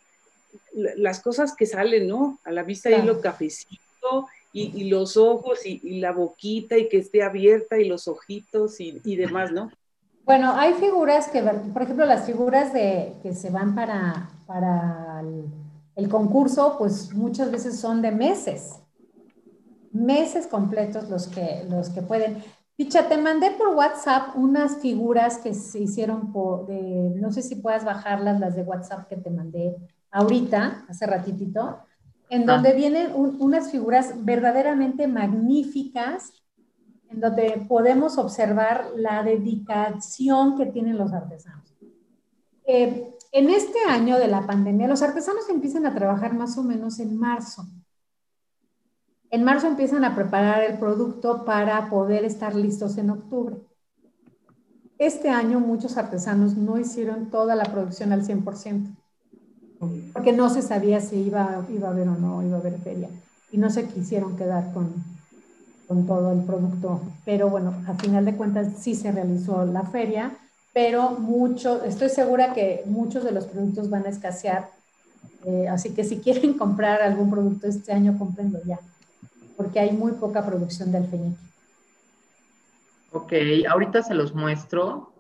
las 0.73 1.21
cosas 1.21 1.55
que 1.55 1.67
salen, 1.67 2.09
¿no? 2.09 2.39
A 2.45 2.53
la 2.53 2.63
vista 2.63 2.89
ahí 2.89 3.03
lo 3.03 3.21
cafecito 3.21 3.83
y, 4.53 4.85
los 4.85 5.17
ojos 5.17 5.65
y, 5.65 6.01
la 6.01 6.13
boquita 6.13 6.77
y 6.77 6.89
que 6.89 6.99
esté 6.99 7.23
abierta 7.23 7.79
y 7.79 7.89
los 7.89 8.09
ojitos 8.09 8.81
y, 8.81 9.17
demás, 9.17 9.53
¿no? 9.53 9.71
Bueno, 10.25 10.53
hay 10.55 10.75
figuras 10.75 11.29
que, 11.29 11.43
por 11.43 11.83
ejemplo, 11.83 12.05
las 12.05 12.27
figuras 12.27 12.73
de, 12.73 13.15
que 13.23 13.35
se 13.35 13.51
van 13.51 13.75
para, 13.75 14.31
para 14.47 15.23
el, 15.97 16.09
concurso, 16.09 16.77
pues 16.79 17.13
muchas 17.13 17.51
veces 17.51 17.79
son 17.79 18.03
de 18.03 18.13
meses, 18.13 18.77
meses 19.91 20.47
completos 20.47 21.09
los 21.09 21.27
que, 21.27 21.65
los 21.69 21.91
que 21.91 22.03
pueden. 22.03 22.43
Picha, 22.77 23.09
te 23.09 23.17
mandé 23.17 23.51
por 23.53 23.69
WhatsApp 23.69 24.37
unas 24.37 24.77
figuras 24.77 25.39
que 25.39 25.53
se 25.55 25.81
hicieron 25.81 26.33
no 26.33 27.33
sé 27.33 27.43
si 27.43 27.57
puedas 27.57 27.85
bajarlas, 27.85 28.39
las 28.39 28.55
de 28.55 28.63
WhatsApp 28.63 29.09
que 29.09 29.17
te 29.17 29.31
mandé 29.31 29.75
ahorita, 30.11 30.85
hace 30.89 31.07
ratitito, 31.07 31.81
en 32.31 32.47
donde 32.47 32.75
vienen 32.75 33.13
unas 33.15 33.71
figuras 33.71 34.13
verdaderamente 34.25 35.07
magníficas, 35.07 36.33
en 37.09 37.21
donde 37.21 37.65
podemos 37.69 38.19
observar 38.19 38.91
la 38.97 39.23
dedicación 39.23 40.57
que 40.57 40.67
tienen 40.67 40.99
los 40.99 41.13
artesanos. 41.13 41.75
Eh, 42.67 43.15
en 43.33 43.51
este 43.51 43.79
año 43.89 44.19
de 44.19 44.29
la 44.29 44.47
pandemia, 44.47 44.89
los 44.89 45.03
artesanos 45.03 45.49
empiezan 45.49 45.87
a 45.87 45.95
trabajar 45.95 46.35
más 46.35 46.59
o 46.59 46.63
menos 46.63 46.99
en 46.99 47.17
marzo. 47.17 47.67
En 49.31 49.45
marzo 49.45 49.67
empiezan 49.67 50.05
a 50.05 50.15
preparar 50.15 50.65
el 50.65 50.79
producto 50.79 51.45
para 51.45 51.89
poder 51.89 52.25
estar 52.25 52.55
listos 52.55 52.99
en 52.99 53.11
octubre. 53.11 53.57
Este 54.99 55.31
año 55.31 55.61
muchos 55.61 55.97
artesanos 55.97 56.57
no 56.57 56.79
hicieron 56.79 57.31
toda 57.31 57.55
la 57.55 57.65
producción 57.65 58.13
al 58.13 58.27
100% 58.27 58.98
porque 60.19 60.33
no 60.33 60.51
se 60.51 60.63
sabía 60.63 61.01
si 61.01 61.15
iba, 61.15 61.65
iba 61.69 61.87
a 61.87 61.93
haber 61.93 62.09
o 62.09 62.17
no 62.17 62.43
iba 62.43 62.57
a 62.57 62.61
haber 62.61 62.77
feria. 62.81 63.09
Y 63.53 63.57
no 63.57 63.71
se 63.71 63.87
quisieron 63.87 64.37
quedar 64.37 64.73
con, 64.73 64.93
con 65.87 66.09
todo 66.09 66.33
el 66.33 66.41
producto. 66.41 67.01
Pero 67.25 67.49
bueno, 67.49 67.73
a 67.87 67.95
final 67.95 68.25
de 68.25 68.35
cuentas 68.35 68.67
sí 68.81 68.97
se 68.97 69.13
realizó 69.13 69.65
la 69.65 69.85
feria, 69.85 70.37
pero 70.75 71.11
mucho, 71.11 71.85
estoy 71.85 72.09
segura 72.09 72.53
que 72.53 72.83
muchos 72.87 73.23
de 73.23 73.31
los 73.31 73.45
productos 73.45 73.91
van 73.91 74.07
a 74.07 74.09
escasear. 74.09 74.69
Eh, 75.45 75.69
así 75.69 75.91
que 75.91 76.03
si 76.03 76.19
quieren 76.19 76.55
comprar 76.59 77.01
algún 77.01 77.31
producto 77.31 77.69
este 77.69 77.93
año, 77.93 78.19
cómprenlo 78.19 78.59
ya, 78.65 78.81
porque 79.57 79.79
hay 79.79 79.93
muy 79.93 80.13
poca 80.13 80.45
producción 80.45 80.91
de 80.91 80.99
alfeñique. 80.99 81.39
Ok, 83.13 83.33
ahorita 83.71 84.03
se 84.03 84.15
los 84.15 84.35
muestro. 84.35 85.13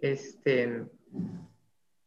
Este, 0.00 0.84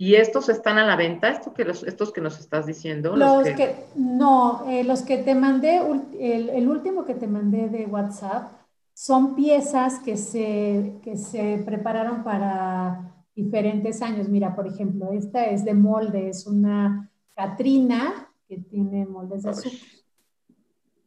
¿Y 0.02 0.16
estos 0.16 0.50
están 0.50 0.80
a 0.80 0.88
la 0.88 0.96
venta? 0.96 1.30
¿Esto 1.30 1.54
que 1.54 1.62
¿Estos 1.62 2.12
que 2.12 2.22
nos 2.22 2.40
estás 2.40 2.66
diciendo? 2.66 3.16
Los, 3.16 3.44
que... 3.50 3.86
no, 3.94 4.68
eh, 4.68 4.84
los 4.84 5.04
que 5.04 5.20
te 5.20 5.36
mandé, 5.36 5.80
el, 6.20 6.68
último 6.68 7.06
que 7.06 7.14
te 7.14 7.28
mandé 7.28 7.70
de 7.70 7.86
WhatsApp, 7.86 8.52
son 8.96 9.36
piezas 9.36 10.00
que 10.00 10.18
se, 10.18 10.96
que 11.04 11.18
se 11.18 11.62
prepararon 11.64 12.24
para 12.24 13.14
diferentes 13.36 14.02
años. 14.02 14.28
Mira, 14.28 14.56
por 14.56 14.66
ejemplo, 14.66 15.12
esta 15.12 15.46
es 15.46 15.64
de 15.66 15.76
molde, 15.76 16.30
es 16.30 16.48
una 16.48 17.12
Catrina 17.36 18.28
que 18.48 18.58
tiene 18.58 19.06
moldes 19.06 19.44
de 19.44 19.50
azúcar. 19.52 19.88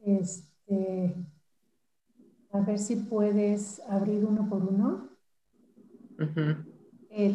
Este, 0.06 1.16
a 2.52 2.60
ver 2.60 2.78
si 2.78 2.94
puedes 2.94 3.82
abrir 3.88 4.24
uno 4.24 4.48
por 4.48 4.62
uno 4.62 5.08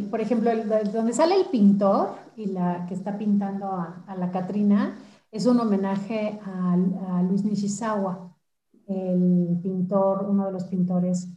por 0.10 0.20
ejemplo, 0.20 0.52
donde 0.92 1.14
sale 1.14 1.36
el 1.36 1.46
pintor 1.46 2.10
y 2.36 2.48
la 2.48 2.86
que 2.88 2.94
está 2.94 3.18
pintando 3.18 3.68
a, 3.68 4.16
la 4.18 4.30
Catrina, 4.32 4.98
es 5.32 5.46
un 5.46 5.60
homenaje 5.60 6.40
a, 6.44 7.24
Luis 7.24 7.44
Nishizawa, 7.46 8.36
el 8.88 9.58
pintor, 9.64 10.26
uno 10.28 10.48
de 10.48 10.52
los 10.52 10.66
pintores 10.66 11.30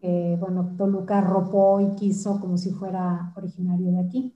que, 0.00 0.36
bueno, 0.38 0.74
Toluca 0.76 1.22
ropó 1.22 1.80
y 1.80 1.94
quiso 1.94 2.38
como 2.38 2.58
si 2.58 2.70
fuera 2.70 3.32
originario 3.34 3.92
de 3.92 4.00
aquí. 4.00 4.34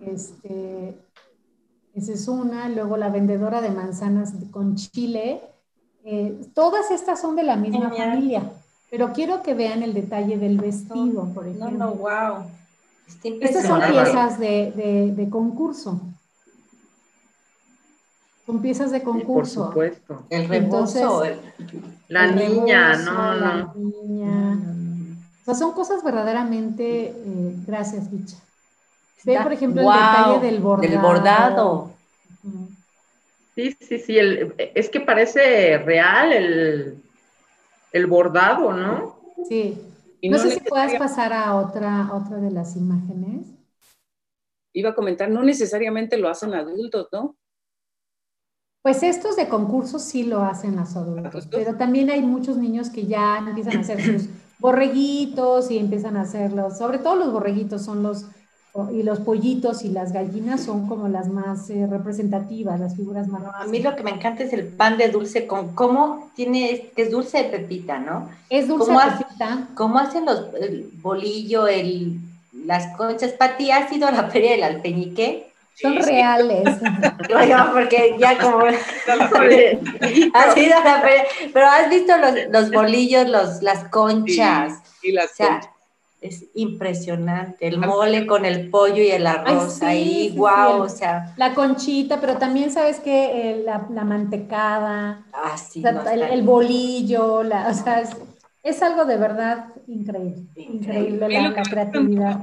Este, 0.00 0.98
esa 1.94 2.12
es 2.12 2.26
una. 2.26 2.68
Luego 2.68 2.96
la 2.96 3.10
vendedora 3.10 3.60
de 3.60 3.70
manzanas 3.70 4.34
con 4.50 4.74
chile. 4.74 5.40
Eh, 6.04 6.40
todas 6.54 6.90
estas 6.90 7.20
son 7.20 7.36
de 7.36 7.44
la 7.44 7.56
misma 7.56 7.90
familia. 7.90 8.50
Pero 8.90 9.12
quiero 9.12 9.42
que 9.42 9.54
vean 9.54 9.82
el 9.82 9.92
detalle 9.92 10.38
del 10.38 10.58
vestido, 10.58 11.28
por 11.34 11.46
ejemplo. 11.46 11.70
No, 11.70 11.90
no, 11.90 11.94
wow. 11.94 12.46
Estas 13.40 13.66
son 13.66 13.80
piezas 13.80 14.38
de, 14.38 15.12
de, 15.14 15.30
concurso. 15.30 16.00
Son 18.46 18.62
piezas 18.62 18.90
de 18.90 19.02
concurso. 19.02 19.64
por 19.64 19.86
supuesto. 19.86 20.26
El 20.30 20.48
rebozo. 20.48 21.22
la 22.08 22.26
niña, 22.28 22.96
no, 22.96 23.34
la 23.34 23.72
Niña. 23.74 24.58
O 25.42 25.44
sea, 25.44 25.54
son 25.54 25.72
cosas 25.72 26.02
verdaderamente, 26.04 27.06
eh, 27.08 27.54
gracias, 27.66 28.10
Bicha. 28.10 28.36
Ve, 29.24 29.38
por 29.42 29.52
ejemplo, 29.52 29.82
el 29.82 29.88
detalle 29.88 30.40
del 30.40 30.60
bordado. 30.60 30.88
Del 30.88 30.98
bordado. 30.98 31.90
Sí, 33.54 33.76
sí, 33.80 33.98
sí. 33.98 34.16
es 34.74 34.88
que 34.88 35.00
parece 35.00 35.78
real 35.78 36.32
el, 36.32 37.02
el 37.92 38.06
bordado, 38.06 38.72
¿no? 38.72 39.20
Sí. 39.48 39.80
no, 40.22 40.38
sé 40.38 40.50
si 40.50 40.60
puedas 40.60 40.94
pasar 40.94 41.32
a 41.32 41.56
otra, 41.56 42.10
otra 42.12 42.38
de 42.38 42.50
las 42.50 42.76
imágenes. 42.76 43.46
Iba 44.72 44.90
a 44.90 44.94
comentar, 44.94 45.30
no 45.30 45.42
necesariamente 45.42 46.18
lo 46.18 46.28
hacen 46.28 46.54
adultos, 46.54 47.08
¿no? 47.12 47.36
Pues 48.82 49.02
estos 49.02 49.36
de 49.36 49.48
concursos 49.48 50.02
sí 50.02 50.22
lo 50.22 50.40
hacen 50.40 50.76
los 50.76 50.96
adultos, 50.96 51.48
pero 51.50 51.76
también 51.76 52.10
hay 52.10 52.22
muchos 52.22 52.56
niños 52.56 52.90
que 52.90 53.06
ya 53.06 53.38
empiezan 53.38 53.78
a 53.78 53.80
hacer 53.80 54.00
sus 54.02 54.28
borreguitos 54.58 55.70
y 55.70 55.78
empiezan 55.78 56.16
a 56.16 56.22
hacerlos, 56.22 56.78
sobre 56.78 56.98
todo 56.98 57.16
los 57.16 57.32
borreguitos 57.32 57.82
son 57.82 58.02
los 58.02 58.26
y 58.92 59.02
los 59.02 59.20
pollitos 59.20 59.84
y 59.84 59.88
las 59.88 60.12
gallinas 60.12 60.62
son 60.62 60.86
como 60.86 61.08
las 61.08 61.28
más 61.28 61.68
eh, 61.70 61.86
representativas, 61.90 62.78
las 62.78 62.94
figuras 62.96 63.26
más. 63.26 63.42
a 63.54 63.66
mí 63.66 63.80
lo 63.80 63.96
que 63.96 64.02
me 64.02 64.10
encanta 64.10 64.44
es 64.44 64.52
el 64.52 64.66
pan 64.66 64.96
de 64.96 65.08
dulce 65.08 65.46
con 65.46 65.74
cómo 65.74 66.30
tiene, 66.36 66.90
que 66.94 67.02
es 67.02 67.10
dulce 67.10 67.42
de 67.42 67.48
pepita, 67.48 67.98
¿no? 67.98 68.28
Es 68.48 68.68
dulce 68.68 68.92
de 68.92 68.98
pepita. 69.18 69.68
¿Cómo 69.74 69.98
hacen 69.98 70.24
los, 70.26 70.54
el 70.60 70.90
bolillo, 71.02 71.66
el, 71.66 72.18
las 72.52 72.96
conchas? 72.96 73.32
Pati, 73.32 73.70
¿has 73.70 73.90
ido 73.92 74.06
a 74.06 74.12
la 74.12 74.30
feria 74.30 74.52
del 74.52 74.62
alpeñique? 74.62 75.50
Son 75.74 75.96
reales. 75.96 76.68
porque 77.72 78.16
ya 78.18 78.38
como... 78.38 78.58
has 78.66 80.56
ido 80.56 80.76
a 80.76 80.84
la 80.84 81.00
feria, 81.00 81.24
pero 81.52 81.66
has 81.66 81.90
visto 81.90 82.16
los, 82.16 82.34
los 82.50 82.70
bolillos, 82.70 83.28
los, 83.28 83.62
las 83.62 83.84
conchas. 83.88 84.74
y 85.02 85.12
las 85.12 85.32
conchas 85.36 85.77
es 86.20 86.46
impresionante. 86.54 87.66
El 87.66 87.78
mole 87.78 88.26
con 88.26 88.44
el 88.44 88.70
pollo 88.70 89.02
y 89.02 89.10
el 89.10 89.26
arroz 89.26 89.82
ahí, 89.82 90.34
wow, 90.36 90.82
o 90.82 90.88
sea. 90.88 91.32
La 91.36 91.54
conchita, 91.54 92.20
pero 92.20 92.36
también 92.38 92.70
sabes 92.72 92.98
que 92.98 93.52
eh, 93.52 93.62
la, 93.64 93.78
mantecada, 94.04 95.24
ah, 95.32 95.56
sí, 95.56 95.82
el, 96.30 96.42
bolillo, 96.42 97.42
la, 97.42 97.68
o 97.68 97.74
sea, 97.74 98.02
es, 98.62 98.82
algo 98.82 99.04
de 99.04 99.16
verdad 99.16 99.66
increíble. 99.86 100.42
Increíble, 100.56 101.28
la, 101.28 101.62
creatividad. 101.62 102.40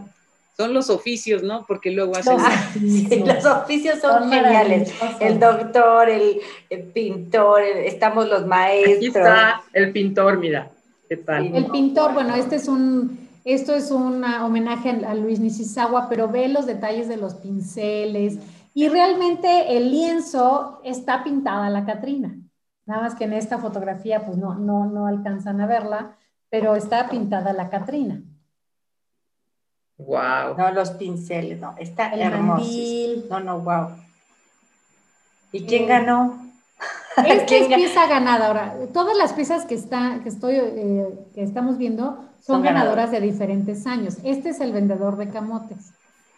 Son 0.56 0.74
los 0.74 0.90
oficios, 0.90 1.44
¿no? 1.44 1.66
Porque 1.68 1.92
luego 1.92 2.16
hacen... 2.16 2.38
Los 2.38 2.46
oficios, 2.46 3.28
los 3.28 3.46
oficios 3.46 4.00
son, 4.00 4.32
geniales. 4.32 4.94
El 5.20 5.38
doctor, 5.38 6.08
el, 6.10 6.40
pintor, 6.94 7.62
estamos 7.62 8.30
los 8.30 8.48
maestros. 8.48 8.96
Aquí 8.96 9.08
está 9.08 9.64
el 9.74 9.92
pintor, 9.92 10.38
mira. 10.38 10.72
¿Qué 11.10 11.18
tal? 11.18 11.54
El 11.54 11.66
pintor, 11.66 12.14
bueno, 12.14 12.36
este 12.36 12.56
es 12.56 12.70
un 12.70 13.25
esto 13.46 13.76
es 13.76 13.92
un 13.92 14.24
homenaje 14.24 14.90
a 15.06 15.14
Luis 15.14 15.40
Nishizawa, 15.40 16.10
pero 16.10 16.28
ve 16.28 16.50
los 16.50 16.66
detalles 16.66 17.08
de 17.08 17.18
los 17.18 17.36
pinceles 17.36 18.40
y 18.74 18.90
realmente 18.90 19.78
el 19.78 19.92
lienzo 19.92 20.82
está 20.84 21.24
pintada 21.24 21.70
la 21.70 21.86
Catrina. 21.86 22.36
Nada 22.86 23.04
más 23.04 23.16
que 23.16 23.24
en 23.24 23.34
esta 23.34 23.60
fotografía 23.60 24.26
pues 24.26 24.38
no, 24.38 24.56
no, 24.56 24.86
no 24.86 25.06
alcanzan 25.06 25.62
a 25.62 25.68
verla, 25.68 26.18
pero 26.50 26.76
está 26.76 27.08
pintada 27.08 27.54
la 27.54 27.70
Catrina. 27.70 28.22
Wow. 29.98 30.58
No, 30.58 30.72
los 30.72 30.92
pinceles, 30.92 31.62
no, 31.62 31.76
está 31.78 32.14
hermoso. 32.14 32.68
No, 33.30 33.40
no, 33.40 33.60
wow. 33.60 33.90
¿Y 35.52 35.66
quién 35.66 35.88
ganó? 35.88 36.45
Esta 37.18 37.56
es 37.56 37.68
pieza 37.68 38.08
ganadora. 38.08 38.76
Todas 38.94 39.18
las 39.18 39.34
piezas 39.34 39.66
que, 39.66 39.76
está, 39.76 40.20
que, 40.24 40.30
estoy, 40.30 40.56
eh, 40.56 41.08
que 41.34 41.44
estamos 41.44 41.78
viendo 41.78 42.20
son, 42.42 42.62
ganadoras 42.62 43.12
de 43.12 43.22
diferentes 43.22 43.88
años. 43.88 44.18
Este 44.24 44.50
es 44.50 44.60
el 44.60 44.72
vendedor 44.72 45.18
de 45.18 45.30
camotes. 45.30 45.94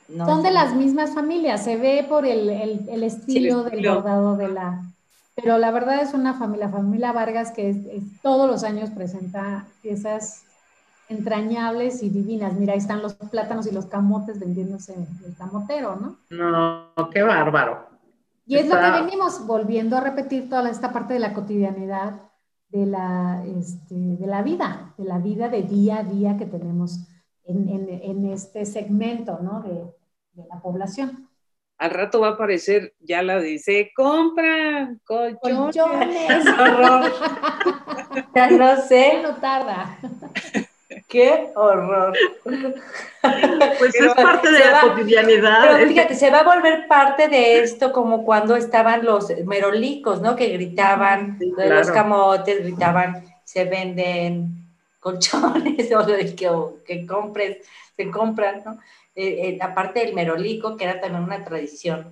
son 0.08 0.44
de 0.44 0.52
las 0.52 0.76
mismas 0.76 1.14
familias, 1.14 1.64
se 1.64 1.78
ve 1.78 2.06
por 2.08 2.26
el, 2.26 2.50
el, 2.50 3.04
estilo 3.04 3.64
del 3.64 3.88
bordado 3.88 4.38
de 4.38 4.48
la... 4.50 4.84
Pero 5.36 5.58
la 5.58 5.70
verdad 5.70 6.02
es 6.02 6.14
una 6.14 6.34
familia, 6.34 6.70
familia 6.70 7.12
Vargas, 7.12 7.52
que 7.52 8.02
todos 8.24 8.50
los 8.50 8.64
años 8.64 8.90
presenta 8.90 9.68
piezas 9.82 10.44
entrañables 11.10 12.04
y 12.04 12.10
divinas. 12.10 12.54
Mira, 12.54 12.74
ahí 12.74 12.80
están 12.80 13.02
los 13.02 13.14
plátanos 13.14 13.68
y 13.68 13.72
los 13.72 13.86
camotes 13.86 14.40
vendiéndose 14.40 14.94
el 14.94 15.36
camotero, 15.38 15.96
¿no? 15.96 16.18
No, 16.30 17.10
qué 17.12 17.22
bárbaro. 17.22 17.87
Y 18.48 18.56
es 18.56 18.68
lo 18.68 18.76
que 18.80 18.91
venimos 19.04 19.45
volviendo 19.45 19.98
a 19.98 20.02
repetir 20.02 20.50
toda 20.50 20.70
esta 20.70 20.93
parte 20.93 21.14
de 21.14 21.20
la 21.20 21.34
cotidianidad 21.34 22.22
de 22.70 22.86
la, 22.86 23.43
este, 23.45 23.95
de 23.95 24.26
la 24.26 24.41
vida, 24.41 24.93
de 24.98 25.04
la 25.06 25.20
vida 25.20 25.50
de 25.50 25.64
día 25.64 26.00
a 26.00 26.04
día 26.04 26.38
que 26.38 26.45
tenemos 26.45 27.08
en, 27.43 27.70
en, 27.70 28.26
este 28.26 28.66
segmento 28.66 29.39
¿no? 29.41 29.62
de, 29.62 29.93
de, 30.34 30.48
la 30.48 30.62
población. 30.62 31.30
Al 31.78 31.91
rato 31.91 32.22
va 32.22 32.30
a 32.30 32.32
aparecer, 32.32 32.93
ya 33.00 33.22
la 33.22 33.39
dice, 33.39 33.91
compra 33.95 34.95
colchones. 35.06 35.76
colchones. 35.76 36.28
ya 38.36 38.50
no 38.50 38.82
sé. 38.82 39.22
No 39.24 39.36
tarda. 39.36 39.98
¡Qué 41.08 41.51
horror! 41.55 42.16
Pues 43.80 43.93
es 43.93 44.14
parte 44.14 44.49
de 44.49 44.60
la 44.60 44.82
cotidianidad. 44.82 45.76
Pero 45.76 45.89
fíjate, 45.89 46.16
se 46.16 46.30
va 46.30 46.39
a 46.39 46.55
volver 46.55 46.88
parte 46.88 47.28
de 47.28 47.60
esto 47.60 47.91
como 47.91 48.24
cuando 48.24 48.55
estaban 48.55 49.03
los 49.03 49.30
merolicos, 49.45 50.22
¿no? 50.22 50.36
Que 50.38 50.47
gritaban, 50.49 51.38
los 51.39 51.91
camotes 51.91 52.64
gritaban, 52.64 53.26
se 53.43 53.66
venden 53.66 54.58
colchones 55.01 55.91
o 55.95 56.05
que, 56.05 56.36
que 56.86 57.05
compres, 57.05 57.58
se 57.97 58.10
compran, 58.12 58.62
¿no? 58.66 58.80
Eh, 59.16 59.49
eh, 59.49 59.58
aparte 59.62 59.99
del 59.99 60.14
merolico, 60.14 60.78
que 60.78 60.86
era 60.86 61.01
también 61.01 61.24
una 61.24 61.43
tradición, 61.43 62.05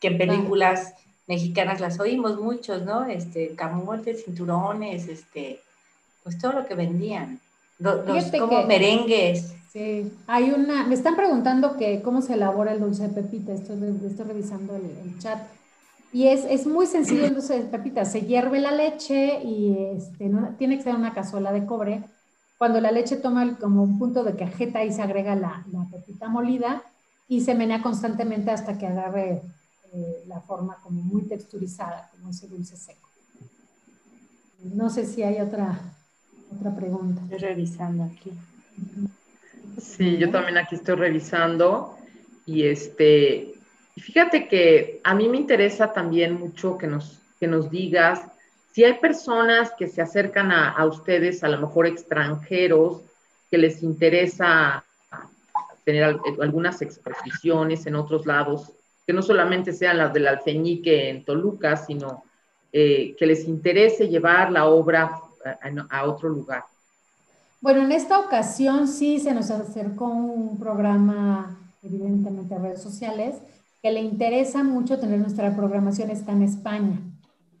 que 0.00 0.08
en 0.08 0.18
películas 0.18 0.94
mexicanas 1.26 1.80
las 1.80 2.00
oímos 2.00 2.40
muchos, 2.40 2.82
¿no? 2.82 3.04
Este, 3.06 3.54
camotes, 3.54 4.24
cinturones, 4.24 5.06
este, 5.08 5.60
pues 6.24 6.38
todo 6.38 6.52
lo 6.52 6.66
que 6.66 6.74
vendían. 6.74 7.40
Los, 7.78 8.30
como 8.38 8.64
merengues. 8.64 9.54
Sí, 9.70 10.10
hay 10.26 10.50
una, 10.50 10.86
me 10.86 10.94
están 10.94 11.16
preguntando 11.16 11.76
que 11.76 12.00
cómo 12.00 12.22
se 12.22 12.34
elabora 12.34 12.72
el 12.72 12.80
dulce 12.80 13.08
de 13.08 13.08
pepita, 13.10 13.52
estoy, 13.52 13.76
estoy 14.06 14.24
revisando 14.24 14.74
el, 14.74 15.18
chat. 15.18 15.38
Y 16.12 16.28
es, 16.28 16.46
es, 16.46 16.66
muy 16.66 16.86
sencillo 16.86 17.26
el 17.26 17.34
dulce 17.34 17.62
de 17.62 17.64
pepita, 17.64 18.06
se 18.06 18.22
hierve 18.22 18.60
la 18.60 18.70
leche 18.70 19.42
y 19.44 19.76
este, 19.96 20.30
tiene 20.56 20.78
que 20.78 20.84
ser 20.84 20.94
una 20.94 21.12
cazuela 21.12 21.52
de 21.52 21.66
cobre. 21.66 22.04
Cuando 22.56 22.80
la 22.80 22.90
leche 22.90 23.16
toma 23.16 23.58
como 23.58 23.82
un 23.82 23.98
punto 23.98 24.24
de 24.24 24.34
cajeta 24.34 24.82
y 24.82 24.92
se 24.92 25.02
agrega 25.02 25.34
la, 25.34 25.66
la 25.70 25.86
pepita 25.90 26.28
molida 26.28 26.82
y 27.28 27.42
se 27.42 27.54
menea 27.54 27.82
constantemente 27.82 28.50
hasta 28.50 28.78
que 28.78 28.86
agarre 28.86 29.42
eh, 29.92 30.24
la 30.26 30.40
forma 30.40 30.76
como 30.82 31.02
muy 31.02 31.22
texturizada, 31.22 32.08
como 32.12 32.30
ese 32.30 32.48
dulce 32.48 32.76
seco. 32.76 33.08
No 34.62 34.88
sé 34.88 35.04
si 35.04 35.22
hay 35.22 35.40
otra 35.40 35.95
otra 36.54 36.74
pregunta. 36.74 37.22
Estoy 37.22 37.38
revisando 37.38 38.04
aquí. 38.04 38.32
Sí, 39.80 40.16
yo 40.16 40.30
también 40.30 40.58
aquí 40.58 40.74
estoy 40.74 40.94
revisando 40.94 41.96
y 42.46 42.64
este, 42.64 43.54
fíjate 43.96 44.48
que 44.48 45.00
a 45.04 45.14
mí 45.14 45.28
me 45.28 45.36
interesa 45.36 45.92
también 45.92 46.34
mucho 46.34 46.78
que 46.78 46.86
nos, 46.86 47.20
que 47.38 47.46
nos 47.46 47.70
digas 47.70 48.22
si 48.72 48.84
hay 48.84 48.94
personas 48.94 49.72
que 49.78 49.88
se 49.88 50.02
acercan 50.02 50.52
a, 50.52 50.70
a 50.70 50.84
ustedes, 50.84 51.42
a 51.42 51.48
lo 51.48 51.58
mejor 51.58 51.86
extranjeros, 51.86 53.02
que 53.50 53.58
les 53.58 53.82
interesa 53.82 54.84
tener 55.84 56.18
algunas 56.40 56.82
exposiciones 56.82 57.86
en 57.86 57.94
otros 57.94 58.26
lados, 58.26 58.72
que 59.06 59.12
no 59.12 59.22
solamente 59.22 59.72
sean 59.72 59.98
las 59.98 60.12
del 60.12 60.26
alfeñique 60.26 61.08
en 61.08 61.24
Toluca, 61.24 61.76
sino 61.76 62.24
eh, 62.72 63.14
que 63.16 63.24
les 63.24 63.46
interese 63.46 64.08
llevar 64.08 64.50
la 64.50 64.66
obra 64.66 65.20
a, 65.90 66.04
otro 66.04 66.28
lugar? 66.28 66.64
Bueno, 67.60 67.82
en 67.82 67.92
esta 67.92 68.18
ocasión 68.18 68.88
sí 68.88 69.18
se 69.18 69.32
nos 69.34 69.50
acercó 69.50 70.06
un 70.06 70.58
programa, 70.58 71.58
evidentemente 71.82 72.54
a 72.54 72.58
redes 72.58 72.82
sociales, 72.82 73.36
que 73.82 73.90
le 73.90 74.00
interesa 74.00 74.62
mucho 74.62 74.98
tener 74.98 75.18
nuestra 75.18 75.54
programación 75.54 76.10
está 76.10 76.32
en 76.32 76.42
España. 76.42 77.00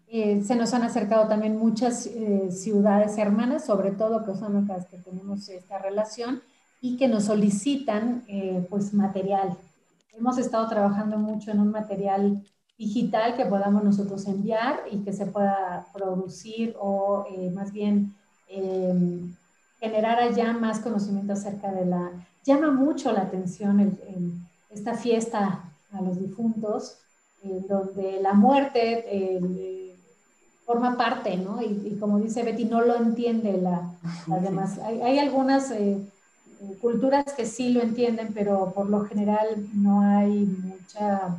Eh, 0.08 0.42
se 0.44 0.54
nos 0.54 0.72
han 0.72 0.82
acercado 0.82 1.26
también 1.28 1.58
muchas 1.58 2.06
eh, 2.06 2.50
ciudades 2.52 3.18
hermanas, 3.18 3.64
sobre 3.64 3.90
todo 3.90 4.24
que 4.24 4.38
son 4.38 4.66
las 4.66 4.86
que 4.86 4.98
tenemos 4.98 5.48
esta 5.48 5.78
relación 5.78 6.42
y 6.80 6.96
que 6.96 7.08
nos 7.08 7.24
solicitan 7.24 8.24
eh, 8.28 8.64
pues 8.70 8.94
material. 8.94 9.56
Hemos 10.12 10.38
estado 10.38 10.68
trabajando 10.68 11.18
mucho 11.18 11.50
en 11.50 11.60
un 11.60 11.70
material 11.70 12.42
digital 12.78 13.36
que 13.36 13.46
podamos 13.46 13.82
nosotros 13.82 14.26
enviar 14.26 14.80
y 14.90 14.98
que 14.98 15.12
se 15.12 15.26
pueda 15.26 15.86
producir 15.92 16.76
o 16.78 17.24
eh, 17.30 17.50
más 17.50 17.72
bien 17.72 18.14
em, 18.48 19.34
generar 19.80 20.18
allá 20.18 20.52
más 20.52 20.80
conocimiento 20.80 21.32
acerca 21.32 21.72
de 21.72 21.86
la... 21.86 22.12
Llama 22.44 22.70
mucho 22.70 23.12
la 23.12 23.22
atención 23.22 23.98
esta 24.70 24.94
fiesta 24.94 25.64
a 25.92 26.00
los 26.00 26.20
difuntos, 26.20 26.98
donde 27.68 28.20
la 28.20 28.34
muerte 28.34 29.04
eh, 29.08 29.86
forma 30.64 30.96
parte, 30.96 31.36
¿no? 31.36 31.62
Y, 31.62 31.96
como 32.00 32.18
dice 32.18 32.42
Betty, 32.42 32.64
no 32.64 32.80
lo 32.80 32.96
entiende 32.96 33.56
la, 33.60 33.92
las 34.26 34.42
demás. 34.42 34.78
Hay, 34.78 35.00
hay 35.00 35.18
algunas 35.18 35.70
eh, 35.70 35.98
culturas 36.80 37.32
que 37.36 37.46
sí 37.46 37.70
lo 37.70 37.82
entienden, 37.82 38.32
pero 38.34 38.72
por 38.74 38.88
lo 38.88 39.04
general 39.04 39.68
no 39.74 40.00
hay 40.00 40.44
mucha 40.44 41.38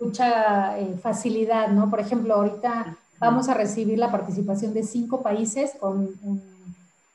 mucha 0.00 0.78
eh, 0.78 0.96
facilidad, 1.02 1.68
¿no? 1.68 1.90
Por 1.90 2.00
ejemplo, 2.00 2.34
ahorita 2.34 2.96
vamos 3.18 3.48
a 3.48 3.54
recibir 3.54 3.98
la 3.98 4.10
participación 4.10 4.74
de 4.74 4.82
cinco 4.82 5.22
países 5.22 5.72
con 5.78 6.14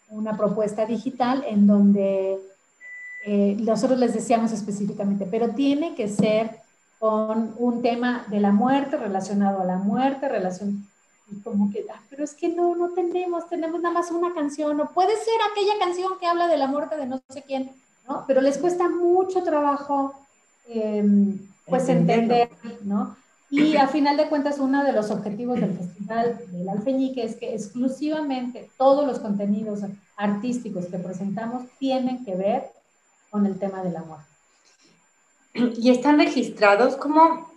una 0.09 0.37
propuesta 0.37 0.85
digital 0.85 1.43
en 1.47 1.65
donde 1.65 2.39
eh, 3.25 3.57
nosotros 3.59 3.99
les 3.99 4.13
decíamos 4.13 4.51
específicamente, 4.51 5.27
pero 5.29 5.49
tiene 5.49 5.95
que 5.95 6.07
ser 6.07 6.59
con 6.99 7.53
un 7.57 7.81
tema 7.81 8.25
de 8.29 8.39
la 8.39 8.51
muerte 8.51 8.97
relacionado 8.97 9.61
a 9.61 9.65
la 9.65 9.77
muerte, 9.77 10.29
relación 10.29 10.87
y 11.31 11.39
como 11.41 11.71
que, 11.71 11.85
ah, 11.93 12.01
pero 12.09 12.23
es 12.23 12.33
que 12.33 12.49
no, 12.49 12.75
no 12.75 12.89
tenemos, 12.89 13.47
tenemos 13.47 13.81
nada 13.81 13.93
más 13.93 14.11
una 14.11 14.33
canción, 14.33 14.79
o 14.79 14.89
puede 14.89 15.15
ser 15.15 15.35
aquella 15.51 15.79
canción 15.79 16.13
que 16.19 16.27
habla 16.27 16.47
de 16.47 16.57
la 16.57 16.67
muerte 16.67 16.97
de 16.97 17.05
no 17.05 17.21
sé 17.29 17.43
quién, 17.43 17.71
¿no? 18.07 18.25
Pero 18.27 18.41
les 18.41 18.57
cuesta 18.57 18.89
mucho 18.89 19.41
trabajo 19.43 20.13
eh, 20.67 21.03
pues 21.65 21.87
entender, 21.89 22.49
¿no? 22.83 23.15
Y 23.49 23.77
a 23.77 23.87
final 23.87 24.17
de 24.17 24.29
cuentas, 24.29 24.57
uno 24.57 24.83
de 24.83 24.93
los 24.93 25.11
objetivos 25.11 25.59
del 25.59 25.77
Festival 25.77 26.39
del 26.47 26.67
Alfeñique 26.69 27.23
es 27.23 27.35
que 27.35 27.53
exclusivamente 27.53 28.69
todos 28.79 29.05
los 29.05 29.19
contenidos 29.19 29.81
artísticos 30.17 30.87
que 30.87 30.97
presentamos 30.97 31.63
tienen 31.77 32.25
que 32.25 32.35
ver 32.35 32.63
con 33.29 33.45
el 33.45 33.59
tema 33.59 33.83
del 33.83 33.95
amor. 33.95 34.19
¿Y 35.53 35.91
están 35.91 36.17
registrados 36.17 36.95
como, 36.95 37.47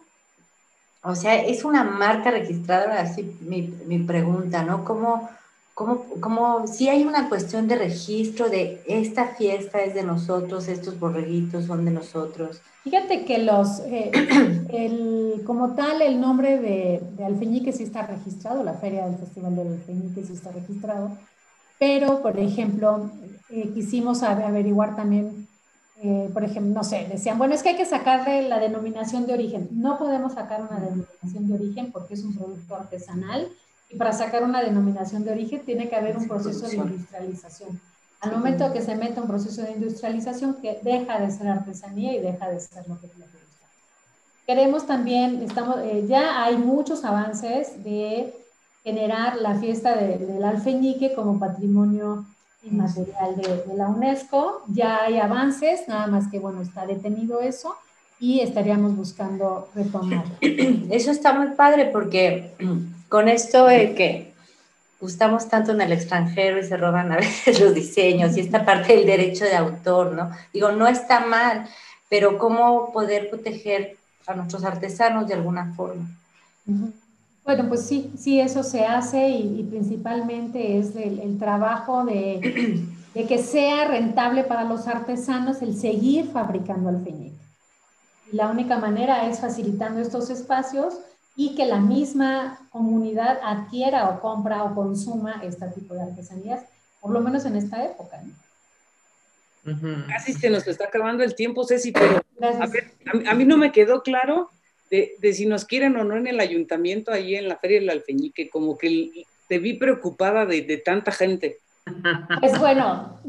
o 1.02 1.14
sea, 1.14 1.34
es 1.36 1.64
una 1.64 1.82
marca 1.82 2.30
registrada, 2.30 3.00
así 3.00 3.34
mi, 3.40 3.62
mi 3.62 3.98
pregunta, 4.00 4.62
¿no? 4.64 4.84
¿Cómo, 4.84 5.30
cómo, 5.76 6.66
si 6.66 6.88
hay 6.88 7.04
una 7.04 7.28
cuestión 7.28 7.68
de 7.68 7.76
registro 7.76 8.48
de 8.48 8.82
esta 8.86 9.26
fiesta 9.26 9.82
es 9.82 9.94
de 9.94 10.04
nosotros, 10.04 10.68
estos 10.68 10.98
borreguitos 10.98 11.66
son 11.66 11.84
de 11.84 11.90
nosotros? 11.90 12.62
Fíjate 12.82 13.26
que 13.26 13.38
los, 13.38 13.80
eh, 13.80 14.10
el, 14.70 15.42
como 15.44 15.74
tal, 15.74 16.00
el 16.00 16.18
nombre 16.18 16.58
de, 16.58 17.02
de, 17.18 17.24
Alfeñique 17.26 17.72
sí 17.72 17.82
está 17.82 18.06
registrado, 18.06 18.64
la 18.64 18.72
feria 18.74 19.04
del 19.04 19.18
Festival 19.18 19.54
del 19.54 19.68
Alfeñique 19.74 20.24
sí 20.24 20.32
está 20.32 20.50
registrado, 20.50 21.10
pero, 21.78 22.22
por 22.22 22.38
ejemplo, 22.38 23.10
eh, 23.50 23.70
quisimos 23.74 24.22
averiguar 24.22 24.96
también, 24.96 25.46
eh, 26.02 26.30
por 26.32 26.42
ejemplo, 26.42 26.72
no 26.72 26.84
sé, 26.84 27.06
decían, 27.12 27.36
bueno, 27.36 27.52
es 27.52 27.62
que 27.62 27.70
hay 27.70 27.76
que 27.76 27.84
sacarle 27.84 28.48
la 28.48 28.60
denominación 28.60 29.26
de 29.26 29.34
origen. 29.34 29.68
No 29.72 29.98
podemos 29.98 30.32
sacar 30.32 30.62
una 30.62 30.80
denominación 30.80 31.48
de 31.48 31.54
origen 31.54 31.92
porque 31.92 32.14
es 32.14 32.24
un 32.24 32.34
producto 32.34 32.76
artesanal 32.76 33.50
y 33.88 33.96
para 33.96 34.12
sacar 34.12 34.42
una 34.42 34.62
denominación 34.62 35.24
de 35.24 35.32
origen 35.32 35.62
tiene 35.64 35.88
que 35.88 35.96
haber 35.96 36.16
un 36.16 36.26
proceso 36.26 36.66
de 36.66 36.76
industrialización. 36.76 37.80
Al 38.20 38.32
momento 38.32 38.72
que 38.72 38.82
se 38.82 38.96
mete 38.96 39.20
un 39.20 39.28
proceso 39.28 39.62
de 39.62 39.72
industrialización 39.72 40.54
que 40.60 40.80
deja 40.82 41.20
de 41.20 41.30
ser 41.30 41.48
artesanía 41.48 42.14
y 42.14 42.20
deja 42.20 42.48
de 42.48 42.58
ser 42.60 42.88
lo 42.88 43.00
que 43.00 43.08
tiene 43.08 43.30
que 43.30 43.38
gustar. 43.38 43.68
Queremos 44.46 44.86
también, 44.86 45.42
estamos, 45.42 45.78
eh, 45.80 46.04
ya 46.08 46.42
hay 46.42 46.56
muchos 46.56 47.04
avances 47.04 47.82
de 47.84 48.34
generar 48.82 49.36
la 49.36 49.56
fiesta 49.56 49.96
del 49.96 50.42
alfeñique 50.42 51.14
como 51.14 51.38
patrimonio 51.38 52.24
inmaterial 52.62 53.36
de, 53.36 53.64
de, 53.66 53.74
la 53.74 53.88
UNESCO. 53.88 54.62
Ya 54.68 55.02
hay 55.02 55.18
avances, 55.18 55.86
nada 55.88 56.06
más 56.06 56.28
que, 56.28 56.38
bueno, 56.38 56.62
está 56.62 56.86
detenido 56.86 57.40
eso 57.40 57.76
y 58.18 58.40
estaríamos 58.40 58.96
buscando 58.96 59.68
retomar. 59.74 60.24
Eso 60.40 61.10
está 61.10 61.34
muy 61.34 61.48
padre 61.48 61.90
porque 61.92 62.54
con 63.08 63.28
esto 63.28 63.66
de 63.66 63.94
que 63.94 64.32
gustamos 65.00 65.48
tanto 65.48 65.72
en 65.72 65.80
el 65.80 65.92
extranjero 65.92 66.58
y 66.58 66.64
se 66.64 66.76
roban 66.76 67.12
a 67.12 67.16
veces 67.24 67.60
los 67.60 67.74
diseños 67.74 68.36
y 68.36 68.40
esta 68.40 68.64
parte 68.64 68.96
del 68.96 69.06
derecho 69.06 69.44
de 69.44 69.56
autor, 69.56 70.12
¿no? 70.12 70.30
Digo, 70.52 70.72
no 70.72 70.86
está 70.86 71.20
mal, 71.20 71.68
pero 72.08 72.38
¿cómo 72.38 72.92
poder 72.92 73.28
proteger 73.30 73.96
a 74.26 74.34
nuestros 74.34 74.64
artesanos 74.64 75.28
de 75.28 75.34
alguna 75.34 75.72
forma? 75.74 76.06
Bueno, 77.44 77.68
pues 77.68 77.86
sí, 77.86 78.12
sí, 78.18 78.40
eso 78.40 78.64
se 78.64 78.84
hace 78.84 79.28
y, 79.28 79.62
principalmente 79.70 80.78
es 80.78 80.96
el, 80.96 81.38
trabajo 81.38 82.04
de, 82.04 82.74
que 83.14 83.38
sea 83.38 83.86
rentable 83.86 84.44
para 84.44 84.64
los 84.64 84.88
artesanos 84.88 85.62
el 85.62 85.76
seguir 85.76 86.30
fabricando 86.32 86.88
alfeñique. 86.88 87.36
Y 88.32 88.36
la 88.36 88.48
única 88.48 88.78
manera 88.78 89.28
es 89.28 89.38
facilitando 89.38 90.00
estos 90.00 90.30
espacios 90.30 90.94
y 91.36 91.54
que 91.54 91.66
la 91.66 91.78
misma 91.78 92.58
comunidad 92.70 93.38
adquiera 93.42 94.08
o 94.08 94.20
compra 94.20 94.64
o 94.64 94.74
consuma 94.74 95.42
este 95.44 95.68
tipo 95.68 95.94
de 95.94 96.02
artesanías, 96.02 96.64
por 97.00 97.10
lo 97.10 97.20
menos 97.20 97.44
en 97.44 97.56
esta 97.56 97.84
época. 97.84 98.22
Casi 100.08 100.32
se 100.32 100.48
nos 100.48 100.66
está 100.66 100.84
acabando 100.84 101.22
el 101.22 101.34
tiempo, 101.34 101.64
Ceci, 101.64 101.92
pero 101.92 102.22
a, 103.28 103.34
mí 103.34 103.44
no 103.44 103.58
me 103.58 103.72
quedó 103.72 104.02
claro 104.02 104.48
de, 104.90 105.18
si 105.34 105.44
nos 105.44 105.64
quieren 105.64 105.96
o 105.96 106.04
no 106.04 106.16
en 106.16 106.26
el 106.26 106.40
ayuntamiento, 106.40 107.12
ahí 107.12 107.34
en 107.34 107.48
la 107.48 107.56
Feria 107.56 107.80
del 107.80 107.90
Alfeñique, 107.90 108.48
como 108.48 108.78
que 108.78 109.26
te 109.48 109.58
vi 109.58 109.74
preocupada 109.74 110.46
de, 110.46 110.62
de 110.62 110.78
tanta 110.78 111.12
gente. 111.12 111.58
Pues 112.40 112.58
bueno, 112.58 113.20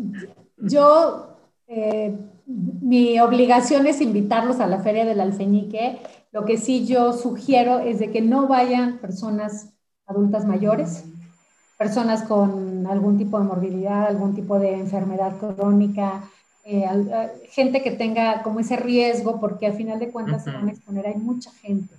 yo, 0.58 1.38
eh, 1.68 2.16
mi 2.46 3.20
obligación 3.20 3.88
es 3.88 4.00
invitarlos 4.00 4.60
a 4.60 4.68
la 4.68 4.80
Feria 4.80 5.06
del 5.06 5.20
Alfeñique 5.20 6.00
lo 6.32 6.46
que 6.46 6.58
sí 6.58 6.86
yo 6.86 7.14
sugiero 7.14 7.80
es 7.80 8.00
de 8.00 8.12
que 8.12 8.22
no 8.22 8.48
vayan 8.48 9.00
personas 9.00 9.70
adultas 10.06 10.46
mayores, 10.46 11.04
personas 11.78 12.24
con 12.24 12.88
algún 12.88 13.18
tipo 13.18 13.38
de 13.40 13.46
morbilidad, 13.46 14.08
algún 14.08 14.36
tipo 14.36 14.60
de 14.60 14.74
enfermedad 14.74 15.38
crónica, 15.38 16.24
eh, 16.64 16.86
eh, 16.86 17.48
gente 17.50 17.82
que 17.82 17.92
tenga 17.92 18.44
como 18.44 18.60
ese 18.60 18.76
riesgo, 18.76 19.40
porque 19.40 19.68
al 19.68 19.74
final 19.74 20.00
de 20.00 20.12
cuentas 20.12 20.44
se 20.44 20.52
van 20.52 20.68
a 20.68 20.72
exponer. 20.72 21.08
Hay 21.08 21.16
mucha 21.16 21.52
gente, 21.52 21.96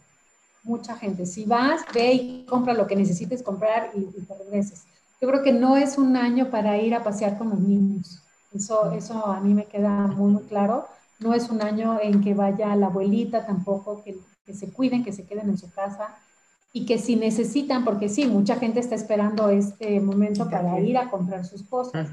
mucha 0.62 0.96
gente. 0.96 1.24
Si 1.26 1.44
vas, 1.44 1.82
ve 1.94 2.12
y 2.12 2.46
compra 2.46 2.74
lo 2.74 2.86
que 2.86 2.96
necesites 2.96 3.42
comprar 3.42 3.90
y, 3.94 4.02
te 4.02 4.34
regreses. 4.34 4.84
Yo 5.20 5.28
creo 5.28 5.42
que 5.42 5.52
no 5.52 5.76
es 5.76 5.96
un 5.96 6.16
año 6.16 6.50
para 6.50 6.76
ir 6.78 6.94
a 6.94 7.02
pasear 7.02 7.38
con 7.38 7.50
los 7.50 7.60
niños. 7.60 8.22
Eso, 8.54 8.92
eso 8.92 9.26
a 9.26 9.40
mí 9.40 9.54
me 9.54 9.64
queda 9.64 10.06
muy, 10.06 10.32
muy 10.32 10.42
claro 10.44 10.86
no 11.18 11.34
es 11.34 11.50
un 11.50 11.62
año 11.62 11.98
en 12.00 12.22
que 12.22 12.34
vaya 12.34 12.74
la 12.76 12.86
abuelita 12.86 13.46
tampoco, 13.46 14.02
que, 14.04 14.16
se 14.54 14.72
cuiden, 14.72 15.04
que 15.04 15.12
se 15.12 15.26
queden 15.26 15.50
en 15.50 15.58
su 15.58 15.70
casa 15.70 16.16
y 16.72 16.86
que 16.86 16.98
si 16.98 17.16
necesitan, 17.16 17.84
porque 17.84 18.08
sí, 18.08 18.26
mucha 18.26 18.56
gente 18.56 18.80
está 18.80 18.94
esperando 18.94 19.48
este 19.48 20.00
momento 20.00 20.48
para 20.48 20.78
ir 20.80 20.96
a 20.96 21.10
comprar 21.10 21.44
sus 21.44 21.62
cosas. 21.62 22.08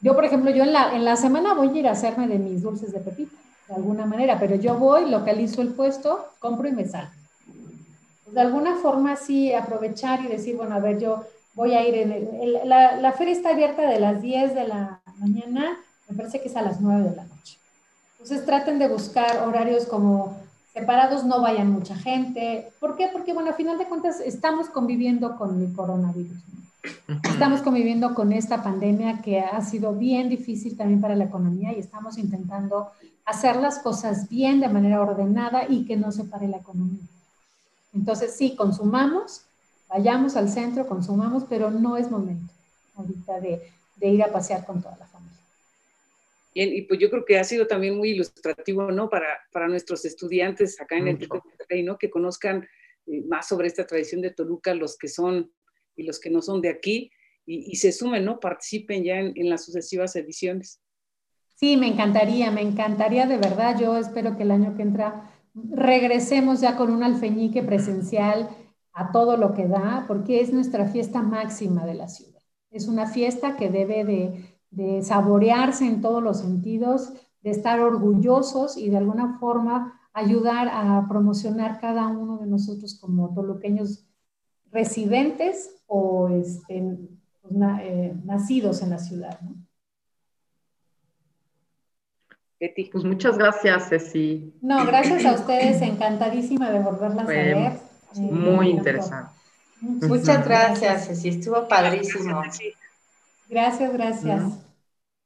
Yo, 0.00 0.14
por 0.14 0.24
ejemplo, 0.24 0.50
yo 0.50 0.64
en 0.64 0.72
la, 0.72 0.94
en 0.94 1.04
la 1.04 1.16
semana 1.16 1.54
voy 1.54 1.68
a 1.68 1.80
ir 1.80 1.88
a 1.88 1.92
hacerme 1.92 2.28
de 2.28 2.38
mis 2.38 2.62
dulces 2.62 2.92
de 2.92 3.00
pepita, 3.00 3.36
de 3.68 3.74
alguna 3.74 4.06
manera, 4.06 4.38
pero 4.38 4.56
yo 4.56 4.74
voy, 4.74 5.10
localizo 5.10 5.62
el 5.62 5.68
puesto, 5.68 6.26
compro 6.38 6.68
y 6.68 6.72
me 6.72 6.86
salgo. 6.86 7.10
Pues, 8.24 8.34
de 8.34 8.40
alguna 8.40 8.76
forma 8.76 9.16
sí 9.16 9.52
aprovechar 9.52 10.20
y 10.20 10.28
decir, 10.28 10.56
bueno, 10.56 10.74
a 10.74 10.80
ver, 10.80 10.98
yo 10.98 11.24
voy 11.54 11.74
a 11.74 11.86
ir 11.86 11.94
en 11.94 12.68
la, 12.68 12.96
la 12.96 13.12
feria 13.12 13.32
está 13.32 13.50
abierta 13.50 13.82
de 13.82 13.98
las 13.98 14.22
10 14.22 14.54
de 14.54 14.68
la 14.68 15.00
mañana, 15.18 15.78
me 16.08 16.16
parece 16.16 16.40
que 16.40 16.48
es 16.48 16.56
a 16.56 16.62
las 16.62 16.80
9 16.80 17.10
de 17.10 17.16
la 17.16 17.24
noche. 17.24 17.58
Entonces 18.18 18.44
traten 18.44 18.80
de 18.80 18.88
buscar 18.88 19.46
horarios 19.46 19.86
como 19.86 20.36
separados, 20.74 21.24
no 21.24 21.40
vayan 21.40 21.70
mucha 21.70 21.94
gente. 21.94 22.72
¿Por 22.80 22.96
qué? 22.96 23.08
Porque, 23.12 23.32
bueno, 23.32 23.50
a 23.50 23.54
final 23.54 23.78
de 23.78 23.86
cuentas 23.86 24.20
estamos 24.20 24.68
conviviendo 24.68 25.36
con 25.36 25.62
el 25.62 25.72
coronavirus. 25.72 26.36
Estamos 27.30 27.62
conviviendo 27.62 28.14
con 28.14 28.32
esta 28.32 28.62
pandemia 28.62 29.22
que 29.22 29.40
ha 29.40 29.60
sido 29.62 29.92
bien 29.92 30.28
difícil 30.28 30.76
también 30.76 31.00
para 31.00 31.14
la 31.14 31.24
economía 31.24 31.72
y 31.72 31.78
estamos 31.78 32.18
intentando 32.18 32.90
hacer 33.24 33.56
las 33.56 33.78
cosas 33.78 34.28
bien 34.28 34.60
de 34.60 34.68
manera 34.68 35.00
ordenada 35.00 35.66
y 35.68 35.84
que 35.84 35.96
no 35.96 36.10
se 36.10 36.24
pare 36.24 36.48
la 36.48 36.56
economía. 36.56 37.06
Entonces, 37.92 38.34
sí, 38.36 38.56
consumamos, 38.56 39.42
vayamos 39.88 40.34
al 40.36 40.48
centro, 40.48 40.88
consumamos, 40.88 41.44
pero 41.48 41.70
no 41.70 41.96
es 41.96 42.10
momento 42.10 42.52
ahorita 42.96 43.40
de, 43.40 43.62
de 43.96 44.08
ir 44.08 44.22
a 44.24 44.32
pasear 44.32 44.64
con 44.66 44.82
toda 44.82 44.96
la 44.96 45.06
familia 46.58 46.78
y 46.78 46.82
pues 46.82 46.98
yo 47.00 47.10
creo 47.10 47.24
que 47.24 47.38
ha 47.38 47.44
sido 47.44 47.66
también 47.66 47.96
muy 47.96 48.10
ilustrativo, 48.10 48.90
¿no? 48.90 49.08
Para, 49.08 49.38
para 49.52 49.68
nuestros 49.68 50.04
estudiantes 50.04 50.80
acá 50.80 50.96
en 50.96 51.08
el 51.08 51.18
TEC 51.18 51.30
de 51.68 51.82
¿no? 51.82 51.98
Que 51.98 52.10
conozcan 52.10 52.66
eh, 53.06 53.22
más 53.26 53.48
sobre 53.48 53.68
esta 53.68 53.86
tradición 53.86 54.20
de 54.20 54.30
Toluca, 54.30 54.74
los 54.74 54.96
que 54.96 55.08
son 55.08 55.52
y 55.96 56.04
los 56.04 56.20
que 56.20 56.30
no 56.30 56.42
son 56.42 56.60
de 56.60 56.68
aquí, 56.68 57.10
y, 57.44 57.76
se 57.76 57.92
sumen, 57.92 58.26
¿no? 58.26 58.40
Participen 58.40 59.02
ya 59.02 59.18
en, 59.18 59.32
en, 59.34 59.48
las 59.48 59.64
sucesivas 59.64 60.14
ediciones. 60.16 60.82
Sí, 61.56 61.78
me 61.78 61.88
encantaría, 61.88 62.50
me 62.50 62.60
encantaría 62.60 63.26
de 63.26 63.38
verdad. 63.38 63.80
Yo 63.80 63.96
espero 63.96 64.36
que 64.36 64.42
el 64.42 64.50
año 64.50 64.76
que 64.76 64.82
entra 64.82 65.32
regresemos 65.54 66.60
ya 66.60 66.76
con 66.76 66.92
un 66.92 67.02
alfeñique 67.02 67.62
presencial 67.62 68.50
a 68.92 69.12
todo 69.12 69.38
lo 69.38 69.54
que 69.54 69.66
da, 69.66 70.04
porque 70.06 70.42
es 70.42 70.52
nuestra 70.52 70.86
fiesta 70.88 71.22
máxima 71.22 71.86
de 71.86 71.94
la 71.94 72.08
ciudad. 72.08 72.42
Es 72.70 72.86
una 72.86 73.06
fiesta 73.06 73.56
que 73.56 73.70
debe 73.70 74.04
de 74.04 74.57
de 74.70 75.02
saborearse 75.02 75.86
en 75.86 76.00
todos 76.00 76.22
los 76.22 76.40
sentidos, 76.40 77.12
de 77.42 77.50
estar 77.50 77.80
orgullosos 77.80 78.76
y 78.76 78.90
de 78.90 78.98
alguna 78.98 79.38
forma 79.38 80.00
ayudar 80.12 80.68
a 80.68 81.06
promocionar 81.08 81.80
cada 81.80 82.06
uno 82.08 82.38
de 82.38 82.46
nosotros 82.46 82.98
como 83.00 83.32
toluqueños 83.34 84.04
residentes 84.70 85.76
o 85.86 86.28
este, 86.28 86.98
pues, 87.42 87.54
eh, 87.80 88.14
nacidos 88.24 88.82
en 88.82 88.90
la 88.90 88.98
ciudad. 88.98 89.40
¿no? 89.40 89.54
Pues 92.90 93.04
muchas 93.04 93.38
gracias, 93.38 93.88
Ceci. 93.88 94.52
No, 94.60 94.84
gracias 94.84 95.24
a 95.24 95.34
ustedes, 95.34 95.80
encantadísima 95.80 96.70
de 96.70 96.80
volverlas 96.80 97.24
a 97.24 97.28
ver. 97.28 97.72
Muy 98.16 98.70
interesante. 98.70 99.30
Muchas 99.80 100.44
gracias, 100.44 101.06
Ceci, 101.06 101.28
estuvo 101.28 101.68
padrísimo. 101.68 102.40
Gracias, 102.40 102.74
gracias. 103.92 104.42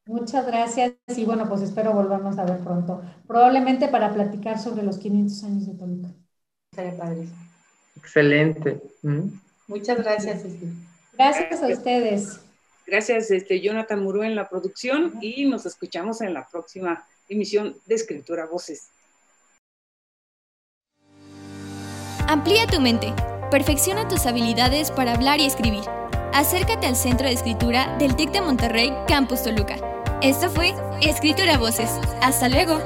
Muchas 0.05 0.47
gracias 0.47 0.95
y 1.17 1.25
bueno, 1.25 1.49
pues 1.49 1.63
espero 1.63 1.93
volvernos 1.93 2.39
a 2.39 2.45
ver 2.45 2.59
pronto. 2.59 3.03
Probablemente 3.27 3.89
para 3.89 4.13
platicar 4.13 4.59
sobre 4.59 4.83
los 4.83 4.99
500 4.99 5.45
años 5.45 5.67
de 5.67 5.75
Toluca. 5.75 6.09
Sería 6.75 6.97
padre. 6.97 7.29
Excelente. 7.97 8.83
Muchas 9.69 9.99
gracias, 9.99 10.43
Gracias 11.13 11.63
a 11.63 11.69
ustedes. 11.69 12.41
Gracias, 12.87 13.31
este, 13.31 13.61
Jonathan 13.61 14.03
Murú 14.03 14.23
en 14.23 14.35
la 14.35 14.49
producción 14.49 15.15
y 15.21 15.45
nos 15.45 15.67
escuchamos 15.67 16.21
en 16.21 16.35
la 16.35 16.49
próxima 16.49 17.07
emisión 17.29 17.77
de 17.87 17.95
Escritura 17.95 18.47
Voces. 18.47 18.89
Amplía 22.27 22.67
tu 22.67 22.81
mente. 22.81 23.13
Perfecciona 23.51 24.09
tus 24.09 24.27
habilidades 24.27 24.91
para 24.91 25.13
hablar 25.13 25.39
y 25.39 25.47
escribir 25.47 25.85
acércate 26.33 26.87
al 26.87 26.97
Centro 26.97 27.27
de 27.27 27.35
Escritura 27.35 27.97
del 27.99 28.17
TEC 28.17 28.33
de 28.33 28.41
Monterrey, 28.41 28.93
Campus 29.07 29.43
Toluca. 29.43 29.77
Esto 30.23 30.51
fue 30.51 30.75
Escritura 31.01 31.59
Voces. 31.59 31.91
Hasta 32.21 32.49
luego. 32.49 32.81